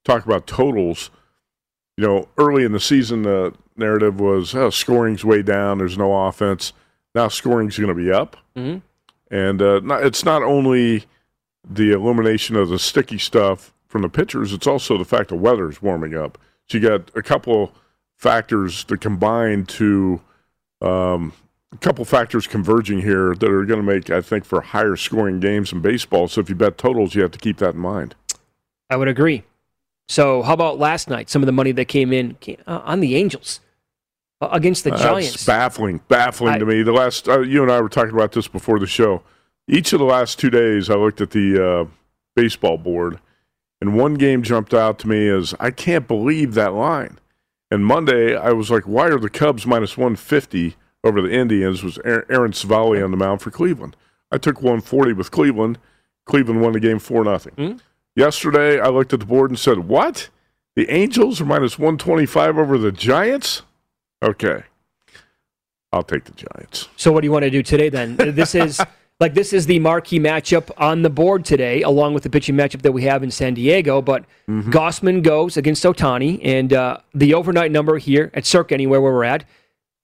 talk 0.06 0.28
about 0.28 0.46
totals, 0.46 1.10
you 1.98 2.06
know, 2.06 2.28
early 2.38 2.64
in 2.64 2.72
the 2.72 2.80
season, 2.80 3.24
the 3.24 3.56
narrative 3.78 4.20
was 4.20 4.54
oh, 4.54 4.70
scoring's 4.70 5.26
way 5.26 5.42
down. 5.42 5.80
There's 5.80 5.98
no 5.98 6.14
offense. 6.28 6.72
Now 7.16 7.30
scoring's 7.30 7.80
going 7.80 7.90
to 7.90 7.96
be 7.96 8.12
up, 8.12 8.38
Mhm. 8.56 8.84
and 9.32 9.60
uh, 9.60 9.80
not, 9.80 10.06
it's 10.06 10.24
not 10.24 10.44
only 10.44 11.06
the 11.68 11.94
elimination 11.94 12.56
of 12.56 12.70
the 12.70 12.78
sticky 12.78 13.18
stuff 13.18 13.74
from 13.88 14.02
the 14.02 14.10
pitchers, 14.10 14.54
it's 14.54 14.68
also 14.68 14.98
the 14.98 15.06
fact 15.06 15.30
the 15.30 15.36
weather 15.36 15.70
is 15.70 15.82
warming 15.82 16.16
up. 16.16 16.38
So 16.68 16.78
you 16.78 16.88
got 16.88 17.10
a 17.16 17.22
couple 17.24 17.74
factors 18.16 18.84
that 18.86 19.00
combine 19.02 19.66
to 19.66 20.22
um, 20.82 21.34
a 21.72 21.78
couple 21.78 22.04
factors 22.06 22.48
converging 22.48 23.02
here 23.02 23.34
that 23.36 23.50
are 23.50 23.66
going 23.66 23.80
to 23.80 23.86
make, 23.86 24.10
I 24.10 24.22
think, 24.22 24.46
for 24.46 24.62
higher 24.62 24.96
scoring 24.96 25.40
games 25.40 25.72
in 25.72 25.82
baseball. 25.82 26.28
So 26.28 26.42
if 26.42 26.50
you 26.50 26.56
bet 26.56 26.78
totals, 26.78 27.16
you 27.16 27.22
have 27.22 27.32
to 27.32 27.40
keep 27.40 27.58
that 27.58 27.76
in 27.76 27.80
mind. 27.80 28.16
I 28.90 28.98
would 28.98 29.08
agree. 29.08 29.44
So, 30.10 30.42
how 30.42 30.54
about 30.54 30.80
last 30.80 31.10
night? 31.10 31.30
Some 31.30 31.42
of 31.42 31.48
the 31.48 31.52
money 31.52 31.74
that 31.74 31.86
came 31.86 32.14
in 32.14 32.36
came, 32.36 32.58
uh, 32.66 32.80
on 32.86 33.02
the 33.02 33.16
Angels 33.18 33.60
uh, 34.40 34.48
against 34.54 34.86
the 34.86 34.94
Uh, 34.94 34.98
Giants. 34.98 35.32
That's 35.34 35.46
baffling, 35.46 36.00
baffling 36.08 36.54
I- 36.54 36.60
to 36.60 36.66
me. 36.66 36.82
The 36.84 36.94
last 36.94 37.28
uh, 37.28 37.42
you 37.42 37.62
and 37.62 37.70
I 37.70 37.82
were 37.82 37.90
talking 37.90 38.14
about 38.14 38.32
this 38.32 38.48
before 38.48 38.80
the 38.80 38.88
show. 38.88 39.22
Each 39.68 39.92
of 39.92 40.00
the 40.00 40.06
last 40.06 40.40
two 40.40 40.50
days, 40.50 40.90
I 40.90 40.96
looked 40.96 41.20
at 41.20 41.32
the 41.32 41.62
uh, 41.62 41.86
baseball 42.38 42.78
board, 42.78 43.20
and 43.82 43.96
one 43.96 44.16
game 44.16 44.44
jumped 44.44 44.74
out 44.74 45.00
to 45.00 45.08
me 45.08 45.28
as 45.28 45.54
I 45.60 45.72
can't 45.72 46.08
believe 46.08 46.54
that 46.54 46.74
line. 46.74 47.20
And 47.70 47.86
Monday, 47.86 48.36
I 48.36 48.52
was 48.52 48.72
like, 48.72 48.84
why 48.84 49.08
are 49.08 49.20
the 49.20 49.30
Cubs 49.30 49.66
minus 49.66 49.98
one 49.98 50.16
fifty 50.16 50.76
over 51.04 51.22
the 51.22 51.32
Indians? 51.32 51.84
Was 51.84 52.00
Aaron 52.06 52.26
Aaron 52.30 52.52
Civale 52.54 53.04
on 53.04 53.12
the 53.12 53.18
mound 53.18 53.42
for 53.42 53.52
Cleveland? 53.52 53.96
I 54.32 54.38
took 54.38 54.62
one 54.62 54.82
forty 54.82 55.14
with 55.14 55.32
Cleveland. 55.32 55.78
Cleveland 56.26 56.62
won 56.62 56.74
the 56.74 56.80
game 56.80 57.00
four 57.00 57.24
nothing. 57.24 57.54
Hmm? 57.54 57.78
Yesterday, 58.16 58.80
I 58.80 58.88
looked 58.88 59.14
at 59.14 59.20
the 59.20 59.26
board 59.26 59.52
and 59.52 59.60
said, 59.60 59.80
"What? 59.80 60.30
The 60.76 60.90
Angels 60.90 61.42
are 61.42 61.46
minus 61.46 61.78
one 61.78 61.98
twenty 61.98 62.26
five 62.26 62.58
over 62.58 62.78
the 62.78 62.92
Giants? 62.92 63.64
Okay, 64.24 64.64
I'll 65.92 66.04
take 66.04 66.24
the 66.24 66.32
Giants." 66.32 66.88
So 66.96 67.12
what 67.12 67.22
do 67.22 67.26
you 67.28 67.32
want 67.32 67.44
to 67.44 67.52
do 67.52 67.62
today 67.62 67.90
then? 67.90 68.16
this 68.18 68.56
is 68.56 68.80
like 69.20 69.34
this 69.34 69.52
is 69.52 69.66
the 69.66 69.80
marquee 69.80 70.20
matchup 70.20 70.70
on 70.78 71.02
the 71.02 71.10
board 71.10 71.44
today, 71.44 71.82
along 71.82 72.14
with 72.14 72.24
the 72.24 72.30
pitching 72.30 72.56
matchup 72.56 72.84
that 72.84 72.92
we 72.92 73.04
have 73.04 73.24
in 73.24 73.32
San 73.32 73.54
Diego. 73.54 74.02
But 74.02 74.26
Mm-hmm. 74.50 74.72
Gausman 74.72 75.24
goes 75.24 75.58
against 75.58 75.84
Ohtani, 75.84 76.40
and 76.42 76.72
uh, 76.72 77.00
the 77.14 77.34
overnight 77.34 77.70
number 77.70 77.98
here 77.98 78.32
at 78.34 78.46
Circa, 78.46 78.74
anywhere 78.74 79.02
where 79.02 79.12
we're 79.12 79.26
at, 79.26 79.44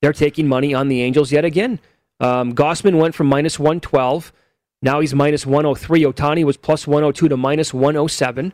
they're 0.01 0.11
taking 0.11 0.49
money 0.49 0.74
on 0.74 0.89
the 0.89 1.01
Angels 1.01 1.32
yet 1.32 1.45
again. 1.45 1.80
Um, 2.20 2.53
Gausman 2.53 2.99
went 2.99 3.16
from 3.16 3.28
minus 3.28 3.57
one 3.57 3.80
twelve, 3.80 4.34
now 4.82 4.99
he's 4.99 5.14
minus 5.14 5.45
one 5.45 5.64
hundred 5.64 5.80
three. 5.80 6.03
Ohtani 6.03 6.43
was 6.43 6.57
plus 6.57 6.86
one 6.86 7.03
hundred 7.03 7.16
two 7.16 7.30
to 7.30 7.38
minus 7.38 7.74
one 7.74 7.95
hundred 7.95 8.09
seven. 8.09 8.51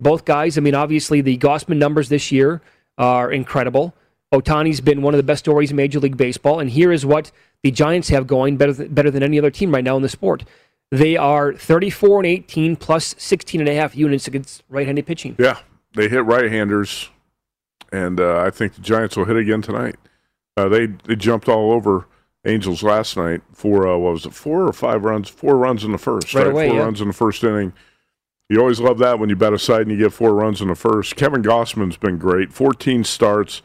Both 0.00 0.24
guys, 0.24 0.58
I 0.58 0.60
mean, 0.60 0.74
obviously 0.74 1.20
the 1.20 1.38
Gausman 1.38 1.76
numbers 1.76 2.08
this 2.08 2.32
year 2.32 2.60
are 2.96 3.30
incredible. 3.30 3.94
Ohtani's 4.32 4.80
been 4.80 5.02
one 5.02 5.14
of 5.14 5.18
the 5.18 5.22
best 5.24 5.44
stories 5.44 5.70
in 5.70 5.76
Major 5.76 6.00
League 6.00 6.16
Baseball, 6.16 6.60
and 6.60 6.68
here 6.70 6.92
is 6.92 7.06
what 7.06 7.30
the 7.62 7.70
Giants 7.70 8.08
have 8.10 8.26
going 8.26 8.56
better 8.56 8.74
th- 8.74 8.94
better 8.94 9.10
than 9.10 9.22
any 9.22 9.38
other 9.38 9.50
team 9.50 9.72
right 9.72 9.84
now 9.84 9.96
in 9.96 10.02
the 10.02 10.08
sport. 10.08 10.44
They 10.90 11.16
are 11.16 11.52
34 11.54 12.18
and 12.20 12.26
18 12.26 12.76
plus 12.76 13.14
16 13.18 13.60
and 13.60 13.68
a 13.68 13.74
half 13.74 13.94
units 13.96 14.26
against 14.26 14.62
right-handed 14.68 15.06
pitching. 15.06 15.36
Yeah, 15.38 15.58
they 15.94 16.08
hit 16.08 16.24
right-handers, 16.24 17.10
and 17.92 18.20
uh, 18.20 18.40
I 18.40 18.50
think 18.50 18.74
the 18.74 18.80
Giants 18.82 19.16
will 19.16 19.24
hit 19.24 19.36
again 19.36 19.62
tonight. 19.62 19.96
Uh, 20.56 20.68
they 20.68 20.86
they 20.86 21.16
jumped 21.16 21.48
all 21.48 21.72
over 21.72 22.06
Angels 22.44 22.82
last 22.82 23.16
night 23.16 23.40
for 23.52 23.86
uh, 23.88 23.96
what 23.96 24.12
was 24.12 24.26
it, 24.26 24.34
four 24.34 24.66
or 24.66 24.72
five 24.72 25.04
runs? 25.04 25.28
Four 25.28 25.56
runs 25.56 25.84
in 25.84 25.92
the 25.92 25.98
first, 25.98 26.34
Right 26.34 26.42
right? 26.46 26.50
away, 26.52 26.68
four 26.68 26.76
yeah. 26.78 26.82
runs 26.84 27.00
in 27.00 27.08
the 27.08 27.14
first 27.14 27.42
inning. 27.44 27.72
You 28.50 28.60
always 28.60 28.80
love 28.80 28.98
that 28.98 29.18
when 29.18 29.28
you 29.28 29.36
bet 29.36 29.52
a 29.52 29.58
side 29.58 29.82
and 29.82 29.90
you 29.90 29.98
get 29.98 30.12
four 30.12 30.34
runs 30.34 30.60
in 30.62 30.68
the 30.68 30.74
first. 30.74 31.16
Kevin 31.16 31.42
Gausman's 31.42 31.98
been 31.98 32.16
great. 32.16 32.50
14 32.50 33.04
starts, 33.04 33.60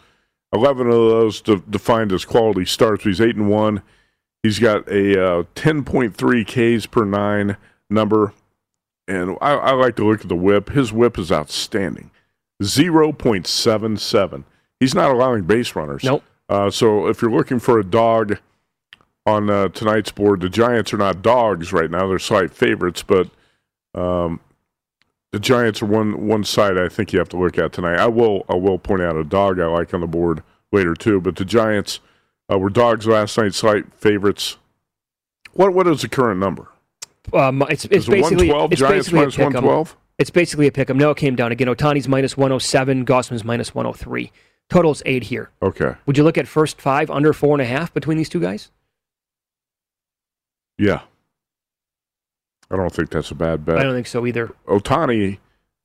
11 0.53 0.87
of 0.87 0.93
those 0.93 1.41
de- 1.41 1.57
defined 1.57 2.11
as 2.11 2.25
quality 2.25 2.65
starts. 2.65 3.03
He's 3.03 3.19
eight 3.21 3.35
and 3.35 3.49
one. 3.49 3.81
He's 4.43 4.59
got 4.59 4.87
a 4.89 5.39
uh, 5.39 5.43
10.3 5.55 6.45
Ks 6.77 6.85
per 6.85 7.05
nine 7.05 7.57
number, 7.89 8.33
and 9.07 9.37
I, 9.41 9.53
I 9.53 9.71
like 9.71 9.95
to 9.95 10.05
look 10.05 10.21
at 10.21 10.29
the 10.29 10.35
whip. 10.35 10.69
His 10.69 10.91
whip 10.91 11.17
is 11.17 11.31
outstanding, 11.31 12.11
0.77. 12.61 14.43
He's 14.79 14.93
not 14.93 15.11
allowing 15.11 15.43
base 15.43 15.75
runners. 15.75 16.03
Nope. 16.03 16.23
Uh, 16.49 16.69
so 16.69 17.07
if 17.07 17.21
you're 17.21 17.31
looking 17.31 17.59
for 17.59 17.79
a 17.79 17.85
dog 17.85 18.37
on 19.25 19.49
uh, 19.49 19.69
tonight's 19.69 20.11
board, 20.11 20.41
the 20.41 20.49
Giants 20.49 20.93
are 20.93 20.97
not 20.97 21.21
dogs 21.21 21.71
right 21.71 21.89
now; 21.89 22.07
they're 22.07 22.19
slight 22.19 22.51
favorites, 22.51 23.01
but 23.01 23.29
um, 23.95 24.41
the 25.33 25.39
Giants 25.39 25.81
are 25.81 25.87
one 25.87 26.27
one 26.27 26.43
side. 26.43 26.77
I 26.77 26.87
think 26.87 27.11
you 27.11 27.17
have 27.17 27.27
to 27.29 27.37
look 27.37 27.57
at 27.57 27.73
tonight. 27.73 27.99
I 27.99 28.07
will 28.07 28.45
I 28.47 28.53
will 28.55 28.77
point 28.77 29.01
out 29.01 29.17
a 29.17 29.23
dog 29.23 29.59
I 29.59 29.65
like 29.65 29.91
on 29.93 29.99
the 30.01 30.07
board 30.07 30.43
later 30.71 30.93
too, 30.93 31.19
but 31.19 31.35
the 31.35 31.43
Giants 31.43 31.99
uh, 32.51 32.59
were 32.59 32.69
dogs 32.69 33.07
last 33.07 33.35
night, 33.37 33.55
slight 33.55 33.91
favorites. 33.95 34.57
What 35.53 35.73
what 35.73 35.87
is 35.87 36.03
the 36.03 36.07
current 36.07 36.39
number? 36.39 36.67
Um, 37.33 37.63
it's 37.67 37.85
it's 37.85 38.07
it 38.07 38.11
basically 38.11 38.51
112? 38.51 38.71
it's 38.73 38.79
Giants 38.79 39.09
basically 39.09 39.25
pick 39.31 39.39
'em. 39.39 39.65
112? 39.65 39.97
It's 40.19 40.29
basically 40.29 40.67
a 40.67 40.71
pick 40.71 40.89
'em. 40.91 40.97
No, 40.99 41.09
it 41.09 41.17
came 41.17 41.35
down 41.35 41.51
again. 41.51 41.67
Ohtani's 41.67 42.07
minus 42.07 42.37
107, 42.37 43.03
Gausman's 43.03 43.43
minus 43.43 43.73
103. 43.73 44.31
Total's 44.69 45.01
eight 45.07 45.23
here. 45.23 45.49
Okay, 45.63 45.95
Would 46.05 46.15
you 46.17 46.23
look 46.23 46.37
at 46.37 46.47
first 46.47 46.79
five 46.79 47.09
under 47.09 47.33
four 47.33 47.55
and 47.55 47.61
a 47.61 47.65
half 47.65 47.91
between 47.91 48.17
these 48.19 48.29
two 48.29 48.39
guys? 48.39 48.69
yeah. 50.77 51.01
I 52.73 52.75
don't 52.75 52.91
think 52.91 53.11
that's 53.11 53.29
a 53.29 53.35
bad 53.35 53.65
bet. 53.65 53.77
I 53.77 53.83
don't 53.83 53.93
think 53.93 54.07
so 54.07 54.25
either. 54.25 54.51
Ohtani 54.67 55.37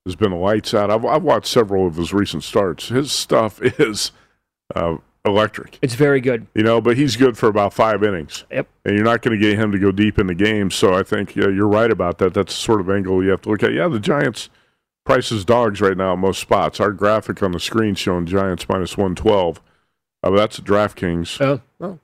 has 0.06 0.16
been 0.16 0.30
the 0.30 0.36
lights 0.36 0.72
out. 0.72 0.90
I've, 0.90 1.04
I've 1.04 1.22
watched 1.22 1.48
several 1.48 1.86
of 1.86 1.96
his 1.96 2.14
recent 2.14 2.42
starts. 2.42 2.88
His 2.88 3.12
stuff 3.12 3.60
is 3.62 4.12
uh, 4.74 4.96
electric. 5.26 5.78
It's 5.82 5.94
very 5.94 6.22
good. 6.22 6.46
You 6.54 6.62
know, 6.62 6.80
but 6.80 6.96
he's 6.96 7.14
good 7.16 7.36
for 7.36 7.46
about 7.46 7.74
five 7.74 8.02
innings. 8.02 8.44
Yep. 8.50 8.68
And 8.86 8.94
you're 8.96 9.04
not 9.04 9.20
going 9.20 9.38
to 9.38 9.46
get 9.46 9.58
him 9.58 9.70
to 9.72 9.78
go 9.78 9.92
deep 9.92 10.18
in 10.18 10.28
the 10.28 10.34
game. 10.34 10.70
So 10.70 10.94
I 10.94 11.02
think 11.02 11.36
yeah, 11.36 11.48
you're 11.48 11.68
right 11.68 11.90
about 11.90 12.16
that. 12.18 12.32
That's 12.32 12.54
the 12.54 12.60
sort 12.60 12.80
of 12.80 12.88
angle 12.88 13.22
you 13.22 13.30
have 13.30 13.42
to 13.42 13.50
look 13.50 13.62
at. 13.62 13.74
Yeah, 13.74 13.88
the 13.88 14.00
Giants 14.00 14.48
prices 15.04 15.44
dogs 15.44 15.82
right 15.82 15.96
now 15.96 16.14
in 16.14 16.20
most 16.20 16.40
spots. 16.40 16.80
Our 16.80 16.92
graphic 16.92 17.42
on 17.42 17.52
the 17.52 17.60
screen 17.60 17.94
showing 17.94 18.24
Giants 18.24 18.66
minus 18.66 18.96
112. 18.96 19.58
Uh, 20.22 20.30
but 20.30 20.36
that's 20.36 20.58
at 20.58 20.64
DraftKings. 20.64 21.38
Oh, 21.40 21.60
well. 21.78 22.00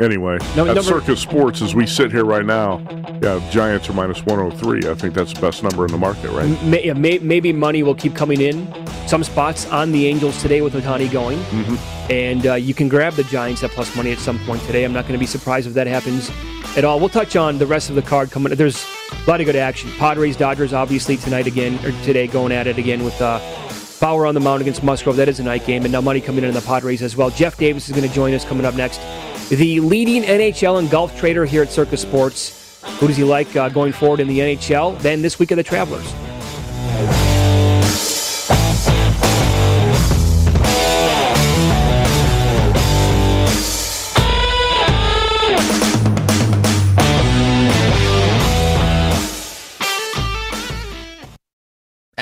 Anyway, 0.00 0.38
No, 0.56 0.62
at 0.66 0.74
number- 0.74 0.82
Circa 0.82 1.14
Sports, 1.14 1.62
as 1.62 1.72
we 1.72 1.86
sit 1.86 2.10
here 2.10 2.24
right 2.24 2.44
now, 2.44 2.80
yeah, 3.22 3.40
Giants 3.52 3.88
are 3.88 3.92
minus 3.92 4.26
103. 4.26 4.90
I 4.90 4.94
think 4.94 5.14
that's 5.14 5.32
the 5.32 5.40
best 5.40 5.62
number 5.62 5.84
in 5.84 5.92
the 5.92 5.98
market, 5.98 6.32
right? 6.32 6.48
May, 6.64 6.86
yeah, 6.86 6.94
may, 6.94 7.18
maybe 7.20 7.52
money 7.52 7.84
will 7.84 7.94
keep 7.94 8.12
coming 8.16 8.40
in 8.40 8.66
some 9.06 9.22
spots 9.22 9.66
on 9.70 9.92
the 9.92 10.08
Angels 10.08 10.42
today 10.42 10.62
with 10.62 10.74
Ohtani 10.74 11.08
going. 11.12 11.38
Mm-hmm. 11.38 12.10
And 12.10 12.44
uh, 12.44 12.54
you 12.54 12.74
can 12.74 12.88
grab 12.88 13.12
the 13.12 13.22
Giants 13.22 13.62
at 13.62 13.70
plus 13.70 13.94
money 13.94 14.10
at 14.10 14.18
some 14.18 14.40
point 14.40 14.60
today. 14.62 14.82
I'm 14.82 14.92
not 14.92 15.02
going 15.02 15.12
to 15.12 15.18
be 15.18 15.26
surprised 15.26 15.68
if 15.68 15.74
that 15.74 15.86
happens 15.86 16.28
at 16.76 16.84
all. 16.84 16.98
We'll 16.98 17.08
touch 17.08 17.36
on 17.36 17.58
the 17.58 17.66
rest 17.66 17.88
of 17.88 17.94
the 17.94 18.02
card 18.02 18.32
coming. 18.32 18.52
There's 18.52 18.84
a 19.12 19.30
lot 19.30 19.38
of 19.40 19.46
good 19.46 19.54
action. 19.54 19.92
Padres, 19.92 20.36
Dodgers, 20.36 20.72
obviously 20.72 21.18
tonight 21.18 21.46
again, 21.46 21.74
or 21.86 21.92
today 22.02 22.26
going 22.26 22.50
at 22.50 22.66
it 22.66 22.78
again 22.78 23.04
with 23.04 23.22
uh, 23.22 23.38
Bauer 24.00 24.26
on 24.26 24.34
the 24.34 24.40
mound 24.40 24.60
against 24.60 24.82
Musgrove. 24.82 25.14
That 25.14 25.28
is 25.28 25.38
a 25.38 25.44
night 25.44 25.64
game. 25.64 25.84
And 25.84 25.92
now 25.92 26.00
money 26.00 26.20
coming 26.20 26.42
in 26.42 26.48
on 26.48 26.54
the 26.54 26.62
Padres 26.62 27.00
as 27.00 27.14
well. 27.16 27.30
Jeff 27.30 27.56
Davis 27.56 27.88
is 27.88 27.94
going 27.94 28.08
to 28.08 28.12
join 28.12 28.34
us 28.34 28.44
coming 28.44 28.66
up 28.66 28.74
next. 28.74 28.98
The 29.50 29.80
leading 29.80 30.22
NHL 30.22 30.78
and 30.78 30.90
golf 30.90 31.16
trader 31.18 31.44
here 31.44 31.62
at 31.62 31.70
Circa 31.70 31.98
Sports. 31.98 32.80
Who 32.98 33.08
does 33.08 33.16
he 33.16 33.24
like 33.24 33.54
uh, 33.54 33.68
going 33.68 33.92
forward 33.92 34.20
in 34.20 34.28
the 34.28 34.38
NHL? 34.38 34.98
Then 35.00 35.20
this 35.20 35.38
week 35.38 35.50
of 35.50 35.56
the 35.56 35.62
Travelers. 35.62 36.14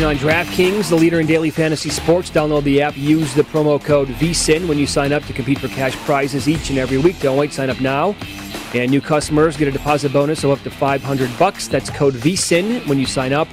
Action 0.00 0.26
on 0.26 0.32
DraftKings, 0.32 0.88
the 0.88 0.96
leader 0.96 1.20
in 1.20 1.26
daily 1.26 1.50
fantasy 1.50 1.90
sports. 1.90 2.30
Download 2.30 2.62
the 2.62 2.80
app. 2.80 2.96
Use 2.96 3.34
the 3.34 3.42
promo 3.42 3.78
code 3.82 4.08
VSIN 4.08 4.66
when 4.66 4.78
you 4.78 4.86
sign 4.86 5.12
up 5.12 5.22
to 5.24 5.34
compete 5.34 5.58
for 5.58 5.68
cash 5.68 5.94
prizes 6.06 6.48
each 6.48 6.70
and 6.70 6.78
every 6.78 6.96
week. 6.96 7.20
Don't 7.20 7.36
wait. 7.36 7.52
Sign 7.52 7.68
up 7.68 7.78
now. 7.80 8.16
And 8.72 8.90
new 8.90 9.02
customers 9.02 9.58
get 9.58 9.68
a 9.68 9.70
deposit 9.70 10.10
bonus 10.12 10.42
of 10.44 10.52
up 10.52 10.62
to 10.62 10.70
500 10.70 11.38
bucks. 11.38 11.68
That's 11.68 11.90
code 11.90 12.14
VSIN 12.14 12.86
when 12.86 12.98
you 12.98 13.04
sign 13.04 13.34
up. 13.34 13.48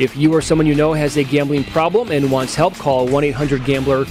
If 0.00 0.16
you 0.16 0.34
or 0.34 0.40
someone 0.40 0.66
you 0.66 0.74
know 0.74 0.92
has 0.92 1.16
a 1.18 1.24
gambling 1.24 1.62
problem 1.64 2.10
and 2.10 2.32
wants 2.32 2.54
help, 2.54 2.74
call 2.74 3.06
1-800-GAMBLER. 3.06 4.06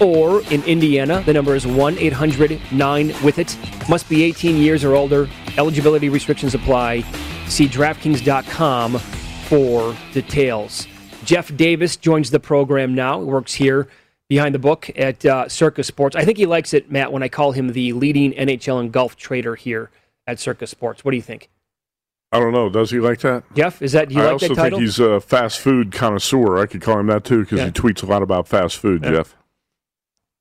Or 0.00 0.42
in 0.52 0.62
Indiana, 0.64 1.22
the 1.26 1.32
number 1.32 1.56
is 1.56 1.64
1-800-9-WITH-IT. 1.64 3.88
Must 3.88 4.08
be 4.08 4.22
18 4.22 4.58
years 4.58 4.84
or 4.84 4.94
older. 4.94 5.28
Eligibility 5.58 6.08
restrictions 6.08 6.54
apply. 6.54 7.00
See 7.48 7.66
DraftKings.com 7.66 8.98
for 8.98 9.96
details. 10.12 10.86
Jeff 11.26 11.54
Davis 11.56 11.96
joins 11.96 12.30
the 12.30 12.40
program 12.40 12.94
now. 12.94 13.18
He 13.20 13.26
works 13.26 13.54
here 13.54 13.88
behind 14.28 14.54
the 14.54 14.58
book 14.58 14.88
at 14.96 15.24
uh, 15.26 15.48
Circa 15.48 15.82
Sports. 15.84 16.16
I 16.16 16.24
think 16.24 16.38
he 16.38 16.46
likes 16.46 16.72
it, 16.72 16.90
Matt, 16.90 17.12
when 17.12 17.22
I 17.22 17.28
call 17.28 17.52
him 17.52 17.72
the 17.72 17.92
leading 17.92 18.32
NHL 18.32 18.80
and 18.80 18.90
golf 18.92 19.16
trader 19.16 19.54
here 19.56 19.90
at 20.26 20.40
Circa 20.40 20.66
Sports. 20.66 21.04
What 21.04 21.10
do 21.10 21.16
you 21.16 21.22
think? 21.22 21.48
I 22.32 22.40
don't 22.40 22.52
know. 22.52 22.68
Does 22.68 22.90
he 22.90 22.98
like 22.98 23.20
that? 23.20 23.44
Jeff, 23.54 23.80
is 23.82 23.92
that 23.92 24.08
do 24.08 24.14
you 24.16 24.20
I 24.20 24.24
like 24.24 24.32
also 24.34 24.48
that 24.48 24.54
title? 24.56 24.78
think 24.78 24.86
he's 24.88 24.98
a 24.98 25.20
fast 25.20 25.60
food 25.60 25.92
connoisseur. 25.92 26.58
I 26.58 26.66
could 26.66 26.80
call 26.82 26.98
him 26.98 27.06
that 27.06 27.24
too 27.24 27.42
because 27.42 27.58
Yeah. 27.58 27.66
he 27.66 27.70
tweets 27.72 28.02
a 28.02 28.06
lot 28.06 28.22
about 28.22 28.48
fast 28.48 28.78
food. 28.78 29.02
Yeah. 29.04 29.10
Jeff. 29.12 29.36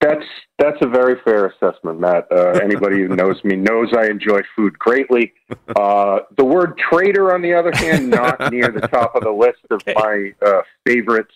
That's 0.08 0.26
that's 0.58 0.78
a 0.82 0.88
very 0.88 1.16
fair 1.24 1.48
assessment, 1.48 2.00
Matt. 2.00 2.28
Uh, 2.32 2.52
anybody 2.64 2.98
who 2.98 3.10
knows 3.10 3.44
me 3.44 3.56
knows 3.56 3.90
I 3.98 4.06
enjoy 4.08 4.42
food 4.56 4.78
greatly. 4.80 5.34
Uh, 5.76 6.20
the 6.38 6.46
word 6.46 6.78
trader, 6.78 7.34
on 7.34 7.42
the 7.42 7.54
other 7.54 7.72
hand, 7.76 8.10
not 8.10 8.52
near 8.52 8.70
the 8.72 8.88
top 8.88 9.16
of 9.16 9.24
the 9.24 9.32
list 9.32 9.60
of 9.70 9.82
my 9.96 10.34
uh, 10.46 10.62
favorite 10.86 11.28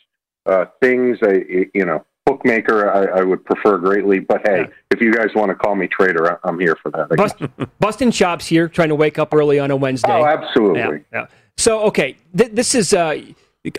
uh, 0.46 0.66
things. 0.82 1.18
I, 1.22 1.44
you 1.74 1.86
know, 1.86 2.06
bookmaker, 2.26 2.90
I, 2.92 3.20
I 3.20 3.24
would 3.24 3.44
prefer 3.44 3.78
greatly. 3.78 4.20
But 4.20 4.42
hey, 4.48 4.66
if 4.92 5.02
you 5.02 5.14
guys 5.14 5.30
want 5.36 5.50
to 5.50 5.56
call 5.56 5.76
me 5.76 5.88
trader, 5.88 6.32
I- 6.34 6.48
I'm 6.48 6.60
here 6.60 6.78
for 6.82 6.92
that. 6.92 7.10
Bust, 7.10 7.36
busting 7.80 8.12
chops 8.12 8.46
here, 8.48 8.68
trying 8.68 8.90
to 8.90 8.96
wake 8.96 9.18
up 9.20 9.34
early 9.34 9.60
on 9.60 9.72
a 9.72 9.76
Wednesday. 9.76 10.12
Oh, 10.12 10.26
absolutely. 10.26 10.80
Yeah, 10.80 11.22
yeah. 11.22 11.28
So, 11.58 11.82
okay, 11.84 12.16
th- 12.38 12.52
this 12.52 12.74
is. 12.76 12.94
Uh, 12.94 13.22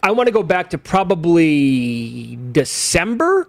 I 0.03 0.11
want 0.11 0.27
to 0.27 0.33
go 0.33 0.43
back 0.43 0.69
to 0.71 0.79
probably 0.79 2.37
December 2.53 3.49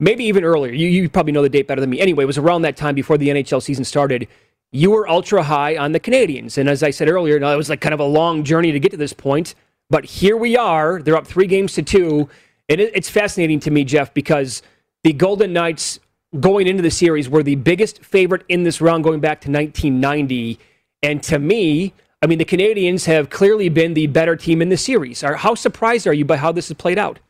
maybe 0.00 0.24
even 0.24 0.44
earlier. 0.44 0.72
You, 0.72 0.88
you 0.88 1.08
probably 1.08 1.32
know 1.32 1.42
the 1.42 1.48
date 1.48 1.66
better 1.66 1.80
than 1.80 1.90
me. 1.90 2.00
Anyway, 2.00 2.24
it 2.24 2.26
was 2.26 2.38
around 2.38 2.62
that 2.62 2.76
time 2.76 2.94
before 2.94 3.18
the 3.18 3.28
NHL 3.28 3.62
season 3.62 3.84
started. 3.84 4.28
You 4.72 4.90
were 4.90 5.08
ultra 5.08 5.42
high 5.42 5.76
on 5.76 5.92
the 5.92 6.00
Canadiens. 6.00 6.58
And 6.58 6.68
as 6.68 6.82
I 6.82 6.90
said 6.90 7.08
earlier, 7.08 7.38
now 7.38 7.52
it 7.52 7.56
was 7.56 7.70
like 7.70 7.80
kind 7.80 7.94
of 7.94 8.00
a 8.00 8.04
long 8.04 8.44
journey 8.44 8.72
to 8.72 8.80
get 8.80 8.90
to 8.90 8.96
this 8.96 9.12
point. 9.12 9.54
But 9.88 10.04
here 10.04 10.36
we 10.36 10.56
are. 10.56 11.00
They're 11.00 11.16
up 11.16 11.26
three 11.26 11.46
games 11.46 11.74
to 11.74 11.82
two. 11.82 12.28
And 12.68 12.80
it, 12.80 12.92
it's 12.94 13.08
fascinating 13.08 13.60
to 13.60 13.70
me, 13.70 13.84
Jeff, 13.84 14.12
because 14.12 14.62
the 15.04 15.12
Golden 15.12 15.52
Knights 15.52 16.00
going 16.40 16.66
into 16.66 16.82
the 16.82 16.90
series 16.90 17.28
were 17.28 17.42
the 17.42 17.54
biggest 17.54 18.04
favorite 18.04 18.42
in 18.48 18.64
this 18.64 18.80
round 18.80 19.04
going 19.04 19.20
back 19.20 19.40
to 19.42 19.50
1990. 19.50 20.58
And 21.02 21.22
to 21.22 21.38
me, 21.38 21.94
I 22.22 22.26
mean, 22.26 22.38
the 22.38 22.44
Canadiens 22.44 23.04
have 23.06 23.30
clearly 23.30 23.68
been 23.68 23.94
the 23.94 24.08
better 24.08 24.34
team 24.34 24.60
in 24.60 24.68
the 24.68 24.76
series. 24.76 25.20
How 25.20 25.54
surprised 25.54 26.06
are 26.06 26.12
you 26.12 26.24
by 26.24 26.36
how 26.36 26.50
this 26.50 26.68
has 26.68 26.76
played 26.76 26.98
out? 26.98 27.20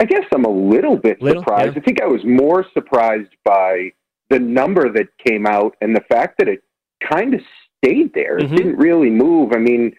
I 0.00 0.04
guess 0.04 0.24
I'm 0.32 0.44
a 0.44 0.50
little 0.50 0.96
bit 0.96 1.20
little, 1.20 1.42
surprised. 1.42 1.74
Yeah. 1.74 1.82
I 1.82 1.84
think 1.84 2.02
I 2.02 2.06
was 2.06 2.24
more 2.24 2.64
surprised 2.72 3.34
by 3.44 3.92
the 4.30 4.38
number 4.38 4.92
that 4.92 5.08
came 5.24 5.46
out 5.46 5.76
and 5.80 5.94
the 5.94 6.04
fact 6.08 6.38
that 6.38 6.48
it 6.48 6.62
kind 7.10 7.34
of 7.34 7.40
stayed 7.78 8.12
there. 8.14 8.38
Mm-hmm. 8.38 8.54
It 8.54 8.56
didn't 8.56 8.76
really 8.76 9.10
move. 9.10 9.52
I 9.52 9.58
mean, 9.58 9.94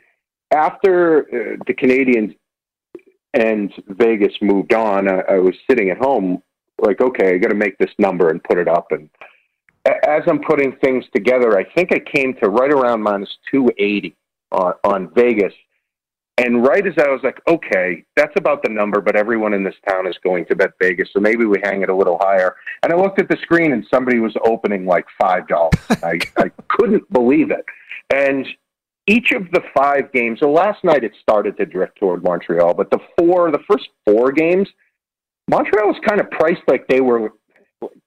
after 0.51 1.21
uh, 1.21 1.57
the 1.67 1.73
Canadiens 1.73 2.35
and 3.33 3.71
Vegas 3.89 4.33
moved 4.41 4.73
on, 4.73 5.07
I, 5.09 5.19
I 5.21 5.39
was 5.39 5.55
sitting 5.69 5.89
at 5.89 5.97
home 5.97 6.41
like, 6.79 7.01
okay, 7.01 7.35
I 7.35 7.37
got 7.37 7.49
to 7.49 7.55
make 7.55 7.77
this 7.77 7.91
number 7.99 8.29
and 8.29 8.43
put 8.43 8.57
it 8.57 8.67
up. 8.67 8.91
And 8.91 9.09
as 9.85 10.23
I'm 10.27 10.39
putting 10.39 10.75
things 10.77 11.05
together, 11.13 11.57
I 11.57 11.65
think 11.73 11.91
I 11.91 11.99
came 11.99 12.35
to 12.35 12.49
right 12.49 12.71
around 12.71 13.01
minus 13.01 13.29
280 13.51 14.15
on, 14.51 14.73
on 14.83 15.13
Vegas. 15.13 15.53
And 16.39 16.63
right 16.63 16.87
as 16.87 16.93
I 16.97 17.09
was 17.09 17.19
like, 17.21 17.41
okay, 17.49 18.05
that's 18.15 18.31
about 18.37 18.63
the 18.63 18.69
number, 18.69 19.01
but 19.01 19.17
everyone 19.17 19.53
in 19.53 19.61
this 19.61 19.75
town 19.87 20.07
is 20.07 20.15
going 20.23 20.45
to 20.45 20.55
bet 20.55 20.71
Vegas, 20.81 21.09
so 21.11 21.19
maybe 21.19 21.43
we 21.43 21.59
hang 21.63 21.81
it 21.81 21.89
a 21.89 21.95
little 21.95 22.17
higher. 22.21 22.55
And 22.81 22.93
I 22.93 22.95
looked 22.95 23.19
at 23.19 23.27
the 23.27 23.35
screen 23.41 23.73
and 23.73 23.85
somebody 23.93 24.19
was 24.19 24.33
opening 24.45 24.85
like 24.85 25.05
$5. 25.21 25.43
I, 26.03 26.17
I 26.41 26.49
couldn't 26.69 27.11
believe 27.11 27.51
it. 27.51 27.65
And 28.13 28.47
each 29.05 29.33
of 29.33 29.51
the 29.51 29.61
five 29.75 30.13
games, 30.13 30.39
so 30.39 30.49
last 30.49 30.81
night 30.85 31.03
it 31.03 31.11
started 31.21 31.57
to 31.57 31.65
drift 31.65 31.97
toward 31.97 32.23
Montreal, 32.23 32.73
but 32.73 32.89
the 32.89 32.99
four, 33.17 33.51
the 33.51 33.63
first 33.69 33.89
four 34.05 34.31
games, 34.31 34.69
Montreal 35.49 35.87
was 35.87 35.99
kind 36.07 36.21
of 36.21 36.31
priced 36.31 36.61
like 36.69 36.87
they 36.87 37.01
were 37.01 37.33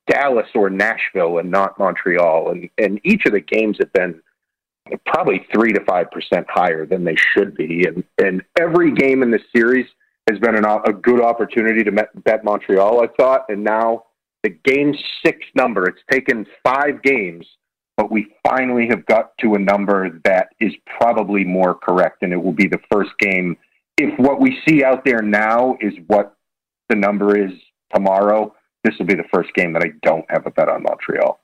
Dallas 0.08 0.48
or 0.54 0.70
Nashville 0.70 1.38
and 1.38 1.50
not 1.50 1.78
Montreal. 1.78 2.52
And, 2.52 2.70
and 2.78 2.98
each 3.04 3.26
of 3.26 3.32
the 3.32 3.40
games 3.40 3.76
have 3.78 3.92
been 3.92 4.22
probably 5.06 5.46
three 5.54 5.72
to 5.72 5.84
five 5.84 6.10
percent 6.10 6.46
higher 6.48 6.86
than 6.86 7.04
they 7.04 7.16
should 7.16 7.54
be. 7.56 7.84
And, 7.86 8.04
and 8.18 8.42
every 8.58 8.92
game 8.92 9.22
in 9.22 9.30
the 9.30 9.40
series 9.54 9.86
has 10.28 10.38
been 10.38 10.56
an, 10.56 10.64
a 10.64 10.92
good 10.92 11.20
opportunity 11.20 11.82
to 11.84 11.92
bet 12.24 12.44
Montreal, 12.44 13.02
I 13.02 13.06
thought. 13.16 13.46
And 13.48 13.64
now 13.64 14.04
the 14.42 14.50
game 14.50 14.94
six 15.24 15.38
number, 15.54 15.88
it's 15.88 16.02
taken 16.10 16.46
five 16.64 17.02
games, 17.02 17.46
but 17.96 18.10
we 18.10 18.34
finally 18.46 18.86
have 18.88 19.04
got 19.06 19.36
to 19.38 19.54
a 19.54 19.58
number 19.58 20.20
that 20.24 20.48
is 20.60 20.72
probably 20.98 21.44
more 21.44 21.74
correct. 21.74 22.22
And 22.22 22.32
it 22.32 22.42
will 22.42 22.52
be 22.52 22.68
the 22.68 22.80
first 22.90 23.10
game. 23.18 23.56
If 23.98 24.18
what 24.18 24.40
we 24.40 24.58
see 24.66 24.82
out 24.82 25.04
there 25.04 25.22
now 25.22 25.76
is 25.80 25.92
what 26.06 26.36
the 26.88 26.96
number 26.96 27.36
is 27.36 27.52
tomorrow, 27.94 28.54
this 28.84 28.94
will 28.98 29.06
be 29.06 29.14
the 29.14 29.28
first 29.32 29.54
game 29.54 29.72
that 29.74 29.82
I 29.82 29.92
don't 30.02 30.24
have 30.28 30.46
a 30.46 30.50
bet 30.50 30.68
on 30.68 30.82
Montreal. 30.82 31.38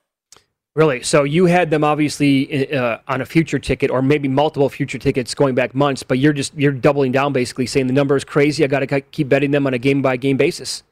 Really? 0.75 1.01
So 1.01 1.23
you 1.23 1.45
had 1.45 1.71
them 1.71 1.83
obviously 1.83 2.71
uh, 2.73 2.99
on 3.07 3.21
a 3.21 3.25
future 3.25 3.59
ticket, 3.59 3.89
or 3.89 4.01
maybe 4.01 4.27
multiple 4.27 4.69
future 4.69 4.99
tickets 4.99 5.33
going 5.33 5.55
back 5.55 5.73
months, 5.73 6.03
but 6.03 6.19
you're 6.19 6.31
just 6.31 6.53
you're 6.55 6.71
doubling 6.71 7.11
down, 7.11 7.33
basically 7.33 7.65
saying 7.65 7.87
the 7.87 7.93
number 7.93 8.15
is 8.15 8.23
crazy. 8.23 8.63
I 8.63 8.67
got 8.67 8.79
to 8.79 9.01
keep 9.01 9.29
betting 9.29 9.51
them 9.51 9.67
on 9.67 9.73
a 9.73 9.79
game 9.79 10.01
by 10.01 10.15
game 10.15 10.37
basis. 10.37 10.83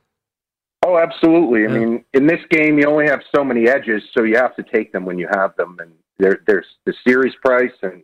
Oh, 0.86 0.98
absolutely. 0.98 1.66
I 1.66 1.68
mean, 1.70 2.06
in 2.14 2.28
this 2.28 2.40
game, 2.50 2.78
you 2.80 2.88
only 2.88 3.08
have 3.08 3.22
so 3.36 3.44
many 3.44 3.68
edges, 3.68 4.04
so 4.16 4.24
you 4.24 4.36
have 4.38 4.56
to 4.56 4.64
take 4.64 4.92
them 4.92 5.06
when 5.06 5.18
you 5.18 5.28
have 5.32 5.56
them. 5.58 5.78
And 5.80 5.92
there, 6.18 6.40
there's 6.48 6.68
the 6.86 6.94
series 7.06 7.34
price, 7.44 7.72
and 7.82 8.04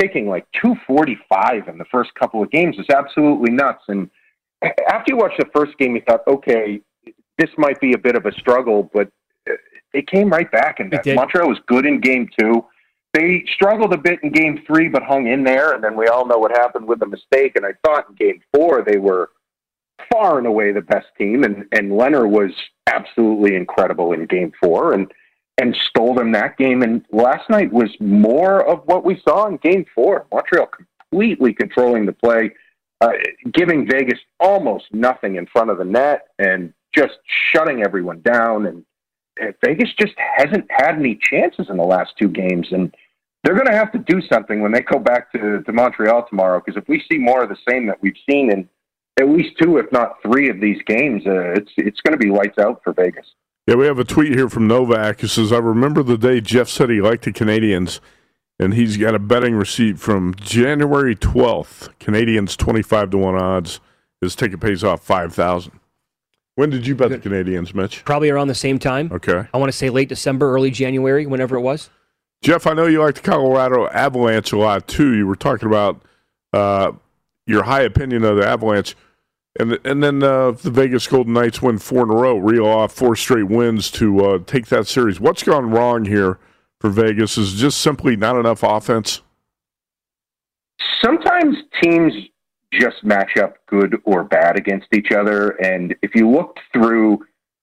taking 0.00 0.28
like 0.28 0.46
two 0.60 0.74
forty 0.86 1.18
five 1.28 1.68
in 1.68 1.78
the 1.78 1.84
first 1.86 2.14
couple 2.14 2.42
of 2.42 2.50
games 2.50 2.76
is 2.78 2.86
absolutely 2.94 3.52
nuts. 3.52 3.84
And 3.88 4.10
after 4.62 5.12
you 5.12 5.16
watch 5.16 5.32
the 5.38 5.46
first 5.54 5.76
game, 5.78 5.94
you 5.94 6.02
thought, 6.08 6.20
okay, 6.26 6.80
this 7.38 7.50
might 7.58 7.80
be 7.80 7.92
a 7.92 7.98
bit 7.98 8.16
of 8.16 8.26
a 8.26 8.32
struggle, 8.32 8.90
but 8.94 9.10
it 9.92 10.06
came 10.06 10.30
right 10.30 10.50
back. 10.50 10.80
And 10.80 10.92
Montreal 11.06 11.48
was 11.48 11.58
good 11.66 11.86
in 11.86 12.00
game 12.00 12.28
two. 12.38 12.64
They 13.14 13.44
struggled 13.54 13.92
a 13.92 13.98
bit 13.98 14.20
in 14.22 14.32
game 14.32 14.62
three, 14.66 14.88
but 14.88 15.02
hung 15.02 15.26
in 15.26 15.44
there. 15.44 15.74
And 15.74 15.84
then 15.84 15.96
we 15.96 16.06
all 16.06 16.26
know 16.26 16.38
what 16.38 16.50
happened 16.50 16.86
with 16.86 17.00
the 17.00 17.06
mistake. 17.06 17.56
And 17.56 17.66
I 17.66 17.72
thought 17.84 18.08
in 18.08 18.14
game 18.14 18.40
four, 18.54 18.82
they 18.82 18.96
were 18.96 19.30
far 20.10 20.38
and 20.38 20.46
away 20.46 20.72
the 20.72 20.80
best 20.80 21.08
team. 21.18 21.44
And, 21.44 21.66
and 21.72 21.96
Leonard 21.96 22.30
was 22.30 22.52
absolutely 22.86 23.54
incredible 23.54 24.12
in 24.12 24.24
game 24.26 24.52
four 24.62 24.94
and, 24.94 25.12
and 25.60 25.76
stole 25.90 26.14
them 26.14 26.32
that 26.32 26.56
game. 26.56 26.82
And 26.82 27.04
last 27.12 27.50
night 27.50 27.70
was 27.70 27.90
more 28.00 28.66
of 28.66 28.82
what 28.86 29.04
we 29.04 29.20
saw 29.28 29.46
in 29.46 29.58
game 29.58 29.84
four. 29.94 30.26
Montreal 30.32 30.68
completely 31.10 31.52
controlling 31.52 32.06
the 32.06 32.12
play 32.12 32.52
uh, 33.02 33.10
giving 33.52 33.86
Vegas 33.90 34.20
almost 34.38 34.84
nothing 34.92 35.34
in 35.34 35.46
front 35.46 35.70
of 35.70 35.78
the 35.78 35.84
net 35.84 36.28
and 36.38 36.72
just 36.94 37.14
shutting 37.52 37.82
everyone 37.82 38.20
down. 38.20 38.66
And 38.66 38.84
Vegas 39.64 39.90
just 39.98 40.14
hasn't 40.16 40.66
had 40.70 40.96
any 40.96 41.18
chances 41.20 41.66
in 41.70 41.76
the 41.76 41.84
last 41.84 42.12
two 42.20 42.28
games. 42.28 42.68
And 42.70 42.94
they're 43.42 43.54
going 43.54 43.66
to 43.66 43.76
have 43.76 43.92
to 43.92 43.98
do 43.98 44.20
something 44.32 44.60
when 44.60 44.72
they 44.72 44.80
go 44.80 44.98
back 44.98 45.32
to, 45.32 45.62
to 45.62 45.72
Montreal 45.72 46.26
tomorrow. 46.28 46.62
Because 46.64 46.80
if 46.80 46.88
we 46.88 47.02
see 47.10 47.18
more 47.18 47.42
of 47.42 47.48
the 47.48 47.56
same 47.68 47.86
that 47.86 48.00
we've 48.02 48.16
seen 48.28 48.50
in 48.50 48.68
at 49.20 49.28
least 49.28 49.56
two, 49.60 49.78
if 49.78 49.90
not 49.92 50.16
three, 50.22 50.48
of 50.48 50.60
these 50.60 50.80
games, 50.86 51.22
uh, 51.26 51.52
it's 51.52 51.70
it's 51.76 52.00
going 52.00 52.12
to 52.12 52.18
be 52.18 52.30
lights 52.30 52.58
out 52.58 52.80
for 52.82 52.92
Vegas. 52.92 53.26
Yeah, 53.66 53.74
we 53.74 53.86
have 53.86 53.98
a 53.98 54.04
tweet 54.04 54.34
here 54.34 54.48
from 54.48 54.66
Novak 54.66 55.20
who 55.20 55.26
says, 55.26 55.52
"I 55.52 55.58
remember 55.58 56.02
the 56.02 56.16
day 56.16 56.40
Jeff 56.40 56.68
said 56.68 56.88
he 56.88 57.00
liked 57.00 57.24
the 57.24 57.32
Canadiens." 57.32 58.00
and 58.62 58.74
he's 58.74 58.96
got 58.96 59.14
a 59.14 59.18
betting 59.18 59.54
receipt 59.54 59.98
from 59.98 60.34
January 60.34 61.16
12th. 61.16 61.88
Canadiens 61.98 62.56
25 62.56 63.10
to 63.10 63.18
1 63.18 63.34
odds. 63.34 63.80
His 64.20 64.36
ticket 64.36 64.60
pays 64.60 64.84
off 64.84 65.02
5000 65.02 65.80
When 66.54 66.70
did 66.70 66.86
you 66.86 66.94
bet 66.94 67.10
the 67.10 67.18
Canadiens, 67.18 67.74
Mitch? 67.74 68.04
Probably 68.04 68.28
around 68.28 68.48
the 68.48 68.54
same 68.54 68.78
time. 68.78 69.10
Okay. 69.10 69.46
I 69.52 69.56
want 69.56 69.72
to 69.72 69.76
say 69.76 69.88
late 69.88 70.08
December, 70.08 70.52
early 70.52 70.70
January, 70.70 71.24
whenever 71.24 71.56
it 71.56 71.62
was. 71.62 71.88
Jeff, 72.42 72.66
I 72.66 72.74
know 72.74 72.86
you 72.86 73.00
like 73.00 73.14
the 73.14 73.20
Colorado 73.22 73.88
Avalanche 73.88 74.52
a 74.52 74.58
lot 74.58 74.86
too. 74.86 75.14
You 75.14 75.26
were 75.26 75.36
talking 75.36 75.68
about 75.68 76.02
uh, 76.52 76.92
your 77.46 77.62
high 77.62 77.82
opinion 77.82 78.24
of 78.24 78.36
the 78.36 78.46
Avalanche. 78.46 78.96
And 79.58 79.78
and 79.84 80.02
then 80.02 80.22
uh, 80.22 80.52
the 80.52 80.70
Vegas 80.70 81.06
Golden 81.06 81.34
Knights 81.34 81.60
win 81.60 81.78
four 81.78 82.04
in 82.04 82.10
a 82.10 82.14
row, 82.14 82.38
reel 82.38 82.66
off 82.66 82.92
four 82.92 83.14
straight 83.16 83.48
wins 83.48 83.90
to 83.92 84.24
uh, 84.24 84.38
take 84.46 84.66
that 84.68 84.86
series. 84.86 85.20
What's 85.20 85.42
gone 85.42 85.70
wrong 85.70 86.06
here 86.06 86.38
for 86.80 86.88
Vegas 86.88 87.36
is 87.36 87.54
just 87.54 87.80
simply 87.80 88.16
not 88.16 88.36
enough 88.36 88.62
offense? 88.62 89.20
Sometimes 91.04 91.56
teams 91.82 92.14
just 92.72 93.04
match 93.04 93.36
up 93.36 93.56
good 93.66 94.00
or 94.04 94.24
bad 94.24 94.56
against 94.56 94.86
each 94.94 95.12
other. 95.12 95.50
And 95.62 95.94
if 96.02 96.14
you 96.14 96.30
looked 96.30 96.60
through, 96.72 97.18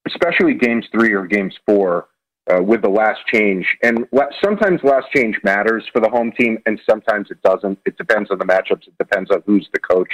especially 0.08 0.54
games 0.54 0.86
three 0.92 1.14
or 1.14 1.26
games 1.26 1.56
four, 1.66 2.08
uh, 2.50 2.62
with 2.64 2.82
the 2.82 2.90
last 2.90 3.20
change, 3.32 3.78
and 3.84 4.08
sometimes 4.44 4.82
last 4.84 5.06
change 5.16 5.40
matters 5.44 5.84
for 5.94 6.00
the 6.00 6.10
home 6.10 6.32
team, 6.32 6.58
and 6.66 6.82
sometimes 6.90 7.30
it 7.30 7.40
doesn't. 7.44 7.78
It 7.86 7.96
depends 7.98 8.32
on 8.32 8.40
the 8.40 8.46
matchups. 8.46 8.88
It 8.88 8.98
depends 8.98 9.30
on 9.30 9.44
who's 9.46 9.68
the 9.72 9.80
coach. 9.80 10.10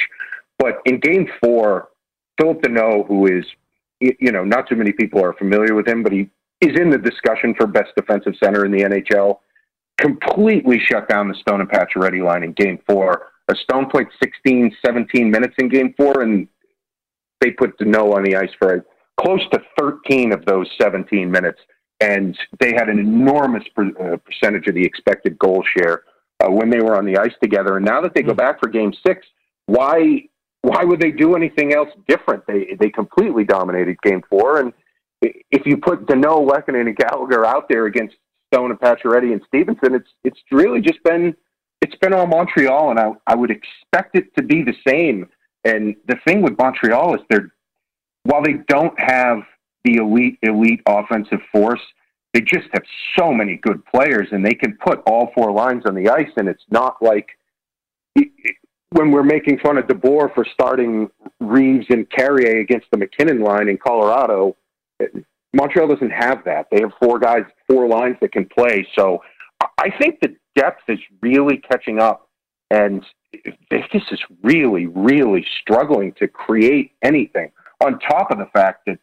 But 0.59 0.81
in 0.85 0.99
game 0.99 1.27
four, 1.41 1.89
Phillip 2.39 2.61
Danault, 2.61 3.07
who 3.07 3.27
is, 3.27 3.45
you 4.01 4.31
know, 4.31 4.43
not 4.43 4.67
too 4.67 4.75
many 4.75 4.91
people 4.91 5.23
are 5.23 5.33
familiar 5.33 5.73
with 5.75 5.87
him, 5.87 6.03
but 6.03 6.11
he 6.11 6.29
is 6.61 6.77
in 6.79 6.89
the 6.89 6.97
discussion 6.97 7.53
for 7.55 7.67
best 7.67 7.91
defensive 7.95 8.33
center 8.43 8.65
in 8.65 8.71
the 8.71 8.83
NHL. 8.83 9.39
Completely 9.97 10.79
shut 10.79 11.07
down 11.07 11.29
the 11.29 11.35
Stone 11.35 11.61
and 11.61 11.69
Pacioretty 11.69 12.21
line 12.23 12.43
in 12.43 12.51
Game 12.51 12.79
Four. 12.87 13.27
A 13.49 13.55
Stone 13.55 13.89
played 13.89 14.07
16, 14.21 14.75
17 14.85 15.29
minutes 15.29 15.53
in 15.59 15.69
Game 15.69 15.93
Four, 15.97 16.21
and 16.21 16.47
they 17.41 17.51
put 17.51 17.77
Danault 17.77 18.15
on 18.15 18.23
the 18.23 18.35
ice 18.35 18.49
for 18.57 18.85
close 19.19 19.41
to 19.51 19.59
13 19.79 20.33
of 20.33 20.45
those 20.45 20.67
17 20.81 21.29
minutes, 21.29 21.59
and 21.99 22.37
they 22.59 22.73
had 22.73 22.89
an 22.89 22.99
enormous 22.99 23.63
per, 23.75 23.87
uh, 23.87 24.17
percentage 24.17 24.67
of 24.67 24.75
the 24.75 24.83
expected 24.83 25.37
goal 25.37 25.63
share 25.77 26.03
uh, 26.43 26.49
when 26.49 26.69
they 26.69 26.79
were 26.79 26.97
on 26.97 27.05
the 27.05 27.17
ice 27.17 27.33
together. 27.41 27.77
And 27.77 27.85
now 27.85 28.01
that 28.01 28.13
they 28.13 28.23
go 28.23 28.31
hmm. 28.31 28.37
back 28.37 28.59
for 28.59 28.69
Game 28.69 28.93
Six, 29.05 29.25
why 29.67 30.27
why 30.61 30.83
would 30.83 30.99
they 30.99 31.11
do 31.11 31.35
anything 31.35 31.73
else 31.73 31.89
different? 32.07 32.45
They 32.47 32.75
they 32.79 32.89
completely 32.89 33.43
dominated 33.43 34.01
Game 34.01 34.23
Four, 34.29 34.59
and 34.59 34.73
if 35.21 35.65
you 35.65 35.77
put 35.77 36.05
Danault, 36.07 36.49
Lehkonen, 36.49 36.87
and 36.87 36.95
Gallagher 36.95 37.45
out 37.45 37.69
there 37.69 37.85
against 37.85 38.15
Stone 38.53 38.71
and 38.71 38.79
Pacioretty 38.79 39.31
and 39.31 39.41
Stevenson, 39.47 39.95
it's 39.95 40.09
it's 40.23 40.39
really 40.51 40.81
just 40.81 41.01
been 41.03 41.35
it's 41.95 42.01
been 42.01 42.13
all 42.13 42.27
Montreal, 42.27 42.91
and 42.91 42.99
I 42.99 43.11
I 43.27 43.35
would 43.35 43.51
expect 43.51 44.15
it 44.15 44.35
to 44.35 44.43
be 44.43 44.63
the 44.63 44.75
same. 44.87 45.29
And 45.63 45.95
the 46.07 46.17
thing 46.27 46.41
with 46.41 46.57
Montreal 46.57 47.15
is 47.15 47.21
they're 47.29 47.51
while 48.23 48.43
they 48.43 48.55
don't 48.67 48.99
have 48.99 49.39
the 49.83 49.95
elite 49.95 50.37
elite 50.41 50.81
offensive 50.87 51.39
force, 51.51 51.81
they 52.33 52.41
just 52.41 52.67
have 52.73 52.83
so 53.17 53.31
many 53.31 53.57
good 53.57 53.83
players, 53.85 54.27
and 54.31 54.45
they 54.45 54.53
can 54.53 54.77
put 54.85 55.01
all 55.05 55.31
four 55.33 55.51
lines 55.51 55.83
on 55.85 55.95
the 55.95 56.09
ice, 56.09 56.29
and 56.37 56.49
it's 56.49 56.65
not 56.69 56.97
like 57.01 57.29
when 58.91 59.11
we're 59.11 59.23
making 59.23 59.59
fun 59.59 59.77
of 59.77 59.85
DeBoer 59.85 60.33
for 60.33 60.45
starting 60.53 61.09
Reeves 61.39 61.85
and 61.89 62.09
Carrier 62.09 62.59
against 62.59 62.87
the 62.91 62.97
MacKinnon 62.97 63.41
line 63.41 63.69
in 63.69 63.77
Colorado. 63.77 64.55
Montreal 65.53 65.87
doesn't 65.87 66.11
have 66.11 66.43
that. 66.45 66.67
They 66.71 66.81
have 66.81 66.91
four 67.01 67.19
guys, 67.19 67.43
four 67.69 67.87
lines 67.87 68.17
that 68.21 68.31
can 68.31 68.45
play. 68.45 68.87
So 68.97 69.21
I 69.77 69.89
think 69.99 70.19
the 70.21 70.35
depth 70.55 70.81
is 70.87 70.99
really 71.21 71.57
catching 71.57 71.99
up, 71.99 72.29
and 72.71 73.05
Vegas 73.69 74.03
is 74.11 74.21
really, 74.43 74.87
really 74.87 75.45
struggling 75.61 76.13
to 76.13 76.27
create 76.27 76.91
anything. 77.03 77.51
On 77.83 77.99
top 77.99 78.31
of 78.31 78.37
the 78.37 78.47
fact 78.53 78.85
that 78.85 78.97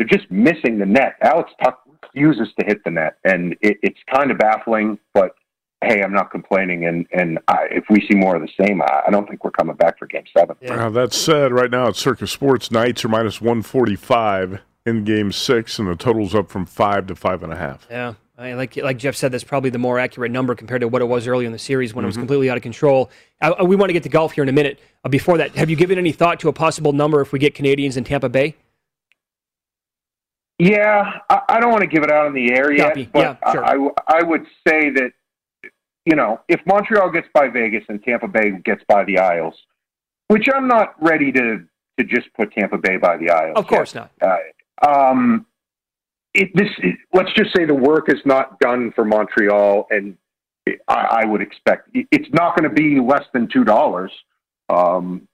they're 0.00 0.18
just 0.18 0.30
missing 0.30 0.78
the 0.78 0.86
net. 0.86 1.16
Alex 1.20 1.50
Tuch 1.62 1.76
refuses 2.02 2.48
to 2.58 2.64
hit 2.64 2.82
the 2.84 2.90
net, 2.90 3.18
and 3.24 3.52
it, 3.60 3.76
it's 3.82 3.98
kind 4.12 4.30
of 4.30 4.38
baffling. 4.38 4.98
But 5.12 5.34
hey, 5.84 6.02
I'm 6.02 6.12
not 6.12 6.30
complaining. 6.30 6.86
And 6.86 7.06
and 7.12 7.38
I, 7.48 7.66
if 7.70 7.84
we 7.90 8.06
see 8.10 8.16
more 8.16 8.34
of 8.34 8.40
the 8.40 8.66
same, 8.66 8.80
I, 8.80 9.02
I 9.06 9.10
don't 9.10 9.28
think 9.28 9.44
we're 9.44 9.50
coming 9.50 9.76
back 9.76 9.98
for 9.98 10.06
Game 10.06 10.24
Seven. 10.34 10.56
Yeah. 10.62 10.76
Now 10.76 10.90
that 10.90 11.12
said, 11.12 11.52
right 11.52 11.70
now 11.70 11.88
at 11.88 11.96
Circa 11.96 12.26
Sports, 12.26 12.70
Knights 12.70 13.04
are 13.04 13.08
minus 13.08 13.42
145 13.42 14.60
in 14.86 15.04
Game 15.04 15.32
Six, 15.32 15.78
and 15.78 15.86
the 15.86 15.96
total's 15.96 16.34
up 16.34 16.48
from 16.48 16.64
five 16.64 17.06
to 17.08 17.14
five 17.14 17.42
and 17.42 17.52
a 17.52 17.56
half. 17.56 17.86
Yeah. 17.90 18.14
I, 18.40 18.54
like 18.54 18.76
like 18.76 18.96
Jeff 18.96 19.16
said, 19.16 19.32
that's 19.32 19.44
probably 19.44 19.68
the 19.68 19.78
more 19.78 19.98
accurate 19.98 20.32
number 20.32 20.54
compared 20.54 20.80
to 20.80 20.88
what 20.88 21.02
it 21.02 21.04
was 21.04 21.26
earlier 21.26 21.46
in 21.46 21.52
the 21.52 21.58
series 21.58 21.92
when 21.92 22.00
mm-hmm. 22.00 22.04
it 22.04 22.06
was 22.06 22.14
mm-hmm. 22.14 22.22
completely 22.22 22.50
out 22.50 22.56
of 22.56 22.62
control. 22.62 23.10
I, 23.42 23.62
we 23.62 23.76
want 23.76 23.90
to 23.90 23.92
get 23.92 24.02
to 24.04 24.08
golf 24.08 24.32
here 24.32 24.42
in 24.42 24.48
a 24.48 24.52
minute. 24.52 24.80
Uh, 25.04 25.10
before 25.10 25.36
that, 25.36 25.54
have 25.56 25.68
you 25.68 25.76
given 25.76 25.98
any 25.98 26.10
thought 26.10 26.40
to 26.40 26.48
a 26.48 26.52
possible 26.52 26.92
number 26.94 27.20
if 27.20 27.32
we 27.32 27.38
get 27.38 27.54
Canadiens 27.54 27.98
in 27.98 28.04
Tampa 28.04 28.30
Bay? 28.30 28.56
Yeah, 30.58 31.18
I, 31.28 31.40
I 31.50 31.60
don't 31.60 31.70
want 31.70 31.82
to 31.82 31.86
give 31.86 32.02
it 32.02 32.10
out 32.10 32.26
in 32.28 32.32
the 32.32 32.52
air 32.52 32.72
yet, 32.72 32.88
Copy. 32.88 33.10
but 33.12 33.38
yeah, 33.42 33.52
sure. 33.52 33.64
I, 33.64 33.90
I 34.08 34.22
would 34.22 34.46
say 34.66 34.88
that 34.88 35.12
you 36.06 36.16
know 36.16 36.40
if 36.48 36.60
Montreal 36.64 37.10
gets 37.10 37.28
by 37.34 37.48
Vegas 37.48 37.84
and 37.90 38.02
Tampa 38.02 38.28
Bay 38.28 38.52
gets 38.64 38.82
by 38.88 39.04
the 39.04 39.18
Isles, 39.18 39.54
which 40.28 40.48
I'm 40.54 40.66
not 40.66 40.94
ready 41.02 41.30
to 41.32 41.66
to 41.98 42.04
just 42.04 42.32
put 42.32 42.52
Tampa 42.52 42.78
Bay 42.78 42.96
by 42.96 43.18
the 43.18 43.28
Isles. 43.30 43.52
Of 43.56 43.66
course 43.66 43.94
yet. 43.94 44.10
not. 44.22 44.42
Uh, 44.82 45.10
um, 45.10 45.46
it, 46.34 46.50
this 46.54 46.68
it, 46.78 46.96
let's 47.12 47.32
just 47.34 47.54
say 47.54 47.64
the 47.64 47.74
work 47.74 48.08
is 48.08 48.20
not 48.24 48.58
done 48.60 48.92
for 48.94 49.04
Montreal, 49.04 49.86
and 49.90 50.16
I, 50.88 51.22
I, 51.22 51.24
would 51.24 51.42
expect 51.42 51.88
it's 51.92 52.28
not 52.32 52.56
going 52.56 52.68
to 52.68 52.74
be 52.74 53.00
less 53.00 53.24
than 53.32 53.48
two 53.48 53.64
dollars. 53.64 54.12
Um, 54.68 55.26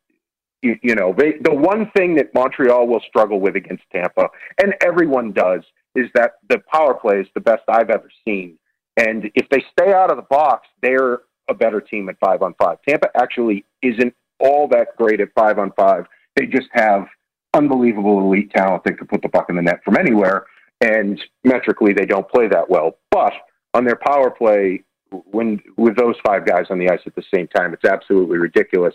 you, 0.63 0.77
you, 0.83 0.95
know, 0.95 1.15
they, 1.17 1.35
the 1.43 1.55
one 1.55 1.91
thing 1.97 2.15
that 2.17 2.33
Montreal 2.35 2.87
will 2.87 3.03
struggle 3.07 3.41
with 3.41 3.57
against 3.57 3.85
Tampa, 3.93 4.29
and 4.61 4.75
everyone 4.81 5.33
does, 5.33 5.63
is 5.95 6.09
that 6.15 6.37
the 6.49 6.63
power 6.73 6.95
play 6.95 7.21
is 7.21 7.27
the 7.35 7.41
best 7.41 7.63
I've 7.69 7.91
ever 7.91 8.11
seen. 8.25 8.59
And 8.97 9.31
if 9.35 9.47
they 9.51 9.63
stay 9.79 9.93
out 9.93 10.11
of 10.11 10.17
the 10.17 10.27
box, 10.31 10.67
they're 10.81 11.21
a 11.49 11.55
better 11.55 11.83
team 11.83 12.09
at 12.09 12.19
five 12.19 12.43
on 12.43 12.55
five. 12.55 12.79
Tampa 12.89 13.09
actually 13.15 13.65
isn't 13.83 14.15
all 14.41 14.67
that 14.69 14.97
great 14.97 15.21
at 15.21 15.29
five 15.35 15.59
on 15.59 15.73
five. 15.77 16.07
They 16.35 16.47
just 16.47 16.69
have 16.73 17.07
unbelievable 17.53 18.19
elite 18.21 18.51
talent 18.53 18.85
that 18.85 18.97
can 18.99 19.07
put 19.07 19.23
the 19.23 19.29
puck 19.29 19.47
in 19.51 19.57
the 19.57 19.63
net 19.63 19.81
from 19.85 19.97
anywhere 19.97 20.47
and 20.81 21.21
metrically 21.45 21.93
they 21.93 22.07
don't 22.07 22.29
play 22.29 22.49
that 22.49 22.69
well. 22.69 22.99
But 23.11 23.33
on 23.75 23.85
their 23.85 23.97
power 23.97 24.31
play, 24.31 24.83
when 25.11 25.61
with 25.77 25.97
those 25.97 26.17
five 26.25 26.47
guys 26.47 26.67
on 26.71 26.79
the 26.79 26.91
ice 26.91 27.01
at 27.07 27.15
the 27.15 27.25
same 27.33 27.49
time, 27.49 27.73
it's 27.73 27.85
absolutely 27.85 28.39
ridiculous. 28.39 28.95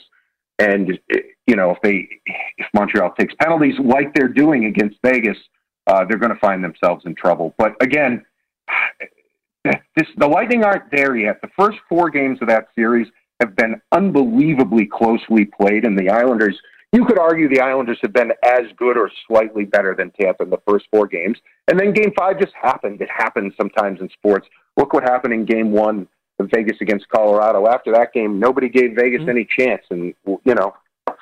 And 0.59 0.99
you 1.47 1.55
know, 1.55 1.71
if 1.71 1.77
they 1.81 2.07
if 2.57 2.67
Montreal 2.73 3.13
takes 3.19 3.33
penalties 3.39 3.75
like 3.83 4.13
they're 4.13 4.27
doing 4.27 4.65
against 4.65 4.97
Vegas, 5.03 5.37
uh, 5.87 6.05
they're 6.05 6.19
going 6.19 6.33
to 6.33 6.39
find 6.39 6.63
themselves 6.63 7.05
in 7.05 7.15
trouble. 7.15 7.55
But 7.57 7.73
again, 7.81 8.23
this 9.63 10.07
the 10.17 10.27
Lightning 10.27 10.63
aren't 10.63 10.91
there 10.91 11.15
yet. 11.15 11.41
The 11.41 11.49
first 11.57 11.77
four 11.89 12.09
games 12.09 12.39
of 12.41 12.47
that 12.49 12.67
series 12.75 13.07
have 13.39 13.55
been 13.55 13.81
unbelievably 13.91 14.87
closely 14.87 15.45
played, 15.45 15.85
and 15.85 15.97
the 15.97 16.09
Islanders 16.09 16.59
you 16.91 17.05
could 17.05 17.17
argue 17.17 17.47
the 17.47 17.61
Islanders 17.61 17.99
have 18.01 18.13
been 18.13 18.31
as 18.43 18.63
good 18.77 18.97
or 18.97 19.09
slightly 19.27 19.65
better 19.65 19.95
than 19.95 20.11
Tampa 20.11 20.43
in 20.43 20.49
the 20.49 20.61
first 20.67 20.85
four 20.91 21.07
games. 21.07 21.37
And 21.67 21.79
then 21.79 21.93
game 21.93 22.11
five 22.17 22.39
just 22.39 22.53
happened. 22.53 23.01
It 23.01 23.09
happens 23.09 23.53
sometimes 23.55 24.01
in 24.01 24.09
sports. 24.09 24.47
Look 24.77 24.93
what 24.93 25.03
happened 25.03 25.33
in 25.33 25.45
game 25.45 25.71
one 25.71 26.07
of 26.39 26.49
Vegas 26.53 26.77
against 26.81 27.07
Colorado. 27.09 27.67
After 27.67 27.91
that 27.93 28.13
game, 28.13 28.39
nobody 28.39 28.67
gave 28.67 28.95
Vegas 28.95 29.21
mm-hmm. 29.21 29.29
any 29.29 29.47
chance. 29.57 29.83
And, 29.89 30.13
you 30.25 30.55
know, 30.55 30.73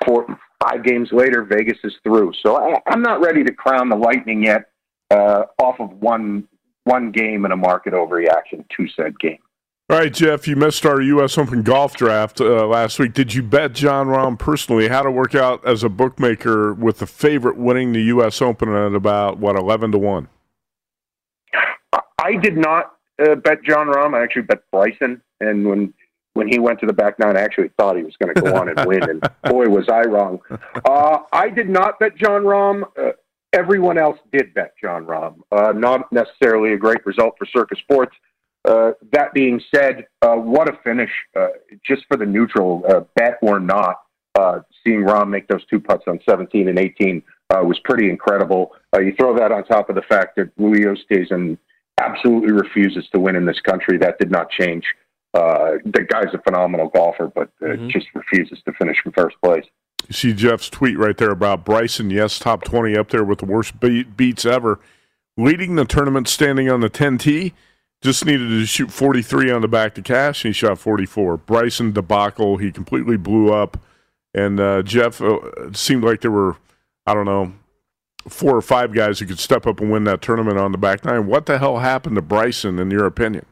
four, 0.04 0.26
five 0.62 0.82
games 0.84 1.10
later, 1.12 1.44
Vegas 1.44 1.78
is 1.84 1.94
through. 2.02 2.32
So 2.44 2.56
I, 2.56 2.80
I'm 2.88 3.02
not 3.02 3.20
ready 3.20 3.44
to 3.44 3.52
crown 3.52 3.88
the 3.88 3.96
Lightning 3.96 4.44
yet 4.44 4.70
uh, 5.10 5.44
off 5.58 5.78
of 5.80 5.90
one 6.00 6.48
one 6.84 7.12
game 7.12 7.44
in 7.44 7.52
a 7.52 7.56
market 7.56 7.92
overreaction 7.92 8.64
to 8.76 8.88
said 8.96 9.18
game. 9.20 9.38
All 9.90 9.96
right, 9.96 10.14
Jeff, 10.14 10.46
you 10.46 10.54
missed 10.54 10.86
our 10.86 11.00
U.S. 11.00 11.36
Open 11.36 11.64
golf 11.64 11.96
draft 11.96 12.40
uh, 12.40 12.64
last 12.64 13.00
week. 13.00 13.12
Did 13.12 13.34
you 13.34 13.42
bet 13.42 13.72
Jon 13.72 14.06
Rahm 14.06 14.38
personally? 14.38 14.86
How 14.86 15.02
to 15.02 15.10
work 15.10 15.34
out 15.34 15.66
as 15.66 15.82
a 15.82 15.88
bookmaker 15.88 16.72
with 16.72 17.00
the 17.00 17.08
favorite 17.08 17.56
winning 17.56 17.92
the 17.92 18.02
U.S. 18.02 18.40
Open 18.40 18.72
at 18.72 18.94
about, 18.94 19.38
what, 19.38 19.56
11 19.56 19.90
to 19.90 19.98
1? 19.98 20.28
I 22.20 22.36
did 22.36 22.56
not 22.56 22.92
uh, 23.20 23.34
bet 23.34 23.64
Jon 23.64 23.88
Rahm. 23.88 24.14
I 24.14 24.22
actually 24.22 24.42
bet 24.42 24.62
Bryson. 24.70 25.20
And 25.40 25.66
when 25.66 25.92
when 26.34 26.46
he 26.46 26.60
went 26.60 26.78
to 26.78 26.86
the 26.86 26.92
back 26.92 27.18
nine, 27.18 27.36
I 27.36 27.40
actually 27.40 27.72
thought 27.76 27.96
he 27.96 28.04
was 28.04 28.14
going 28.16 28.32
to 28.32 28.40
go 28.40 28.54
on 28.54 28.68
and 28.68 28.86
win. 28.86 29.02
And 29.02 29.20
boy, 29.42 29.66
was 29.66 29.88
I 29.88 30.02
wrong. 30.02 30.38
Uh, 30.84 31.18
I 31.32 31.48
did 31.48 31.68
not 31.68 31.98
bet 31.98 32.16
Jon 32.16 32.44
Rahm. 32.44 32.84
Uh, 32.96 33.10
everyone 33.52 33.98
else 33.98 34.20
did 34.32 34.54
bet 34.54 34.74
Jon 34.80 35.04
Rahm. 35.04 35.40
Uh, 35.50 35.72
not 35.72 36.12
necessarily 36.12 36.74
a 36.74 36.76
great 36.76 37.04
result 37.04 37.34
for 37.36 37.46
Circa 37.46 37.74
Sports. 37.74 38.14
Uh, 38.68 38.92
that 39.12 39.32
being 39.32 39.60
said, 39.74 40.06
uh, 40.22 40.34
what 40.34 40.68
a 40.68 40.76
finish! 40.84 41.10
Uh, 41.38 41.48
just 41.86 42.02
for 42.08 42.16
the 42.16 42.26
neutral 42.26 42.84
uh, 42.88 43.00
bet 43.16 43.38
or 43.42 43.58
not, 43.58 44.02
uh, 44.38 44.60
seeing 44.84 45.00
Rahm 45.00 45.30
make 45.30 45.48
those 45.48 45.64
two 45.66 45.80
putts 45.80 46.04
on 46.06 46.20
17 46.28 46.68
and 46.68 46.78
18 46.78 47.22
was 47.62 47.80
pretty 47.84 48.08
incredible. 48.08 48.72
you 48.94 49.12
throw 49.18 49.36
that 49.36 49.50
on 49.50 49.64
top 49.64 49.88
of 49.88 49.96
the 49.96 50.02
fact 50.02 50.36
that 50.36 50.50
Louis 50.56 50.84
Oosthuizen 50.84 51.58
absolutely 52.00 52.52
refuses 52.52 53.08
to 53.12 53.20
win 53.20 53.34
in 53.34 53.44
this 53.44 53.60
country. 53.60 53.98
That 53.98 54.18
did 54.18 54.30
not 54.30 54.50
change. 54.50 54.84
the 55.34 56.06
guy's 56.08 56.32
a 56.32 56.38
phenomenal 56.42 56.88
golfer, 56.88 57.26
but 57.34 57.50
mm-hmm. 57.60 57.88
just 57.88 58.06
refuses 58.14 58.62
to 58.66 58.72
finish 58.74 58.98
in 59.04 59.12
first 59.12 59.36
place. 59.42 59.64
You 60.08 60.14
see 60.14 60.32
Jeff's 60.32 60.70
tweet 60.70 60.96
right 60.96 61.16
there 61.16 61.30
about 61.30 61.64
Bryson. 61.64 62.10
Yes, 62.10 62.38
top 62.38 62.62
20 62.62 62.96
up 62.96 63.10
there 63.10 63.24
with 63.24 63.40
the 63.40 63.46
worst 63.46 63.80
beat, 63.80 64.16
beats 64.16 64.44
ever. 64.44 64.78
Leading 65.36 65.74
the 65.74 65.84
tournament 65.84 66.28
standing 66.28 66.70
on 66.70 66.80
the 66.80 66.90
10T 66.90 67.52
just 68.02 68.24
needed 68.24 68.48
to 68.48 68.66
shoot 68.66 68.90
43 68.90 69.50
on 69.50 69.62
the 69.62 69.68
back 69.68 69.94
to 69.94 70.02
cash, 70.02 70.44
and 70.44 70.54
he 70.54 70.58
shot 70.58 70.78
44. 70.78 71.36
Bryson 71.38 71.92
debacle, 71.92 72.56
he 72.56 72.72
completely 72.72 73.16
blew 73.16 73.52
up. 73.52 73.78
And 74.32 74.58
uh, 74.60 74.82
Jeff, 74.82 75.20
uh, 75.20 75.72
seemed 75.72 76.04
like 76.04 76.20
there 76.20 76.30
were, 76.30 76.56
I 77.06 77.14
don't 77.14 77.26
know, 77.26 77.52
four 78.28 78.56
or 78.56 78.62
five 78.62 78.92
guys 78.92 79.18
who 79.18 79.26
could 79.26 79.38
step 79.38 79.66
up 79.66 79.80
and 79.80 79.90
win 79.90 80.04
that 80.04 80.22
tournament 80.22 80.58
on 80.58 80.72
the 80.72 80.78
back 80.78 81.04
nine. 81.04 81.26
What 81.26 81.46
the 81.46 81.58
hell 81.58 81.78
happened 81.78 82.16
to 82.16 82.22
Bryson, 82.22 82.78
in 82.78 82.90
your 82.90 83.06
opinion? 83.06 83.44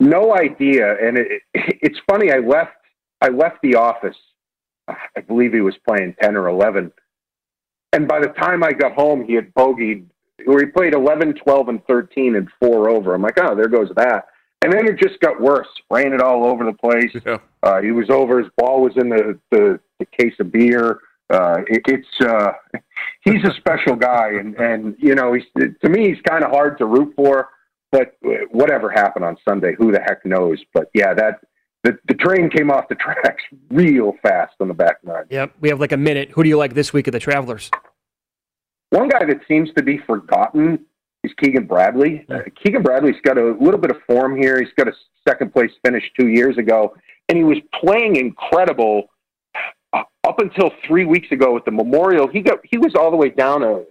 No 0.00 0.34
idea. 0.34 0.96
And 1.00 1.18
it, 1.18 1.42
it's 1.54 1.98
funny. 2.08 2.32
I 2.32 2.38
left. 2.38 2.72
I 3.20 3.28
left 3.28 3.58
the 3.62 3.74
office. 3.74 4.16
I 4.86 5.20
believe 5.26 5.52
he 5.52 5.60
was 5.60 5.74
playing 5.86 6.14
ten 6.20 6.36
or 6.36 6.48
eleven. 6.48 6.92
And 7.92 8.06
by 8.06 8.20
the 8.20 8.28
time 8.28 8.62
I 8.62 8.72
got 8.72 8.92
home, 8.92 9.24
he 9.24 9.34
had 9.34 9.52
bogeyed 9.54 10.06
where 10.44 10.60
he 10.60 10.66
played 10.66 10.94
11, 10.94 11.34
12, 11.34 11.68
and 11.68 11.86
13 11.86 12.36
and 12.36 12.48
four 12.60 12.88
over. 12.88 13.14
I'm 13.14 13.22
like, 13.22 13.38
oh, 13.40 13.54
there 13.54 13.68
goes 13.68 13.90
that. 13.96 14.26
And 14.62 14.72
then 14.72 14.86
it 14.88 14.98
just 14.98 15.20
got 15.20 15.40
worse. 15.40 15.68
Ran 15.90 16.12
it 16.12 16.20
all 16.20 16.44
over 16.44 16.64
the 16.64 16.72
place. 16.72 17.14
Yeah. 17.24 17.38
Uh, 17.62 17.80
he 17.80 17.92
was 17.92 18.10
over. 18.10 18.40
His 18.40 18.50
ball 18.56 18.82
was 18.82 18.92
in 18.96 19.08
the, 19.08 19.38
the, 19.50 19.80
the 19.98 20.06
case 20.06 20.34
of 20.40 20.50
beer. 20.50 21.00
Uh, 21.30 21.58
it, 21.68 21.82
it's 21.86 22.20
uh, 22.20 22.52
he's 23.20 23.44
a 23.44 23.52
special 23.54 23.94
guy, 23.94 24.30
and 24.30 24.54
and 24.56 24.96
you 24.98 25.14
know, 25.14 25.34
he's 25.34 25.44
to 25.58 25.88
me, 25.88 26.08
he's 26.08 26.20
kind 26.26 26.42
of 26.42 26.50
hard 26.50 26.78
to 26.78 26.86
root 26.86 27.12
for. 27.14 27.48
But 27.90 28.16
whatever 28.50 28.90
happened 28.90 29.24
on 29.24 29.36
Sunday, 29.46 29.74
who 29.78 29.92
the 29.92 30.00
heck 30.00 30.24
knows? 30.24 30.58
But 30.74 30.90
yeah, 30.94 31.14
that 31.14 31.40
the, 31.84 31.98
the 32.06 32.14
train 32.14 32.50
came 32.50 32.70
off 32.70 32.88
the 32.88 32.94
tracks 32.96 33.42
real 33.70 34.14
fast 34.22 34.54
on 34.60 34.68
the 34.68 34.74
back 34.74 34.96
nine. 35.04 35.24
Yep, 35.30 35.54
we 35.60 35.68
have 35.68 35.80
like 35.80 35.92
a 35.92 35.96
minute. 35.96 36.30
Who 36.30 36.42
do 36.42 36.48
you 36.48 36.58
like 36.58 36.74
this 36.74 36.92
week 36.92 37.08
at 37.08 37.12
the 37.12 37.20
Travelers? 37.20 37.70
One 38.90 39.08
guy 39.08 39.24
that 39.26 39.40
seems 39.46 39.68
to 39.76 39.82
be 39.82 39.98
forgotten 39.98 40.84
is 41.24 41.32
Keegan 41.42 41.66
Bradley. 41.66 42.24
Uh, 42.30 42.40
Keegan 42.62 42.82
Bradley's 42.82 43.20
got 43.22 43.36
a 43.36 43.56
little 43.60 43.78
bit 43.78 43.90
of 43.90 43.98
form 44.06 44.36
here. 44.36 44.58
He's 44.58 44.72
got 44.76 44.88
a 44.88 44.92
second 45.26 45.52
place 45.52 45.70
finish 45.84 46.04
two 46.18 46.28
years 46.28 46.56
ago, 46.56 46.94
and 47.28 47.36
he 47.36 47.44
was 47.44 47.58
playing 47.82 48.16
incredible 48.16 49.08
uh, 49.92 50.04
up 50.26 50.38
until 50.38 50.70
three 50.86 51.04
weeks 51.04 51.30
ago 51.32 51.56
at 51.56 51.64
the 51.64 51.70
Memorial. 51.70 52.28
He 52.28 52.40
got 52.40 52.60
he 52.64 52.78
was 52.78 52.94
all 52.98 53.10
the 53.10 53.16
way 53.16 53.28
down 53.30 53.60
to 53.60 53.84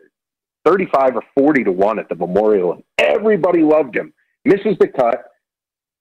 thirty-five 0.65 1.15
or 1.15 1.23
forty 1.35 1.63
to 1.63 1.71
one 1.71 1.99
at 1.99 2.09
the 2.09 2.15
Memorial, 2.15 2.73
and 2.73 2.83
everybody 2.97 3.61
loved 3.61 3.95
him. 3.95 4.13
Misses 4.45 4.77
the 4.79 4.87
cut, 4.87 5.25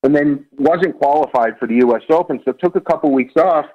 and 0.04 0.14
then 0.14 0.46
wasn't 0.52 0.96
qualified 0.98 1.58
for 1.58 1.66
the 1.66 1.74
U.S. 1.86 2.02
Open, 2.10 2.40
so 2.44 2.52
took 2.52 2.76
a 2.76 2.80
couple 2.80 3.12
weeks 3.12 3.34
off. 3.36 3.66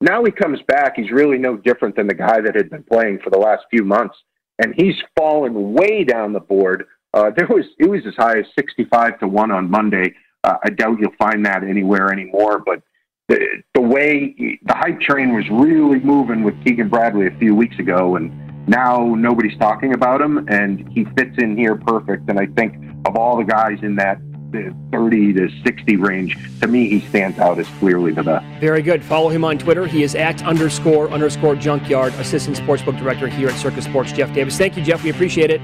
Now 0.00 0.24
he 0.24 0.30
comes 0.30 0.60
back. 0.66 0.94
He's 0.96 1.10
really 1.10 1.36
no 1.36 1.58
different 1.58 1.96
than 1.96 2.06
the 2.06 2.14
guy 2.14 2.40
that 2.40 2.54
had 2.54 2.70
been 2.70 2.84
playing 2.84 3.18
for 3.22 3.28
the 3.28 3.38
last 3.38 3.64
few 3.70 3.84
months 3.84 4.16
and 4.60 4.74
he's 4.76 4.94
fallen 5.16 5.72
way 5.72 6.04
down 6.04 6.32
the 6.32 6.40
board. 6.40 6.86
Uh, 7.12 7.30
there 7.36 7.48
was 7.48 7.64
it 7.78 7.88
was 7.90 8.02
as 8.06 8.14
high 8.16 8.38
as 8.38 8.44
sixty-five 8.58 9.18
to 9.20 9.26
one 9.26 9.50
on 9.50 9.70
Monday. 9.70 10.14
Uh, 10.44 10.56
I 10.64 10.70
doubt 10.70 10.98
you'll 11.00 11.18
find 11.18 11.44
that 11.46 11.64
anywhere 11.64 12.12
anymore, 12.12 12.62
but 12.64 12.82
the, 13.28 13.38
the 13.74 13.80
way 13.80 14.34
the 14.62 14.74
hype 14.74 15.00
train 15.00 15.34
was 15.34 15.44
really 15.50 16.00
moving 16.00 16.42
with 16.42 16.54
Keegan 16.64 16.88
Bradley 16.88 17.26
a 17.26 17.38
few 17.38 17.54
weeks 17.54 17.78
ago, 17.78 18.16
and 18.16 18.32
now 18.68 19.14
nobody's 19.14 19.58
talking 19.58 19.94
about 19.94 20.20
him, 20.20 20.46
and 20.48 20.88
he 20.92 21.04
fits 21.16 21.36
in 21.38 21.56
here 21.56 21.76
perfect. 21.76 22.28
And 22.30 22.38
I 22.38 22.46
think 22.56 22.74
of 23.06 23.16
all 23.16 23.36
the 23.36 23.44
guys 23.44 23.78
in 23.82 23.96
that 23.96 24.18
the 24.50 24.74
30 24.92 25.32
to 25.34 25.48
60 25.64 25.96
range, 25.96 26.36
to 26.60 26.66
me, 26.66 26.88
he 26.88 27.00
stands 27.08 27.38
out 27.38 27.58
as 27.58 27.66
clearly 27.78 28.12
the 28.12 28.22
best. 28.22 28.44
Very 28.60 28.82
good. 28.82 29.04
Follow 29.04 29.28
him 29.28 29.44
on 29.44 29.58
Twitter. 29.58 29.86
He 29.86 30.02
is 30.02 30.14
at 30.14 30.42
underscore 30.44 31.10
underscore 31.10 31.56
junkyard, 31.56 32.12
assistant 32.14 32.56
sportsbook 32.56 32.98
director 32.98 33.28
here 33.28 33.48
at 33.48 33.58
Circa 33.58 33.82
Sports, 33.82 34.12
Jeff 34.12 34.32
Davis. 34.34 34.56
Thank 34.56 34.76
you, 34.76 34.82
Jeff. 34.82 35.02
We 35.02 35.10
appreciate 35.10 35.50
it. 35.50 35.60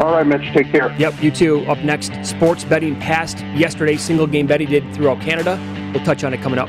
All 0.00 0.12
right, 0.12 0.26
Mitch. 0.26 0.52
Take 0.54 0.70
care. 0.72 0.90
Yep, 0.98 1.22
you 1.22 1.30
too. 1.30 1.60
Up 1.66 1.78
next, 1.78 2.12
sports 2.24 2.64
betting 2.64 2.98
past 2.98 3.38
yesterday, 3.54 3.96
single 3.96 4.26
game 4.26 4.46
bet 4.46 4.60
he 4.60 4.66
did 4.66 4.90
throughout 4.94 5.20
Canada. 5.20 5.60
We'll 5.94 6.04
touch 6.04 6.24
on 6.24 6.32
it 6.32 6.40
coming 6.40 6.58
up. 6.58 6.68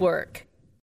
work. 0.01 0.45